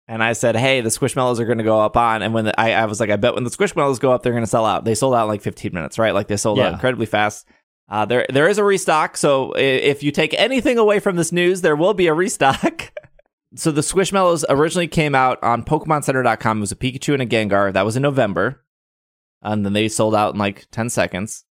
And 0.08 0.24
I 0.24 0.34
said, 0.34 0.55
"Hey, 0.55 0.82
the 0.82 0.89
Squishmallows 0.89 1.39
are 1.39 1.45
going 1.45 1.58
to 1.58 1.64
go 1.64 1.82
up 1.82 1.97
on." 1.97 2.22
And 2.22 2.36
when 2.36 2.45
the, 2.45 2.60
I, 2.62 2.74
I 2.74 2.86
was 2.86 2.99
like, 2.99 3.10
"I 3.10 3.16
bet 3.16 3.34
when 3.34 3.45
the 3.45 3.49
Squishmallows 3.49 3.99
go 3.99 4.12
up, 4.12 4.22
they're 4.22 4.32
going 4.32 4.43
to 4.43 4.47
sell 4.49 4.64
out." 4.64 4.86
They 4.86 4.93
sold 4.93 5.16
out 5.16 5.24
in 5.24 5.30
like 5.30 5.41
15 5.41 5.72
minutes, 5.74 5.97
right? 5.97 6.14
Like 6.14 6.28
they 6.28 6.38
sold 6.38 6.60
out 6.60 6.72
incredibly 6.72 7.08
fast. 7.08 7.47
Uh, 7.89 8.05
there, 8.05 8.28
there 8.30 8.47
is 8.47 8.60
a 8.60 8.64
restock. 8.64 9.18
So 9.18 9.53
if 9.58 10.03
you 10.03 10.12
take 10.12 10.36
anything 10.36 10.78
away 10.78 10.99
from 10.99 11.16
this 11.16 11.32
news, 11.32 11.62
there 11.62 11.76
will 11.76 11.95
be 11.95 12.05
a 12.05 12.14
restock. 12.14 12.93
so 13.55 13.72
the 13.72 13.82
Squishmallows 13.82 14.45
originally 14.49 14.88
came 14.88 15.16
out 15.16 15.41
on 15.41 15.64
PokemonCenter.com. 15.64 16.58
It 16.58 16.62
was 16.62 16.72
a 16.72 16.76
Pikachu 16.76 17.20
and 17.20 17.24
a 17.24 17.26
Gengar. 17.26 17.74
That 17.74 17.86
was 17.86 17.95
in 17.95 18.03
November, 18.03 18.64
and 19.41 19.66
then 19.66 19.74
they 19.74 19.88
sold 19.88 20.14
out 20.14 20.36
in 20.36 20.39
like 20.39 20.68
10 20.70 20.91
seconds. 20.91 21.43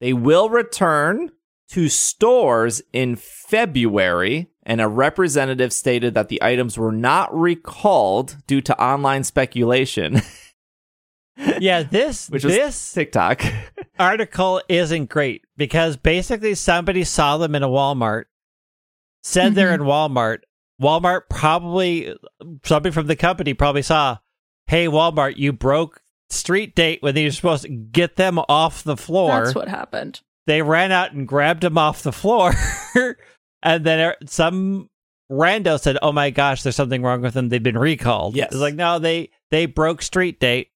They 0.00 0.12
will 0.12 0.50
return 0.50 1.30
to 1.70 1.88
stores 1.88 2.82
in 2.92 3.16
February, 3.16 4.48
and 4.62 4.80
a 4.80 4.88
representative 4.88 5.72
stated 5.72 6.14
that 6.14 6.28
the 6.28 6.42
items 6.42 6.78
were 6.78 6.92
not 6.92 7.36
recalled 7.36 8.36
due 8.46 8.60
to 8.62 8.80
online 8.80 9.24
speculation, 9.24 10.22
yeah, 11.58 11.82
this 11.82 12.30
which 12.30 12.42
this 12.42 12.92
TikTok. 12.92 13.42
article 13.98 14.60
isn't 14.68 15.08
great 15.08 15.42
because 15.56 15.96
basically 15.96 16.54
somebody 16.54 17.04
saw 17.04 17.38
them 17.38 17.54
in 17.54 17.62
a 17.62 17.68
Walmart, 17.68 18.24
said 19.22 19.54
they're 19.54 19.72
mm-hmm. 19.72 19.82
in 19.82 19.88
Walmart. 19.88 20.38
Walmart 20.80 21.22
probably 21.30 22.14
somebody 22.64 22.92
from 22.92 23.06
the 23.06 23.16
company 23.16 23.54
probably 23.54 23.82
saw, 23.82 24.18
"Hey, 24.66 24.86
Walmart, 24.86 25.36
you 25.36 25.52
broke 25.52 26.02
street 26.30 26.74
date 26.74 27.02
when 27.02 27.16
you're 27.16 27.30
supposed 27.30 27.62
to 27.62 27.68
get 27.68 28.16
them 28.16 28.38
off 28.48 28.84
the 28.84 28.96
floor." 28.96 29.44
That's 29.44 29.54
what 29.54 29.68
happened. 29.68 30.20
they 30.46 30.62
ran 30.62 30.92
out 30.92 31.12
and 31.12 31.26
grabbed 31.26 31.62
them 31.62 31.78
off 31.78 32.02
the 32.02 32.12
floor 32.12 32.52
and 33.62 33.84
then 33.84 34.00
er- 34.10 34.16
some 34.26 34.88
rando 35.30 35.80
said, 35.80 35.98
"Oh 36.02 36.12
my 36.12 36.30
gosh, 36.30 36.62
there's 36.62 36.76
something 36.76 37.02
wrong 37.02 37.22
with 37.22 37.34
them. 37.34 37.48
They've 37.48 37.62
been 37.62 37.78
recalled." 37.78 38.36
Yes. 38.36 38.48
it's 38.52 38.60
like 38.60 38.74
no, 38.74 38.98
they 38.98 39.30
they 39.50 39.66
broke 39.66 40.02
street 40.02 40.38
date. 40.40 40.68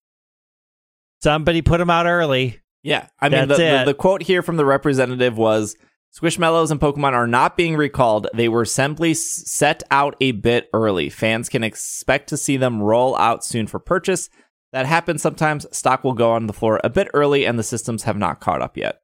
Somebody 1.23 1.61
put 1.61 1.77
them 1.77 1.89
out 1.89 2.05
early. 2.07 2.59
Yeah, 2.83 3.07
I 3.19 3.29
mean, 3.29 3.47
the, 3.47 3.55
the, 3.55 3.83
the 3.87 3.93
quote 3.93 4.23
here 4.23 4.41
from 4.41 4.57
the 4.57 4.65
representative 4.65 5.37
was 5.37 5.75
Squishmallows 6.19 6.71
and 6.71 6.79
Pokemon 6.81 7.13
are 7.13 7.27
not 7.27 7.55
being 7.55 7.75
recalled. 7.75 8.27
They 8.33 8.49
were 8.49 8.65
simply 8.65 9.13
set 9.13 9.83
out 9.91 10.15
a 10.19 10.31
bit 10.31 10.67
early. 10.73 11.09
Fans 11.09 11.47
can 11.47 11.63
expect 11.63 12.29
to 12.29 12.37
see 12.37 12.57
them 12.57 12.81
roll 12.81 13.15
out 13.17 13.45
soon 13.45 13.67
for 13.67 13.77
purchase. 13.77 14.29
That 14.73 14.85
happens 14.85 15.21
sometimes. 15.21 15.65
Stock 15.75 16.03
will 16.03 16.13
go 16.13 16.31
on 16.31 16.47
the 16.47 16.53
floor 16.53 16.79
a 16.83 16.89
bit 16.89 17.09
early, 17.13 17.45
and 17.45 17.59
the 17.59 17.63
systems 17.63 18.03
have 18.03 18.17
not 18.17 18.39
caught 18.39 18.61
up 18.61 18.77
yet. 18.77 19.01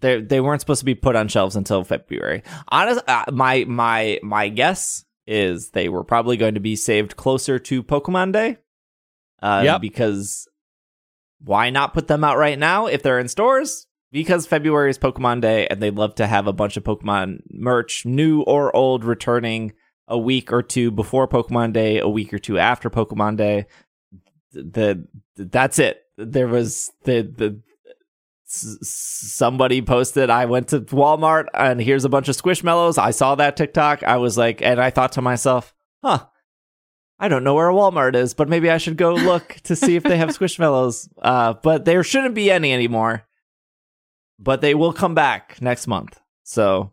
They 0.00 0.20
they 0.20 0.40
weren't 0.40 0.60
supposed 0.60 0.80
to 0.80 0.86
be 0.86 0.94
put 0.94 1.16
on 1.16 1.28
shelves 1.28 1.56
until 1.56 1.84
February. 1.84 2.42
Honest, 2.68 3.02
uh, 3.06 3.24
my 3.32 3.64
my 3.64 4.18
my 4.22 4.48
guess 4.48 5.04
is 5.26 5.70
they 5.70 5.88
were 5.88 6.04
probably 6.04 6.36
going 6.36 6.54
to 6.54 6.60
be 6.60 6.76
saved 6.76 7.16
closer 7.16 7.58
to 7.58 7.82
Pokemon 7.82 8.32
Day. 8.32 8.58
Uh, 9.42 9.62
Yep. 9.64 9.80
Because 9.80 10.48
why 11.42 11.70
not 11.70 11.94
put 11.94 12.08
them 12.08 12.24
out 12.24 12.38
right 12.38 12.58
now 12.58 12.86
if 12.86 13.02
they're 13.02 13.18
in 13.18 13.28
stores? 13.28 13.86
Because 14.12 14.46
February 14.46 14.90
is 14.90 14.98
Pokemon 14.98 15.40
Day 15.40 15.66
and 15.66 15.80
they'd 15.80 15.96
love 15.96 16.14
to 16.16 16.26
have 16.26 16.46
a 16.46 16.52
bunch 16.52 16.76
of 16.76 16.84
Pokemon 16.84 17.40
merch, 17.50 18.06
new 18.06 18.42
or 18.42 18.74
old, 18.74 19.04
returning 19.04 19.72
a 20.06 20.18
week 20.18 20.52
or 20.52 20.62
two 20.62 20.90
before 20.90 21.26
Pokemon 21.26 21.72
Day, 21.72 21.98
a 21.98 22.08
week 22.08 22.32
or 22.32 22.38
two 22.38 22.58
after 22.58 22.90
Pokemon 22.90 23.36
Day. 23.36 23.66
The, 24.54 25.06
that's 25.36 25.78
it. 25.78 26.00
There 26.16 26.48
was 26.48 26.90
the 27.04 27.22
the 27.22 27.60
somebody 28.46 29.82
posted 29.82 30.30
I 30.30 30.44
went 30.46 30.68
to 30.68 30.80
Walmart 30.80 31.46
and 31.54 31.80
here's 31.80 32.04
a 32.04 32.08
bunch 32.08 32.28
of 32.28 32.36
Squishmallows. 32.36 32.98
I 32.98 33.10
saw 33.10 33.34
that 33.34 33.56
TikTok. 33.56 34.02
I 34.02 34.16
was 34.16 34.38
like 34.38 34.62
and 34.62 34.80
I 34.80 34.90
thought 34.90 35.12
to 35.12 35.22
myself, 35.22 35.74
"Huh. 36.02 36.26
I 37.18 37.28
don't 37.28 37.44
know 37.44 37.54
where 37.54 37.68
a 37.68 37.74
Walmart 37.74 38.14
is, 38.16 38.34
but 38.34 38.48
maybe 38.48 38.70
I 38.70 38.78
should 38.78 38.96
go 38.96 39.14
look 39.14 39.56
to 39.64 39.76
see 39.76 39.96
if 39.96 40.02
they 40.02 40.16
have 40.16 40.28
Squishmallows. 40.38 41.08
Uh, 41.20 41.54
but 41.54 41.84
there 41.84 42.02
shouldn't 42.02 42.34
be 42.34 42.50
any 42.50 42.72
anymore. 42.72 43.24
But 44.38 44.60
they 44.60 44.74
will 44.74 44.92
come 44.92 45.14
back 45.14 45.62
next 45.62 45.86
month. 45.86 46.20
So, 46.42 46.92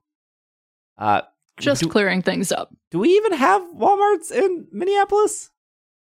uh, 0.97 1.23
Just 1.59 1.81
do, 1.81 1.89
clearing 1.89 2.21
things 2.21 2.51
up. 2.51 2.73
do 2.91 2.99
we 2.99 3.09
even 3.09 3.33
have 3.33 3.61
Walmarts 3.75 4.31
in 4.31 4.67
Minneapolis? 4.71 5.49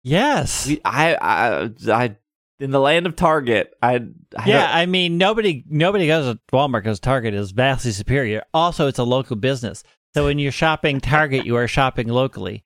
Yes. 0.07 0.67
We, 0.67 0.81
I, 0.85 1.15
I, 1.15 1.69
I, 1.91 2.15
in 2.59 2.71
the 2.71 2.79
land 2.79 3.05
of 3.05 3.15
Target, 3.15 3.73
I, 3.81 3.95
I 4.35 4.47
yeah, 4.49 4.69
I 4.73 4.85
mean 4.85 5.17
nobody 5.17 5.63
nobody 5.69 6.07
goes 6.07 6.33
to 6.33 6.39
Walmart 6.51 6.83
because 6.83 6.99
Target 6.99 7.33
is 7.33 7.51
vastly 7.51 7.91
superior. 7.91 8.43
Also, 8.53 8.87
it's 8.87 8.99
a 8.99 9.03
local 9.03 9.35
business, 9.35 9.83
so 10.13 10.25
when 10.25 10.39
you're 10.39 10.51
shopping 10.51 10.99
Target, 10.99 11.45
you 11.45 11.55
are 11.57 11.67
shopping 11.67 12.07
locally. 12.07 12.63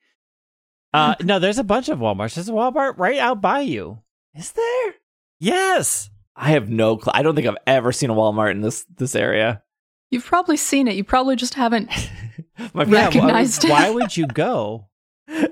Uh, 0.93 1.15
no, 1.21 1.39
there's 1.39 1.57
a 1.59 1.63
bunch 1.63 1.89
of 1.89 1.99
WalMarts. 1.99 2.35
There's 2.35 2.49
a 2.49 2.53
Walmart 2.53 2.97
right 2.97 3.17
out 3.17 3.41
by 3.41 3.61
you. 3.61 3.99
is 4.35 4.51
there? 4.51 4.93
Yes. 5.39 6.09
I 6.35 6.49
have 6.51 6.69
no 6.69 6.97
clue. 6.97 7.11
I 7.13 7.23
don't 7.23 7.35
think 7.35 7.47
I've 7.47 7.57
ever 7.67 7.91
seen 7.91 8.09
a 8.09 8.15
Walmart 8.15 8.51
in 8.51 8.61
this 8.61 8.85
this 8.95 9.15
area. 9.15 9.61
You've 10.09 10.25
probably 10.25 10.57
seen 10.57 10.87
it. 10.87 10.95
You 10.95 11.03
probably 11.03 11.35
just 11.35 11.53
haven't. 11.55 11.89
My 12.73 12.83
Yeah, 12.83 12.89
friend- 12.89 12.91
Recognized 12.93 13.65
it. 13.65 13.71
Why 13.71 13.89
would 13.89 14.15
you 14.15 14.27
go? 14.27 14.87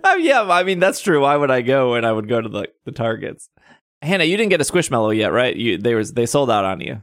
Oh 0.04 0.16
yeah, 0.20 0.42
I 0.42 0.64
mean 0.64 0.80
that's 0.80 1.02
true. 1.02 1.22
Why 1.22 1.36
would 1.36 1.52
I 1.52 1.62
go 1.62 1.92
when 1.92 2.06
I 2.06 2.12
would 2.12 2.28
go 2.28 2.42
to 2.42 2.50
the 2.50 2.68
the 2.86 2.92
Targets? 2.92 3.50
Hannah, 4.02 4.24
you 4.24 4.38
didn't 4.38 4.50
get 4.50 4.62
a 4.62 4.66
Squishmallow 4.66 5.16
yet, 5.16 5.32
right? 5.32 5.56
You 5.56 5.78
they 5.78 5.96
was 5.96 6.14
they 6.14 6.26
sold 6.26 6.50
out 6.50 6.66
on 6.66 6.82
you. 6.82 7.02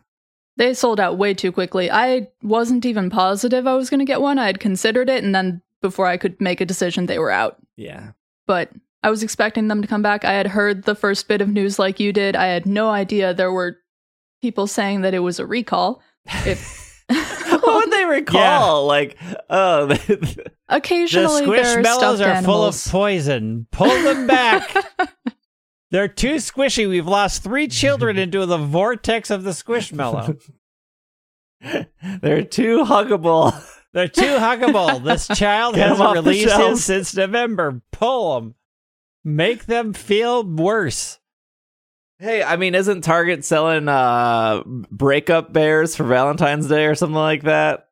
They 0.57 0.73
sold 0.73 0.99
out 0.99 1.19
way 1.19 1.35
too 1.35 1.53
quickly. 1.53 1.91
I 1.91 2.29
wasn't 2.43 2.87
even 2.87 3.11
positive 3.11 3.67
I 3.67 3.75
was 3.75 3.91
going 3.91 4.01
to 4.01 4.07
get 4.07 4.23
one. 4.23 4.39
I 4.39 4.47
had 4.47 4.59
considered 4.59 5.11
it, 5.11 5.23
and 5.23 5.35
then 5.35 5.61
before 5.83 6.07
I 6.07 6.17
could 6.17 6.41
make 6.41 6.63
a 6.63 6.67
decision, 6.67 7.07
they 7.07 7.19
were 7.19 7.31
out. 7.31 7.59
Yeah. 7.77 8.13
But 8.47 8.71
I 9.03 9.11
was 9.11 9.23
expecting 9.23 9.69
them 9.69 9.83
to 9.83 9.89
come 9.89 10.01
back. 10.01 10.25
I 10.25 10.33
had 10.33 10.47
heard 10.47 10.85
the 10.85 10.95
first 10.95 11.29
bit 11.29 11.43
of 11.43 11.51
news 11.51 11.79
like 11.79 12.01
you 12.01 12.11
did. 12.11 12.37
I 12.37 12.47
had 12.47 12.65
no 12.65 12.89
idea 12.89 13.35
there 13.35 13.53
were 13.53 13.79
people 14.41 14.67
saying 14.67 15.03
that 15.03 15.13
it 15.13 15.19
was 15.19 15.39
a 15.39 15.47
recall. 15.47 16.01
If 16.25 17.05
what 17.67 17.85
would 17.87 17.93
they 17.93 18.05
recall? 18.05 18.87
Like, 18.87 19.17
oh, 19.51 19.87
The 19.87 20.53
occasionally 20.69 21.45
there 21.47 21.79
are 21.79 21.83
squishmallows 21.83 22.17
stuffed 22.17 22.23
are 22.23 22.43
full 22.43 22.65
of 22.65 22.85
poison. 22.89 23.67
Pull 23.71 24.03
them 24.03 24.27
back. 24.27 24.75
They're 25.91 26.09
too 26.09 26.37
squishy. 26.37 26.89
We've 26.89 27.07
lost 27.07 27.45
three 27.45 27.69
children 27.69 28.19
into 28.19 28.45
the 28.45 28.59
vortex 28.59 29.31
of 29.31 29.45
the 29.45 29.53
squishmallow. 29.53 30.41
they're 32.21 32.43
too 32.43 32.85
huggable. 32.85 33.55
They're 33.93 34.09
too 34.09 34.37
huggable. 34.37 35.03
This 35.03 35.27
child 35.39 35.77
hasn't 35.77 36.13
released 36.13 36.55
his 36.55 36.85
since 36.85 37.15
November. 37.15 37.81
Pull 37.93 38.35
them. 38.35 38.55
Make 39.25 39.67
them 39.67 39.93
feel 39.93 40.45
worse. 40.45 41.19
Hey, 42.19 42.43
I 42.43 42.57
mean, 42.57 42.75
isn't 42.75 43.03
Target 43.03 43.45
selling 43.45 43.89
uh 43.89 44.63
breakup 44.65 45.53
bears 45.53 45.95
for 45.95 46.05
Valentine's 46.05 46.67
Day 46.69 46.87
or 46.87 46.95
something 46.95 47.15
like 47.15 47.43
that? 47.43 47.89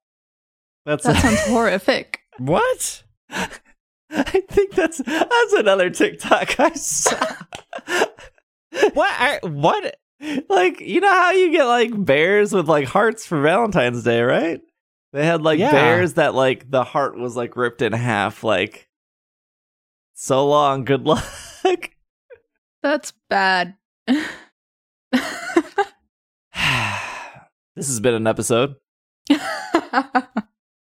That's 0.86 1.04
That 1.04 1.16
sounds 1.22 1.40
horrific. 1.46 2.20
What? 2.38 3.02
I 3.30 4.40
think 4.48 4.72
that's 4.74 4.98
that's 4.98 5.52
another 5.54 5.90
TikTok 5.90 6.58
I 6.60 6.72
saw. 6.72 7.36
What? 8.94 9.10
I, 9.16 9.38
what? 9.46 9.96
like 10.48 10.80
you 10.80 11.00
know 11.00 11.12
how 11.12 11.30
you 11.30 11.52
get 11.52 11.64
like 11.64 11.90
bears 12.04 12.52
with 12.52 12.68
like 12.68 12.86
hearts 12.88 13.24
for 13.24 13.40
Valentine's 13.40 14.02
Day, 14.02 14.20
right? 14.22 14.60
They 15.12 15.24
had 15.24 15.42
like 15.42 15.60
Yeah. 15.60 15.70
bears 15.70 16.14
that 16.14 16.34
like 16.34 16.68
the 16.70 16.82
heart 16.82 17.16
was 17.16 17.36
like 17.36 17.56
ripped 17.56 17.82
in 17.82 17.92
half, 17.92 18.42
like 18.42 18.88
so 20.14 20.48
long, 20.48 20.84
good 20.84 21.04
luck. 21.04 21.24
That's 22.82 23.12
bad. 23.30 23.76
this 24.06 24.26
has 27.76 28.00
been 28.00 28.14
an 28.14 28.26
episode. 28.26 28.74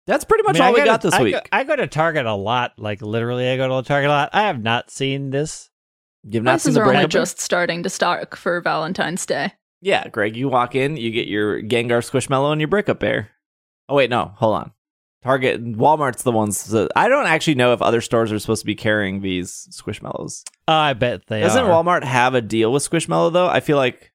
That's 0.07 0.23
pretty 0.23 0.43
much 0.43 0.55
I 0.55 0.59
mean, 0.59 0.61
I 0.61 0.67
all 0.67 0.73
we 0.73 0.85
got 0.85 1.01
to- 1.01 1.07
this 1.07 1.15
I 1.15 1.23
week. 1.23 1.33
Go, 1.33 1.41
I 1.51 1.63
go 1.65 1.75
to 1.75 1.87
Target 1.87 2.25
a 2.25 2.33
lot. 2.33 2.73
Like 2.77 3.01
literally, 3.01 3.49
I 3.49 3.57
go 3.57 3.81
to 3.81 3.87
Target 3.87 4.09
a 4.09 4.13
lot. 4.13 4.29
I 4.33 4.43
have 4.43 4.61
not 4.61 4.89
seen 4.89 5.31
this. 5.31 5.69
You've 6.23 6.43
not 6.43 6.61
seen 6.61 6.73
Prices 6.73 6.75
the 6.75 6.81
are 6.81 6.93
only 6.93 7.07
just 7.07 7.39
starting 7.39 7.83
to 7.83 7.89
stock 7.89 8.35
for 8.35 8.61
Valentine's 8.61 9.25
Day. 9.25 9.53
Yeah, 9.81 10.07
Greg, 10.07 10.35
you 10.35 10.49
walk 10.49 10.75
in, 10.75 10.97
you 10.97 11.11
get 11.11 11.27
your 11.27 11.61
Gengar 11.61 12.01
Squishmallow 12.01 12.51
and 12.51 12.59
your 12.61 12.67
breakup 12.67 12.99
bear. 12.99 13.31
Oh 13.89 13.95
wait, 13.95 14.09
no, 14.09 14.31
hold 14.35 14.55
on. 14.55 14.71
Target, 15.27 15.59
and 15.59 15.75
Walmart's 15.75 16.23
the 16.23 16.31
ones. 16.31 16.63
That, 16.65 16.89
I 16.95 17.09
don't 17.09 17.27
actually 17.27 17.55
know 17.55 17.73
if 17.73 17.81
other 17.81 17.99
stores 17.99 18.31
are 18.31 18.39
supposed 18.39 18.61
to 18.61 18.65
be 18.65 18.75
carrying 18.75 19.19
these 19.21 19.67
Squishmallows. 19.71 20.43
Oh, 20.69 20.73
I 20.73 20.93
bet 20.93 21.27
they 21.27 21.41
Doesn't 21.41 21.65
are. 21.65 21.83
Walmart 21.83 22.05
have 22.05 22.33
a 22.33 22.41
deal 22.41 22.71
with 22.71 22.89
Squishmallow 22.89 23.33
though? 23.33 23.47
I 23.49 23.59
feel 23.59 23.75
like 23.75 24.13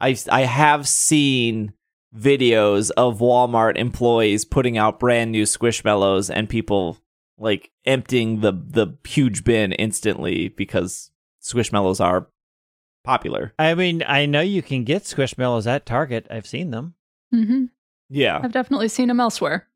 I 0.00 0.16
I 0.30 0.40
have 0.40 0.88
seen 0.88 1.74
videos 2.12 2.90
of 2.96 3.20
Walmart 3.20 3.76
employees 3.76 4.44
putting 4.44 4.76
out 4.76 4.98
brand 4.98 5.30
new 5.30 5.44
Squishmallows 5.44 6.28
and 6.34 6.48
people 6.48 6.98
like 7.38 7.70
emptying 7.84 8.40
the 8.40 8.50
the 8.52 8.96
huge 9.06 9.44
bin 9.44 9.70
instantly 9.72 10.48
because 10.48 11.12
Squishmallows 11.40 12.00
are 12.00 12.26
popular. 13.04 13.52
I 13.60 13.74
mean, 13.74 14.02
I 14.06 14.26
know 14.26 14.40
you 14.40 14.60
can 14.62 14.82
get 14.82 15.04
Squishmallows 15.04 15.68
at 15.68 15.86
Target. 15.86 16.26
I've 16.30 16.46
seen 16.48 16.72
them. 16.72 16.94
hmm 17.30 17.66
Yeah. 18.10 18.40
I've 18.42 18.52
definitely 18.52 18.88
seen 18.88 19.06
them 19.06 19.20
elsewhere. 19.20 19.68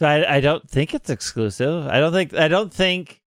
So 0.00 0.06
I, 0.06 0.36
I 0.36 0.40
don't 0.40 0.68
think 0.68 0.94
it's 0.94 1.10
exclusive. 1.10 1.86
I 1.86 2.00
don't 2.00 2.12
think 2.12 2.32
I 2.32 2.48
don't 2.48 2.72
think 2.72 3.20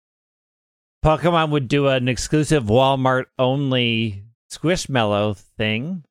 Pokemon 1.05 1.51
would 1.51 1.67
do 1.67 1.89
an 1.89 2.07
exclusive 2.07 2.65
Walmart 2.65 3.25
only 3.41 4.23
Squishmallow 4.53 5.37
thing. 5.37 6.05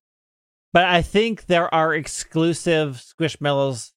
But 0.73 0.83
I 0.83 1.01
think 1.01 1.45
there 1.45 1.73
are 1.73 1.95
exclusive 1.95 3.01
Squishmallows 3.01 3.91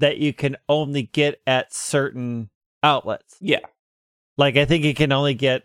that 0.00 0.18
you 0.18 0.32
can 0.32 0.56
only 0.68 1.04
get 1.04 1.40
at 1.46 1.72
certain 1.72 2.50
outlets. 2.82 3.36
Yeah. 3.40 3.60
Like 4.36 4.56
I 4.56 4.64
think 4.64 4.84
you 4.84 4.94
can 4.94 5.12
only 5.12 5.34
get 5.34 5.62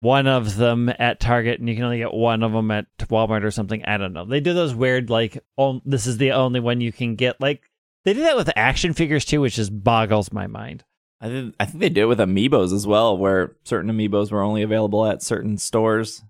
one 0.00 0.26
of 0.26 0.56
them 0.56 0.90
at 0.98 1.20
Target 1.20 1.58
and 1.58 1.70
you 1.70 1.74
can 1.74 1.84
only 1.84 1.98
get 1.98 2.12
one 2.12 2.42
of 2.42 2.52
them 2.52 2.70
at 2.70 2.86
Walmart 2.98 3.42
or 3.42 3.50
something. 3.50 3.82
I 3.86 3.96
don't 3.96 4.12
know. 4.12 4.26
They 4.26 4.40
do 4.40 4.52
those 4.52 4.74
weird 4.74 5.08
like 5.08 5.42
on, 5.56 5.80
this 5.86 6.06
is 6.06 6.18
the 6.18 6.32
only 6.32 6.60
one 6.60 6.82
you 6.82 6.92
can 6.92 7.14
get. 7.14 7.40
Like 7.40 7.62
they 8.04 8.12
did 8.12 8.24
that 8.24 8.36
with 8.36 8.50
action 8.56 8.92
figures 8.92 9.24
too, 9.24 9.40
which 9.40 9.56
just 9.56 9.82
boggles 9.82 10.32
my 10.32 10.46
mind. 10.46 10.84
I 11.20 11.28
think 11.28 11.54
I 11.58 11.64
think 11.64 11.80
they 11.80 11.88
did 11.88 12.02
it 12.02 12.06
with 12.06 12.18
amiibos 12.18 12.72
as 12.74 12.86
well, 12.86 13.16
where 13.16 13.56
certain 13.64 13.90
amiibos 13.90 14.30
were 14.30 14.42
only 14.42 14.62
available 14.62 15.06
at 15.06 15.22
certain 15.22 15.56
stores. 15.56 16.22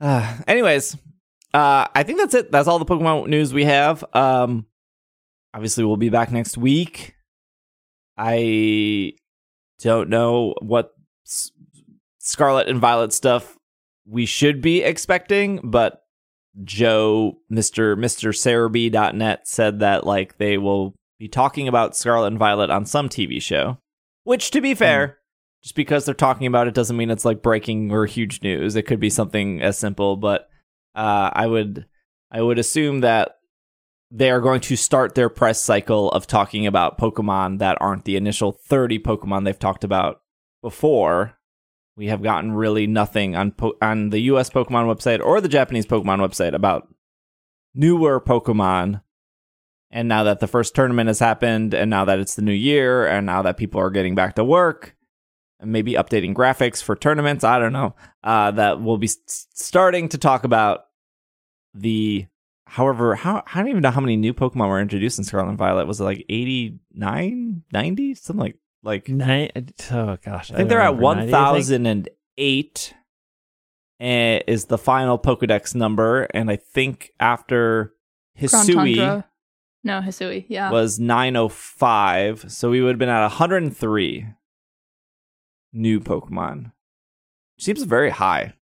Uh, 0.00 0.38
anyways, 0.46 0.96
uh, 1.52 1.88
I 1.94 2.02
think 2.04 2.18
that's 2.18 2.34
it. 2.34 2.52
That's 2.52 2.68
all 2.68 2.78
the 2.78 2.84
Pokemon 2.84 3.26
news 3.28 3.52
we 3.52 3.64
have. 3.64 4.04
Um, 4.14 4.66
obviously, 5.52 5.84
we'll 5.84 5.96
be 5.96 6.10
back 6.10 6.30
next 6.30 6.56
week. 6.56 7.14
I 8.16 9.14
don't 9.80 10.10
know 10.10 10.54
what 10.60 10.94
S- 11.26 11.50
Scarlet 12.18 12.68
and 12.68 12.78
Violet 12.78 13.12
stuff 13.12 13.56
we 14.06 14.26
should 14.26 14.60
be 14.60 14.82
expecting, 14.82 15.60
but 15.64 16.02
Joe, 16.62 17.38
Mister 17.48 17.96
Mister 17.96 18.30
Serebii.net 18.30 19.48
said 19.48 19.80
that 19.80 20.06
like 20.06 20.38
they 20.38 20.58
will 20.58 20.94
be 21.20 21.28
talking 21.28 21.68
about 21.68 21.94
Scarlet 21.94 22.28
and 22.28 22.38
Violet 22.38 22.70
on 22.70 22.86
some 22.86 23.08
TV 23.08 23.40
show. 23.40 23.78
Which, 24.24 24.50
to 24.52 24.60
be 24.60 24.74
fair, 24.74 25.18
just 25.62 25.74
because 25.74 26.04
they're 26.04 26.14
talking 26.14 26.46
about 26.46 26.66
it 26.66 26.74
doesn't 26.74 26.96
mean 26.96 27.10
it's 27.10 27.26
like 27.26 27.42
breaking 27.42 27.92
or 27.92 28.06
huge 28.06 28.42
news. 28.42 28.74
It 28.74 28.86
could 28.86 29.00
be 29.00 29.10
something 29.10 29.60
as 29.60 29.78
simple, 29.78 30.16
but 30.16 30.48
uh, 30.96 31.30
I 31.32 31.46
would 31.46 31.86
I 32.30 32.40
would 32.40 32.58
assume 32.58 33.00
that 33.00 33.36
they 34.10 34.30
are 34.30 34.40
going 34.40 34.60
to 34.62 34.76
start 34.76 35.14
their 35.14 35.28
press 35.28 35.60
cycle 35.60 36.10
of 36.10 36.26
talking 36.26 36.66
about 36.66 36.98
Pokemon 36.98 37.58
that 37.58 37.78
aren't 37.80 38.06
the 38.06 38.16
initial 38.16 38.52
30 38.52 38.98
Pokemon 39.00 39.44
they've 39.44 39.58
talked 39.58 39.84
about 39.84 40.22
before. 40.62 41.38
We 41.96 42.06
have 42.06 42.22
gotten 42.22 42.52
really 42.52 42.86
nothing 42.86 43.36
on 43.36 43.52
po- 43.52 43.76
on 43.82 44.08
the 44.08 44.20
US 44.20 44.48
Pokemon 44.48 44.86
website 44.86 45.22
or 45.22 45.40
the 45.40 45.48
Japanese 45.48 45.86
Pokemon 45.86 46.18
website 46.20 46.54
about 46.54 46.88
newer 47.74 48.20
Pokemon. 48.20 49.02
And 49.90 50.08
now 50.08 50.22
that 50.24 50.38
the 50.40 50.46
first 50.46 50.74
tournament 50.74 51.08
has 51.08 51.18
happened, 51.18 51.74
and 51.74 51.90
now 51.90 52.04
that 52.04 52.20
it's 52.20 52.36
the 52.36 52.42
new 52.42 52.52
year, 52.52 53.06
and 53.06 53.26
now 53.26 53.42
that 53.42 53.56
people 53.56 53.80
are 53.80 53.90
getting 53.90 54.14
back 54.14 54.36
to 54.36 54.44
work, 54.44 54.94
and 55.58 55.72
maybe 55.72 55.94
updating 55.94 56.32
graphics 56.32 56.82
for 56.82 56.94
tournaments, 56.94 57.42
I 57.44 57.58
don't 57.58 57.72
know, 57.72 57.94
uh, 58.22 58.52
that 58.52 58.80
we'll 58.80 58.98
be 58.98 59.08
s- 59.08 59.46
starting 59.52 60.08
to 60.10 60.18
talk 60.18 60.44
about 60.44 60.84
the. 61.74 62.26
However, 62.66 63.16
how 63.16 63.42
I 63.52 63.58
don't 63.58 63.68
even 63.68 63.82
know 63.82 63.90
how 63.90 64.00
many 64.00 64.16
new 64.16 64.32
Pokemon 64.32 64.68
were 64.68 64.80
introduced 64.80 65.18
in 65.18 65.24
Scarlet 65.24 65.48
and 65.48 65.58
Violet. 65.58 65.88
Was 65.88 66.00
it 66.00 66.04
like 66.04 66.24
89, 66.28 67.64
90? 67.72 68.14
Something 68.14 68.40
like 68.40 68.58
like 68.84 69.08
Ni- 69.08 69.50
oh 69.90 70.16
gosh, 70.24 70.52
I 70.52 70.56
think 70.56 70.68
they're 70.68 70.80
at 70.80 70.96
1008 70.96 72.94
eh, 74.00 74.40
is 74.46 74.66
the 74.66 74.78
final 74.78 75.18
Pokedex 75.18 75.74
number. 75.74 76.22
And 76.32 76.48
I 76.50 76.56
think 76.56 77.10
after 77.18 77.92
Hisui 78.38 78.96
Tundra. 78.96 79.24
No, 79.82 80.00
Hisui. 80.00 80.44
Yeah. 80.48 80.70
was 80.70 80.98
905. 80.98 82.52
So 82.52 82.70
we 82.70 82.80
would 82.82 82.90
have 82.90 82.98
been 82.98 83.08
at 83.08 83.22
103 83.22 84.26
new 85.72 86.00
Pokemon. 86.00 86.72
Seems 87.58 87.82
very 87.82 88.10
high. 88.10 88.54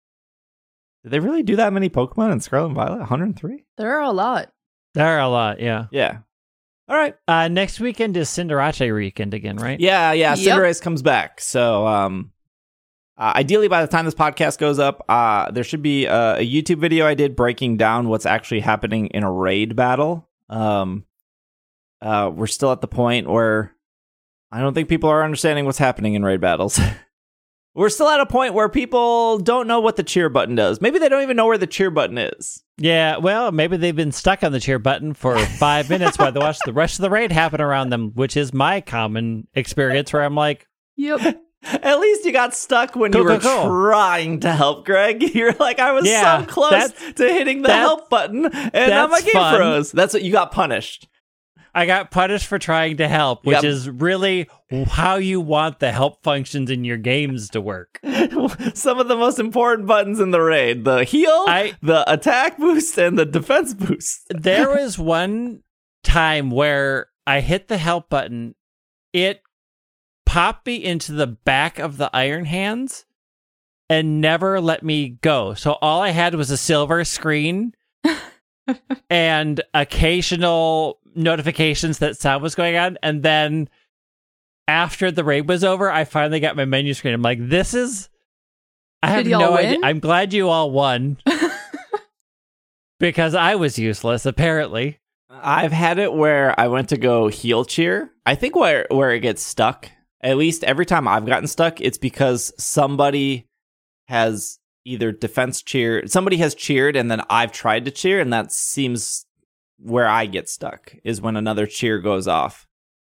Did 1.03 1.13
they 1.13 1.21
really 1.21 1.43
do 1.43 1.57
that 1.57 1.73
many 1.73 1.89
Pokemon 1.89 2.33
in 2.33 2.41
Scarlet 2.41 2.67
and 2.67 2.75
Violet? 2.75 2.99
103? 2.99 3.65
there 3.77 3.97
are 3.97 4.03
a 4.03 4.11
lot. 4.11 4.53
There 4.95 5.07
are 5.07 5.21
a 5.21 5.29
lot. 5.29 5.61
Yeah. 5.61 5.87
Yeah. 5.91 6.19
All 6.89 6.97
right. 6.97 7.15
Uh, 7.29 7.49
next 7.49 7.81
weekend 7.81 8.17
is 8.17 8.29
Cinderace 8.29 8.95
weekend 8.95 9.35
again, 9.35 9.57
right? 9.57 9.79
Yeah, 9.79 10.13
yeah. 10.13 10.35
Yep. 10.35 10.57
Cinderace 10.57 10.81
comes 10.81 11.03
back. 11.03 11.41
So, 11.41 11.87
um, 11.87 12.33
uh, 13.19 13.33
ideally, 13.37 13.69
by 13.69 13.83
the 13.85 13.91
time 13.91 14.05
this 14.07 14.15
podcast 14.15 14.59
goes 14.59 14.79
up, 14.79 15.05
uh, 15.09 15.51
there 15.51 15.65
should 15.65 15.83
be 15.83 16.07
a, 16.07 16.37
a 16.39 16.47
YouTube 16.47 16.79
video 16.81 17.07
I 17.07 17.15
did 17.15 17.37
breaking 17.37 17.77
down 17.77 18.09
what's 18.09 18.27
actually 18.27 18.61
happening 18.61 19.09
in 19.09 19.23
a 19.23 19.31
raid 19.31 19.77
battle. 19.77 20.29
Um, 20.49 21.05
uh, 22.03 22.31
we're 22.35 22.47
still 22.47 22.73
at 22.73 22.81
the 22.81 22.89
point 22.89 23.29
where 23.29 23.75
I 24.53 24.61
don't 24.61 24.75
think 24.75 24.89
people 24.89 25.11
are 25.11 25.25
understanding 25.25 25.65
what's 25.65 25.79
happening 25.79 26.15
in 26.15 26.23
raid 26.25 26.41
battles. 26.41 26.79
we're 27.75 27.89
still 27.91 28.09
at 28.09 28.21
a 28.21 28.27
point 28.27 28.55
where 28.55 28.69
people 28.69 29.39
don't 29.39 29.67
know 29.67 29.81
what 29.81 29.97
the 29.97 30.03
cheer 30.03 30.29
button 30.29 30.55
does. 30.55 30.81
Maybe 30.81 30.99
they 30.99 31.09
don't 31.09 31.23
even 31.23 31.37
know 31.37 31.47
where 31.47 31.59
the 31.59 31.67
cheer 31.67 31.91
button 31.91 32.19
is. 32.19 32.63
Yeah, 32.79 33.17
well, 33.19 33.53
maybe 33.53 33.77
they've 33.77 33.95
been 33.95 34.13
stuck 34.13 34.43
on 34.43 34.53
the 34.53 34.61
cheer 34.61 34.79
button 34.79 35.13
for 35.15 35.39
five 35.39 35.91
minutes 35.91 36.19
while 36.19 36.33
they 36.33 36.41
watch 36.41 36.59
the 36.65 36.73
rest 36.73 36.99
of 36.99 37.03
the 37.03 37.11
raid 37.11 37.33
happen 37.33 37.61
around 37.61 37.91
them, 37.91 38.13
which 38.15 38.37
is 38.37 38.53
my 38.55 38.81
common 38.81 39.47
experience 39.55 40.13
where 40.13 40.23
I'm 40.25 40.35
like, 40.35 40.67
Yep. 40.97 41.43
At 41.65 41.99
least 41.99 42.25
you 42.25 42.33
got 42.33 42.55
stuck 42.55 42.95
when 42.95 43.11
Cool, 43.11 43.23
you 43.23 43.27
were 43.29 43.39
cool, 43.41 43.63
cool. 43.65 43.65
trying 43.65 44.39
to 44.41 44.53
help, 44.53 44.87
Greg. 44.87 45.35
You're 45.35 45.53
like, 45.55 45.81
I 45.81 45.91
was 45.91 46.07
Yeah, 46.07 46.43
so 46.43 46.47
close 46.47 46.93
to 47.17 47.25
hitting 47.29 47.63
the 47.63 47.73
help 47.73 48.09
button, 48.09 48.47
and 48.47 48.73
now 48.91 49.09
my 49.09 49.15
that's 49.21 49.25
game 49.25 49.33
fun. 49.33 49.57
froze. 49.57 49.91
That's 49.93 50.15
what 50.15 50.23
you 50.23 50.31
got 50.31 50.53
punished. 50.53 51.09
I 51.79 51.87
got 51.87 52.11
punished 52.11 52.47
for 52.47 52.59
trying 52.59 52.97
to 52.97 53.07
help, 53.07 53.47
which 53.47 53.55
Yep. 53.55 53.65
is 53.65 53.89
really 53.89 54.49
how 54.89 55.15
you 55.17 55.41
want 55.41 55.79
the 55.79 55.93
help 55.93 56.25
functions 56.25 56.71
in 56.71 56.83
your 56.85 56.97
games 56.97 57.51
to 57.51 57.61
work. 57.61 58.01
Some 58.75 58.99
of 58.99 59.07
the 59.07 59.15
most 59.17 59.39
important 59.39 59.87
buttons 59.87 60.19
in 60.19 60.33
the 60.33 60.41
raid: 60.41 60.85
the 60.85 61.05
heal, 61.05 61.45
I- 61.47 61.75
the 61.81 62.11
attack 62.13 62.59
boost, 62.59 62.99
and 62.99 63.17
the 63.17 63.25
defense 63.25 63.75
boost. 63.75 64.27
there 64.31 64.71
was 64.71 64.99
one 64.99 65.63
time 66.03 66.51
where 66.51 67.07
I 67.29 67.41
hit 67.41 67.69
the 67.69 67.79
help 67.79 68.09
button, 68.11 68.57
it 69.13 69.43
popped 70.27 70.67
me 70.67 70.83
into 70.83 71.13
the 71.13 71.29
back 71.29 71.79
of 71.79 71.97
the 71.97 72.11
iron 72.13 72.47
hands 72.47 73.05
and 73.89 74.21
never 74.21 74.61
let 74.61 74.83
me 74.83 75.11
go. 75.11 75.55
So 75.55 75.79
all 75.81 76.03
I 76.03 76.11
had 76.11 76.35
was 76.35 76.51
a 76.51 76.57
silver 76.57 77.05
screen 77.05 77.73
and 79.11 79.61
occasional 79.75 80.99
notifications 81.19 81.99
that 81.99 82.17
sound 82.17 82.43
was 82.43 82.55
going 82.55 82.77
on. 82.77 82.99
And 83.03 83.23
then 83.23 83.69
after 84.67 85.11
the 85.11 85.25
raid 85.25 85.49
was 85.49 85.65
over, 85.65 85.91
I 85.91 86.05
finally 86.05 86.41
got 86.41 86.57
my 86.57 86.65
menu 86.65 86.95
screen. 86.95 87.15
I'm 87.15 87.23
like, 87.23 87.39
this 87.41 87.75
is. 87.75 88.09
I 89.03 89.09
have 89.09 89.25
Did 89.25 89.31
y'all 89.31 89.41
no 89.41 89.57
idea. 89.57 89.79
I'm 89.83 90.01
glad 90.01 90.33
you 90.33 90.49
all 90.49 90.71
won 90.71 91.19
because 93.01 93.35
I 93.35 93.55
was 93.55 93.79
useless, 93.79 94.27
apparently. 94.27 94.99
I've 95.31 95.73
had 95.73 95.99
it 95.99 96.13
where 96.13 96.59
I 96.59 96.69
went 96.69 96.89
to 96.89 96.97
go 96.97 97.29
heal 97.29 97.65
cheer. 97.65 98.11
I 98.27 98.35
think 98.35 98.57
where 98.57 98.87
where 98.91 99.13
it 99.13 99.21
gets 99.21 99.43
stuck, 99.43 99.89
at 100.21 100.37
least 100.37 100.65
every 100.65 100.85
time 100.85 101.07
I've 101.07 101.27
gotten 101.27 101.47
stuck, 101.47 101.81
it's 101.81 101.99
because 101.99 102.53
somebody 102.59 103.47
has 104.09 104.59
either 104.85 105.13
defense 105.13 105.63
cheer, 105.63 106.07
somebody 106.07 106.39
has 106.39 106.55
cheered, 106.55 106.97
and 106.97 107.11
then 107.11 107.23
I've 107.31 107.53
tried 107.53 107.85
to 107.85 107.91
cheer, 107.91 108.21
and 108.21 108.33
that 108.33 108.51
seems 108.51 109.27
where 109.79 110.09
I 110.09 110.27
get 110.27 110.49
stuck 110.49 110.95
is 111.05 111.21
when 111.21 111.37
another 111.37 111.67
cheer 111.67 111.99
goes 111.99 112.29
off. 112.29 112.67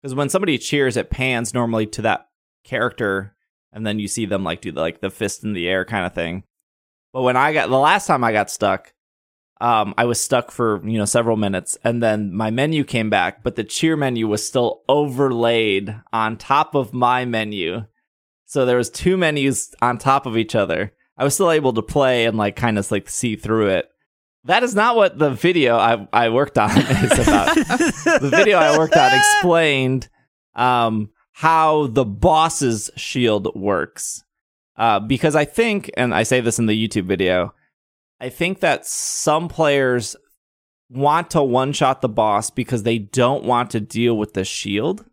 Because 0.03 0.15
when 0.15 0.29
somebody 0.29 0.59
cheers, 0.59 0.97
it 0.97 1.11
pans 1.11 1.55
normally 1.55 1.87
to 1.87 2.03
that 2.03 2.29
character, 2.65 3.35
and 3.73 3.87
then 3.87 3.99
you 3.99 4.09
see 4.09 4.27
them 4.27 4.45
like 4.45 4.61
do 4.61 4.73
the, 4.73 4.81
like 4.81 5.01
the 5.01 5.11
fist 5.11 5.45
in 5.45 5.53
the 5.53 5.69
air 5.69 5.85
kind 5.85 6.05
of 6.05 6.15
thing. 6.15 6.45
But 7.12 7.23
when 7.23 7.37
I 7.37 7.53
got 7.53 7.71
the 7.71 7.79
last 7.79 8.07
time 8.07 8.25
I 8.25 8.33
got 8.33 8.51
stuck, 8.51 8.93
um, 9.61 9.95
I 9.97 10.05
was 10.05 10.21
stuck 10.21 10.51
for 10.51 10.87
you 10.87 10.99
know 10.99 11.05
several 11.05 11.37
minutes, 11.37 11.79
and 11.85 12.03
then 12.03 12.35
my 12.35 12.51
menu 12.51 12.85
came 12.85 13.09
back, 13.09 13.43
but 13.43 13.57
the 13.57 13.65
cheer 13.65 13.97
menu 13.97 14.27
was 14.27 14.47
still 14.47 14.82
overlaid 14.89 15.95
on 16.12 16.36
top 16.36 16.74
of 16.74 16.93
my 16.93 17.24
menu, 17.24 17.85
so 18.47 18.66
there 18.66 18.77
was 18.77 18.91
two 18.91 19.16
menus 19.16 19.74
on 19.81 19.99
top 19.99 20.27
of 20.27 20.36
each 20.36 20.55
other. 20.55 20.93
I 21.16 21.24
was 21.24 21.35
still 21.35 21.51
able 21.51 21.73
to 21.74 21.82
play 21.82 22.27
and 22.27 22.36
like 22.36 22.57
kind 22.57 22.78
of 22.78 22.91
like 22.91 23.09
see 23.09 23.36
through 23.36 23.69
it. 23.69 23.89
That 24.45 24.62
is 24.62 24.75
not 24.75 24.97
what 24.97 25.19
the 25.19 25.31
video 25.31 25.77
I 25.77 26.07
I 26.12 26.29
worked 26.29 26.59
on 26.59 26.71
is 26.79 27.19
about. 27.19 27.55
the 27.55 28.31
video 28.31 28.59
I 28.59 28.77
worked 28.77 28.97
on 28.97 29.12
explained 29.15 30.09
um, 30.55 31.11
how 31.33 31.87
the 31.89 32.05
boss's 32.05 32.91
shield 32.97 33.55
works. 33.55 34.23
Uh, 34.77 35.01
because 35.01 35.37
I 35.37 35.45
think, 35.45 35.91
and 35.97 36.12
I 36.12 36.25
say 36.25 36.41
this 36.41 36.59
in 36.59 36.66
the 36.66 36.89
YouTube 36.89 37.05
video, 37.05 37.55
I 38.21 38.29
think 38.29 38.61
that 38.61 38.87
some 38.87 39.49
players 39.49 40.16
want 40.91 41.31
to 41.31 41.43
one 41.43 41.73
shot 41.73 42.01
the 42.01 42.09
boss 42.09 42.51
because 42.51 42.83
they 42.83 42.99
don't 42.99 43.45
want 43.45 43.71
to 43.71 43.81
deal 43.81 44.16
with 44.16 44.35
the 44.35 44.45
shield. 44.45 45.05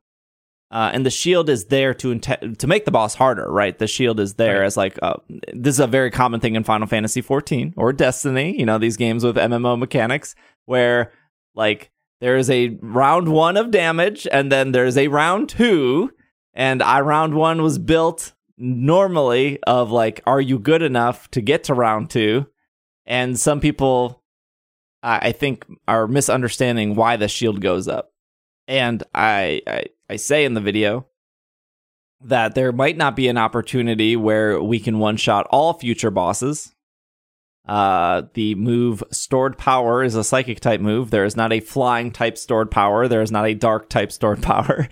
Uh, 0.71 0.89
and 0.93 1.05
the 1.05 1.09
shield 1.09 1.49
is 1.49 1.65
there 1.65 1.93
to 1.93 2.15
inte- 2.15 2.57
to 2.57 2.65
make 2.65 2.85
the 2.85 2.91
boss 2.91 3.13
harder, 3.15 3.45
right? 3.51 3.77
The 3.77 3.87
shield 3.87 4.19
is 4.21 4.35
there 4.35 4.59
Right. 4.59 4.65
as 4.65 4.77
like 4.77 4.97
uh, 5.01 5.15
this 5.53 5.75
is 5.75 5.79
a 5.81 5.87
very 5.87 6.09
common 6.09 6.39
thing 6.39 6.55
in 6.55 6.63
Final 6.63 6.87
Fantasy 6.87 7.19
14 7.21 7.73
or 7.75 7.91
Destiny. 7.91 8.57
You 8.57 8.65
know 8.65 8.77
these 8.77 8.95
games 8.97 9.23
with 9.25 9.35
MMO 9.35 9.77
mechanics 9.77 10.33
where 10.65 11.11
like 11.55 11.91
there 12.21 12.37
is 12.37 12.49
a 12.49 12.77
round 12.81 13.27
one 13.27 13.57
of 13.57 13.69
damage 13.71 14.27
and 14.31 14.49
then 14.51 14.71
there's 14.71 14.97
a 14.97 15.09
round 15.09 15.49
two, 15.49 16.11
and 16.53 16.81
I 16.81 17.01
round 17.01 17.33
one 17.33 17.61
was 17.61 17.77
built 17.77 18.33
normally 18.57 19.59
of 19.63 19.91
like, 19.91 20.21
are 20.25 20.39
you 20.39 20.57
good 20.57 20.81
enough 20.83 21.29
to 21.31 21.41
get 21.41 21.65
to 21.65 21.73
round 21.73 22.09
two? 22.09 22.45
And 23.05 23.37
some 23.37 23.59
people, 23.59 24.21
I 25.03 25.29
I 25.29 25.31
think, 25.33 25.65
are 25.87 26.07
misunderstanding 26.07 26.95
why 26.95 27.17
the 27.17 27.27
shield 27.27 27.59
goes 27.59 27.87
up. 27.89 28.13
And 28.67 29.03
I, 29.13 29.61
I, 29.67 29.83
I 30.11 30.17
say 30.17 30.43
in 30.43 30.55
the 30.55 30.61
video 30.61 31.07
that 32.19 32.53
there 32.53 32.73
might 32.73 32.97
not 32.97 33.15
be 33.15 33.29
an 33.29 33.37
opportunity 33.37 34.17
where 34.17 34.61
we 34.61 34.77
can 34.77 34.99
one 34.99 35.15
shot 35.15 35.47
all 35.49 35.73
future 35.73 36.11
bosses. 36.11 36.75
Uh, 37.65 38.23
the 38.33 38.55
move 38.55 39.01
stored 39.11 39.57
power 39.57 40.03
is 40.03 40.15
a 40.15 40.23
psychic 40.23 40.59
type 40.59 40.81
move. 40.81 41.11
There 41.11 41.23
is 41.23 41.37
not 41.37 41.53
a 41.53 41.61
flying 41.61 42.11
type 42.11 42.37
stored 42.37 42.69
power. 42.69 43.07
There 43.07 43.21
is 43.21 43.31
not 43.31 43.47
a 43.47 43.53
dark 43.53 43.87
type 43.87 44.11
stored 44.11 44.41
power. 44.43 44.89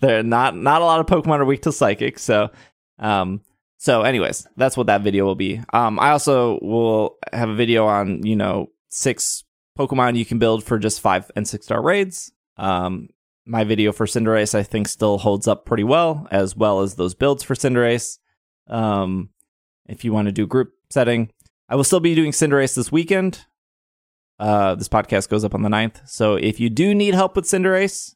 there 0.00 0.20
are 0.20 0.22
not 0.22 0.56
not 0.56 0.80
a 0.80 0.86
lot 0.86 1.00
of 1.00 1.06
Pokemon 1.06 1.40
are 1.40 1.44
weak 1.44 1.62
to 1.62 1.72
psychic. 1.72 2.18
So, 2.18 2.48
um, 2.98 3.42
so 3.76 4.02
anyways, 4.02 4.46
that's 4.56 4.76
what 4.76 4.86
that 4.86 5.02
video 5.02 5.26
will 5.26 5.34
be. 5.34 5.60
Um, 5.74 6.00
I 6.00 6.10
also 6.10 6.58
will 6.62 7.18
have 7.30 7.50
a 7.50 7.54
video 7.54 7.86
on 7.86 8.24
you 8.24 8.36
know 8.36 8.70
six 8.88 9.44
Pokemon 9.78 10.16
you 10.16 10.24
can 10.24 10.38
build 10.38 10.64
for 10.64 10.78
just 10.78 11.02
five 11.02 11.30
and 11.36 11.46
six 11.46 11.66
star 11.66 11.82
raids. 11.82 12.32
Um, 12.56 13.10
my 13.48 13.64
video 13.64 13.92
for 13.92 14.06
Cinderace 14.06 14.54
I 14.54 14.62
think 14.62 14.86
still 14.86 15.18
holds 15.18 15.48
up 15.48 15.64
pretty 15.64 15.84
well, 15.84 16.28
as 16.30 16.54
well 16.54 16.80
as 16.80 16.94
those 16.94 17.14
builds 17.14 17.42
for 17.42 17.54
Cinderace. 17.54 18.18
Um, 18.68 19.30
if 19.88 20.04
you 20.04 20.12
want 20.12 20.26
to 20.26 20.32
do 20.32 20.46
group 20.46 20.72
setting, 20.90 21.30
I 21.68 21.76
will 21.76 21.84
still 21.84 22.00
be 22.00 22.14
doing 22.14 22.32
Cinderace 22.32 22.76
this 22.76 22.92
weekend. 22.92 23.46
Uh, 24.38 24.74
this 24.74 24.88
podcast 24.88 25.28
goes 25.30 25.44
up 25.44 25.54
on 25.54 25.62
the 25.62 25.68
9th. 25.68 26.06
So 26.08 26.34
if 26.34 26.60
you 26.60 26.70
do 26.70 26.94
need 26.94 27.14
help 27.14 27.34
with 27.34 27.46
Cinderace, 27.46 28.14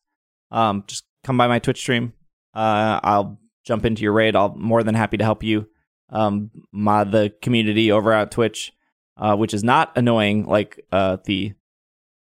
um, 0.50 0.84
just 0.86 1.04
come 1.24 1.38
by 1.38 1.48
my 1.48 1.58
Twitch 1.58 1.80
stream. 1.80 2.12
Uh, 2.54 3.00
I'll 3.02 3.40
jump 3.64 3.84
into 3.84 4.02
your 4.02 4.12
raid. 4.12 4.36
I'll 4.36 4.54
more 4.54 4.82
than 4.82 4.94
happy 4.94 5.16
to 5.16 5.24
help 5.24 5.42
you. 5.42 5.66
Um, 6.10 6.50
my 6.70 7.04
the 7.04 7.32
community 7.40 7.90
over 7.90 8.12
at 8.12 8.30
Twitch, 8.30 8.72
uh, 9.16 9.34
which 9.34 9.54
is 9.54 9.64
not 9.64 9.96
annoying 9.96 10.44
like 10.44 10.84
uh 10.92 11.16
the 11.24 11.54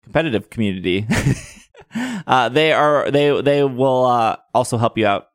competitive 0.03 0.49
community. 0.49 1.05
uh, 1.95 2.49
they 2.49 2.73
are 2.73 3.09
they 3.11 3.41
they 3.41 3.63
will 3.63 4.05
uh 4.05 4.37
also 4.53 4.77
help 4.77 4.97
you 4.97 5.05
out. 5.05 5.27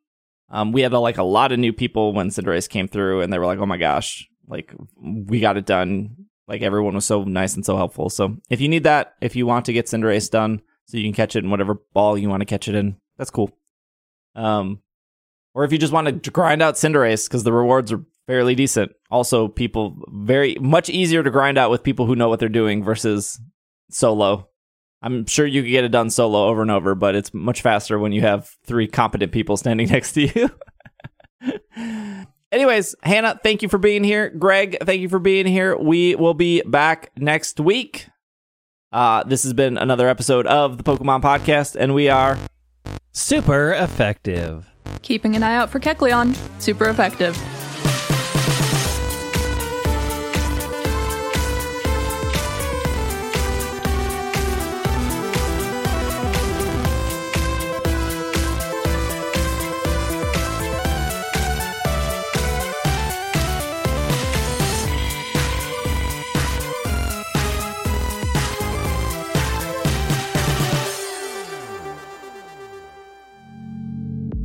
Um, 0.50 0.72
we 0.72 0.80
had 0.80 0.92
a, 0.92 0.98
like 0.98 1.18
a 1.18 1.22
lot 1.22 1.52
of 1.52 1.58
new 1.58 1.72
people 1.72 2.12
when 2.12 2.30
Cinderace 2.30 2.68
came 2.68 2.88
through, 2.88 3.20
and 3.20 3.32
they 3.32 3.38
were 3.38 3.46
like, 3.46 3.58
"Oh 3.58 3.66
my 3.66 3.76
gosh, 3.76 4.28
like 4.46 4.72
we 5.00 5.40
got 5.40 5.56
it 5.56 5.66
done." 5.66 6.26
Like 6.46 6.62
everyone 6.62 6.94
was 6.94 7.04
so 7.04 7.24
nice 7.24 7.54
and 7.54 7.66
so 7.66 7.76
helpful. 7.76 8.08
So 8.08 8.38
if 8.48 8.60
you 8.60 8.68
need 8.68 8.84
that, 8.84 9.14
if 9.20 9.36
you 9.36 9.46
want 9.46 9.66
to 9.66 9.72
get 9.74 9.86
Cinderace 9.86 10.30
done, 10.30 10.62
so 10.86 10.96
you 10.96 11.04
can 11.04 11.12
catch 11.12 11.36
it 11.36 11.44
in 11.44 11.50
whatever 11.50 11.82
ball 11.92 12.16
you 12.16 12.30
want 12.30 12.40
to 12.40 12.46
catch 12.46 12.68
it 12.68 12.74
in, 12.74 12.96
that's 13.18 13.30
cool. 13.30 13.50
Um, 14.34 14.80
or 15.54 15.64
if 15.64 15.72
you 15.72 15.78
just 15.78 15.92
want 15.92 16.22
to 16.22 16.30
grind 16.30 16.62
out 16.62 16.76
Cinderace 16.76 17.28
because 17.28 17.44
the 17.44 17.52
rewards 17.52 17.92
are 17.92 18.02
fairly 18.26 18.54
decent. 18.54 18.92
Also, 19.10 19.48
people 19.48 19.98
very 20.08 20.54
much 20.60 20.88
easier 20.88 21.22
to 21.22 21.30
grind 21.30 21.58
out 21.58 21.70
with 21.70 21.82
people 21.82 22.06
who 22.06 22.14
know 22.14 22.28
what 22.28 22.38
they're 22.38 22.48
doing 22.48 22.84
versus 22.84 23.40
solo. 23.90 24.48
I'm 25.02 25.26
sure 25.26 25.46
you 25.46 25.62
could 25.62 25.70
get 25.70 25.84
it 25.84 25.90
done 25.90 26.10
solo 26.10 26.46
over 26.46 26.62
and 26.62 26.70
over, 26.70 26.94
but 26.94 27.14
it's 27.14 27.32
much 27.32 27.62
faster 27.62 27.98
when 27.98 28.12
you 28.12 28.22
have 28.22 28.50
three 28.66 28.88
competent 28.88 29.32
people 29.32 29.56
standing 29.56 29.88
next 29.90 30.12
to 30.12 30.22
you. 30.22 30.50
Anyways, 32.50 32.94
Hannah, 33.02 33.38
thank 33.42 33.62
you 33.62 33.68
for 33.68 33.78
being 33.78 34.02
here. 34.02 34.30
Greg, 34.30 34.78
thank 34.82 35.00
you 35.00 35.08
for 35.08 35.18
being 35.18 35.46
here. 35.46 35.76
We 35.76 36.14
will 36.14 36.34
be 36.34 36.62
back 36.62 37.12
next 37.16 37.60
week. 37.60 38.08
Uh, 38.90 39.22
this 39.24 39.42
has 39.42 39.52
been 39.52 39.76
another 39.76 40.08
episode 40.08 40.46
of 40.46 40.78
the 40.78 40.82
Pokemon 40.82 41.22
Podcast, 41.22 41.76
and 41.76 41.94
we 41.94 42.08
are 42.08 42.38
Super 43.18 43.72
effective. 43.72 44.70
Keeping 45.02 45.34
an 45.34 45.42
eye 45.42 45.56
out 45.56 45.70
for 45.70 45.80
Kecleon. 45.80 46.36
Super 46.60 46.88
effective. 46.88 47.36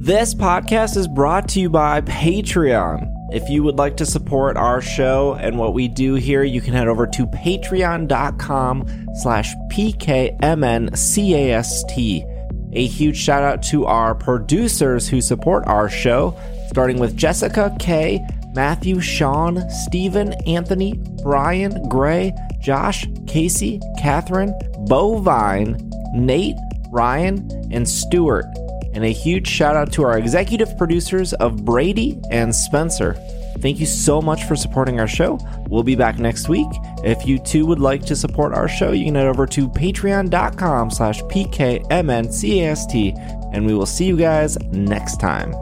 This 0.06 0.36
podcast 0.36 0.98
is 0.98 1.08
brought 1.08 1.48
to 1.50 1.62
you 1.62 1.70
by 1.70 2.02
Patreon. 2.02 3.10
If 3.32 3.50
you 3.50 3.64
would 3.64 3.78
like 3.78 3.96
to 3.96 4.06
support 4.06 4.58
our 4.58 4.82
show 4.82 5.36
and 5.36 5.58
what 5.58 5.74
we 5.74 5.88
do 5.88 6.16
here, 6.16 6.44
you 6.44 6.60
can 6.60 6.74
head 6.74 6.90
over 6.90 7.08
to 7.08 7.26
patreon.com 7.26 9.08
slash 9.22 9.56
pkmncast. 9.72 10.34
A 12.74 12.86
huge 12.86 13.16
shout 13.16 13.44
out 13.44 13.64
to 13.64 13.86
our 13.86 14.14
producers 14.14 15.08
who 15.08 15.22
support 15.22 15.66
our 15.68 15.88
show, 15.88 16.38
starting 16.68 17.00
with 17.00 17.16
Jessica 17.16 17.74
K, 17.80 18.28
Matthew, 18.54 19.00
Sean, 19.00 19.70
Stephen, 19.70 20.34
Anthony, 20.46 20.96
Brian, 21.24 21.82
Gray, 21.88 22.34
Josh, 22.60 23.08
Casey, 23.26 23.80
Catherine, 23.98 24.54
Bovine, 24.86 25.78
Nate, 26.14 26.58
Ryan, 26.92 27.50
and 27.72 27.88
Stuart. 27.88 28.44
And 28.94 29.04
a 29.04 29.12
huge 29.12 29.48
shout 29.48 29.76
out 29.76 29.92
to 29.94 30.04
our 30.04 30.18
executive 30.18 30.78
producers 30.78 31.34
of 31.34 31.66
Brady 31.66 32.20
and 32.30 32.54
Spencer. 32.54 33.16
Thank 33.60 33.80
you 33.80 33.86
so 33.86 34.22
much 34.22 34.44
for 34.44 34.56
supporting 34.56 35.00
our 35.00 35.08
show. 35.08 35.40
We'll 35.68 35.84
be 35.84 35.96
back 35.96 36.20
next 36.20 36.50
week. 36.50 36.68
If 37.04 37.26
you 37.26 37.40
too 37.40 37.66
would 37.66 37.80
like 37.80 38.06
to 38.06 38.16
support 38.16 38.54
our 38.54 38.68
show, 38.68 38.92
you 38.92 39.06
can 39.06 39.16
head 39.16 39.28
over 39.28 39.46
to 39.48 39.70
patreon.com 39.70 40.92
slash 40.92 41.22
pkmncast, 41.24 41.94
and 43.54 43.66
we 43.66 43.74
will 43.74 43.86
see 43.86 44.06
you 44.06 44.18
guys 44.18 44.58
next 44.72 45.20
time. 45.20 45.54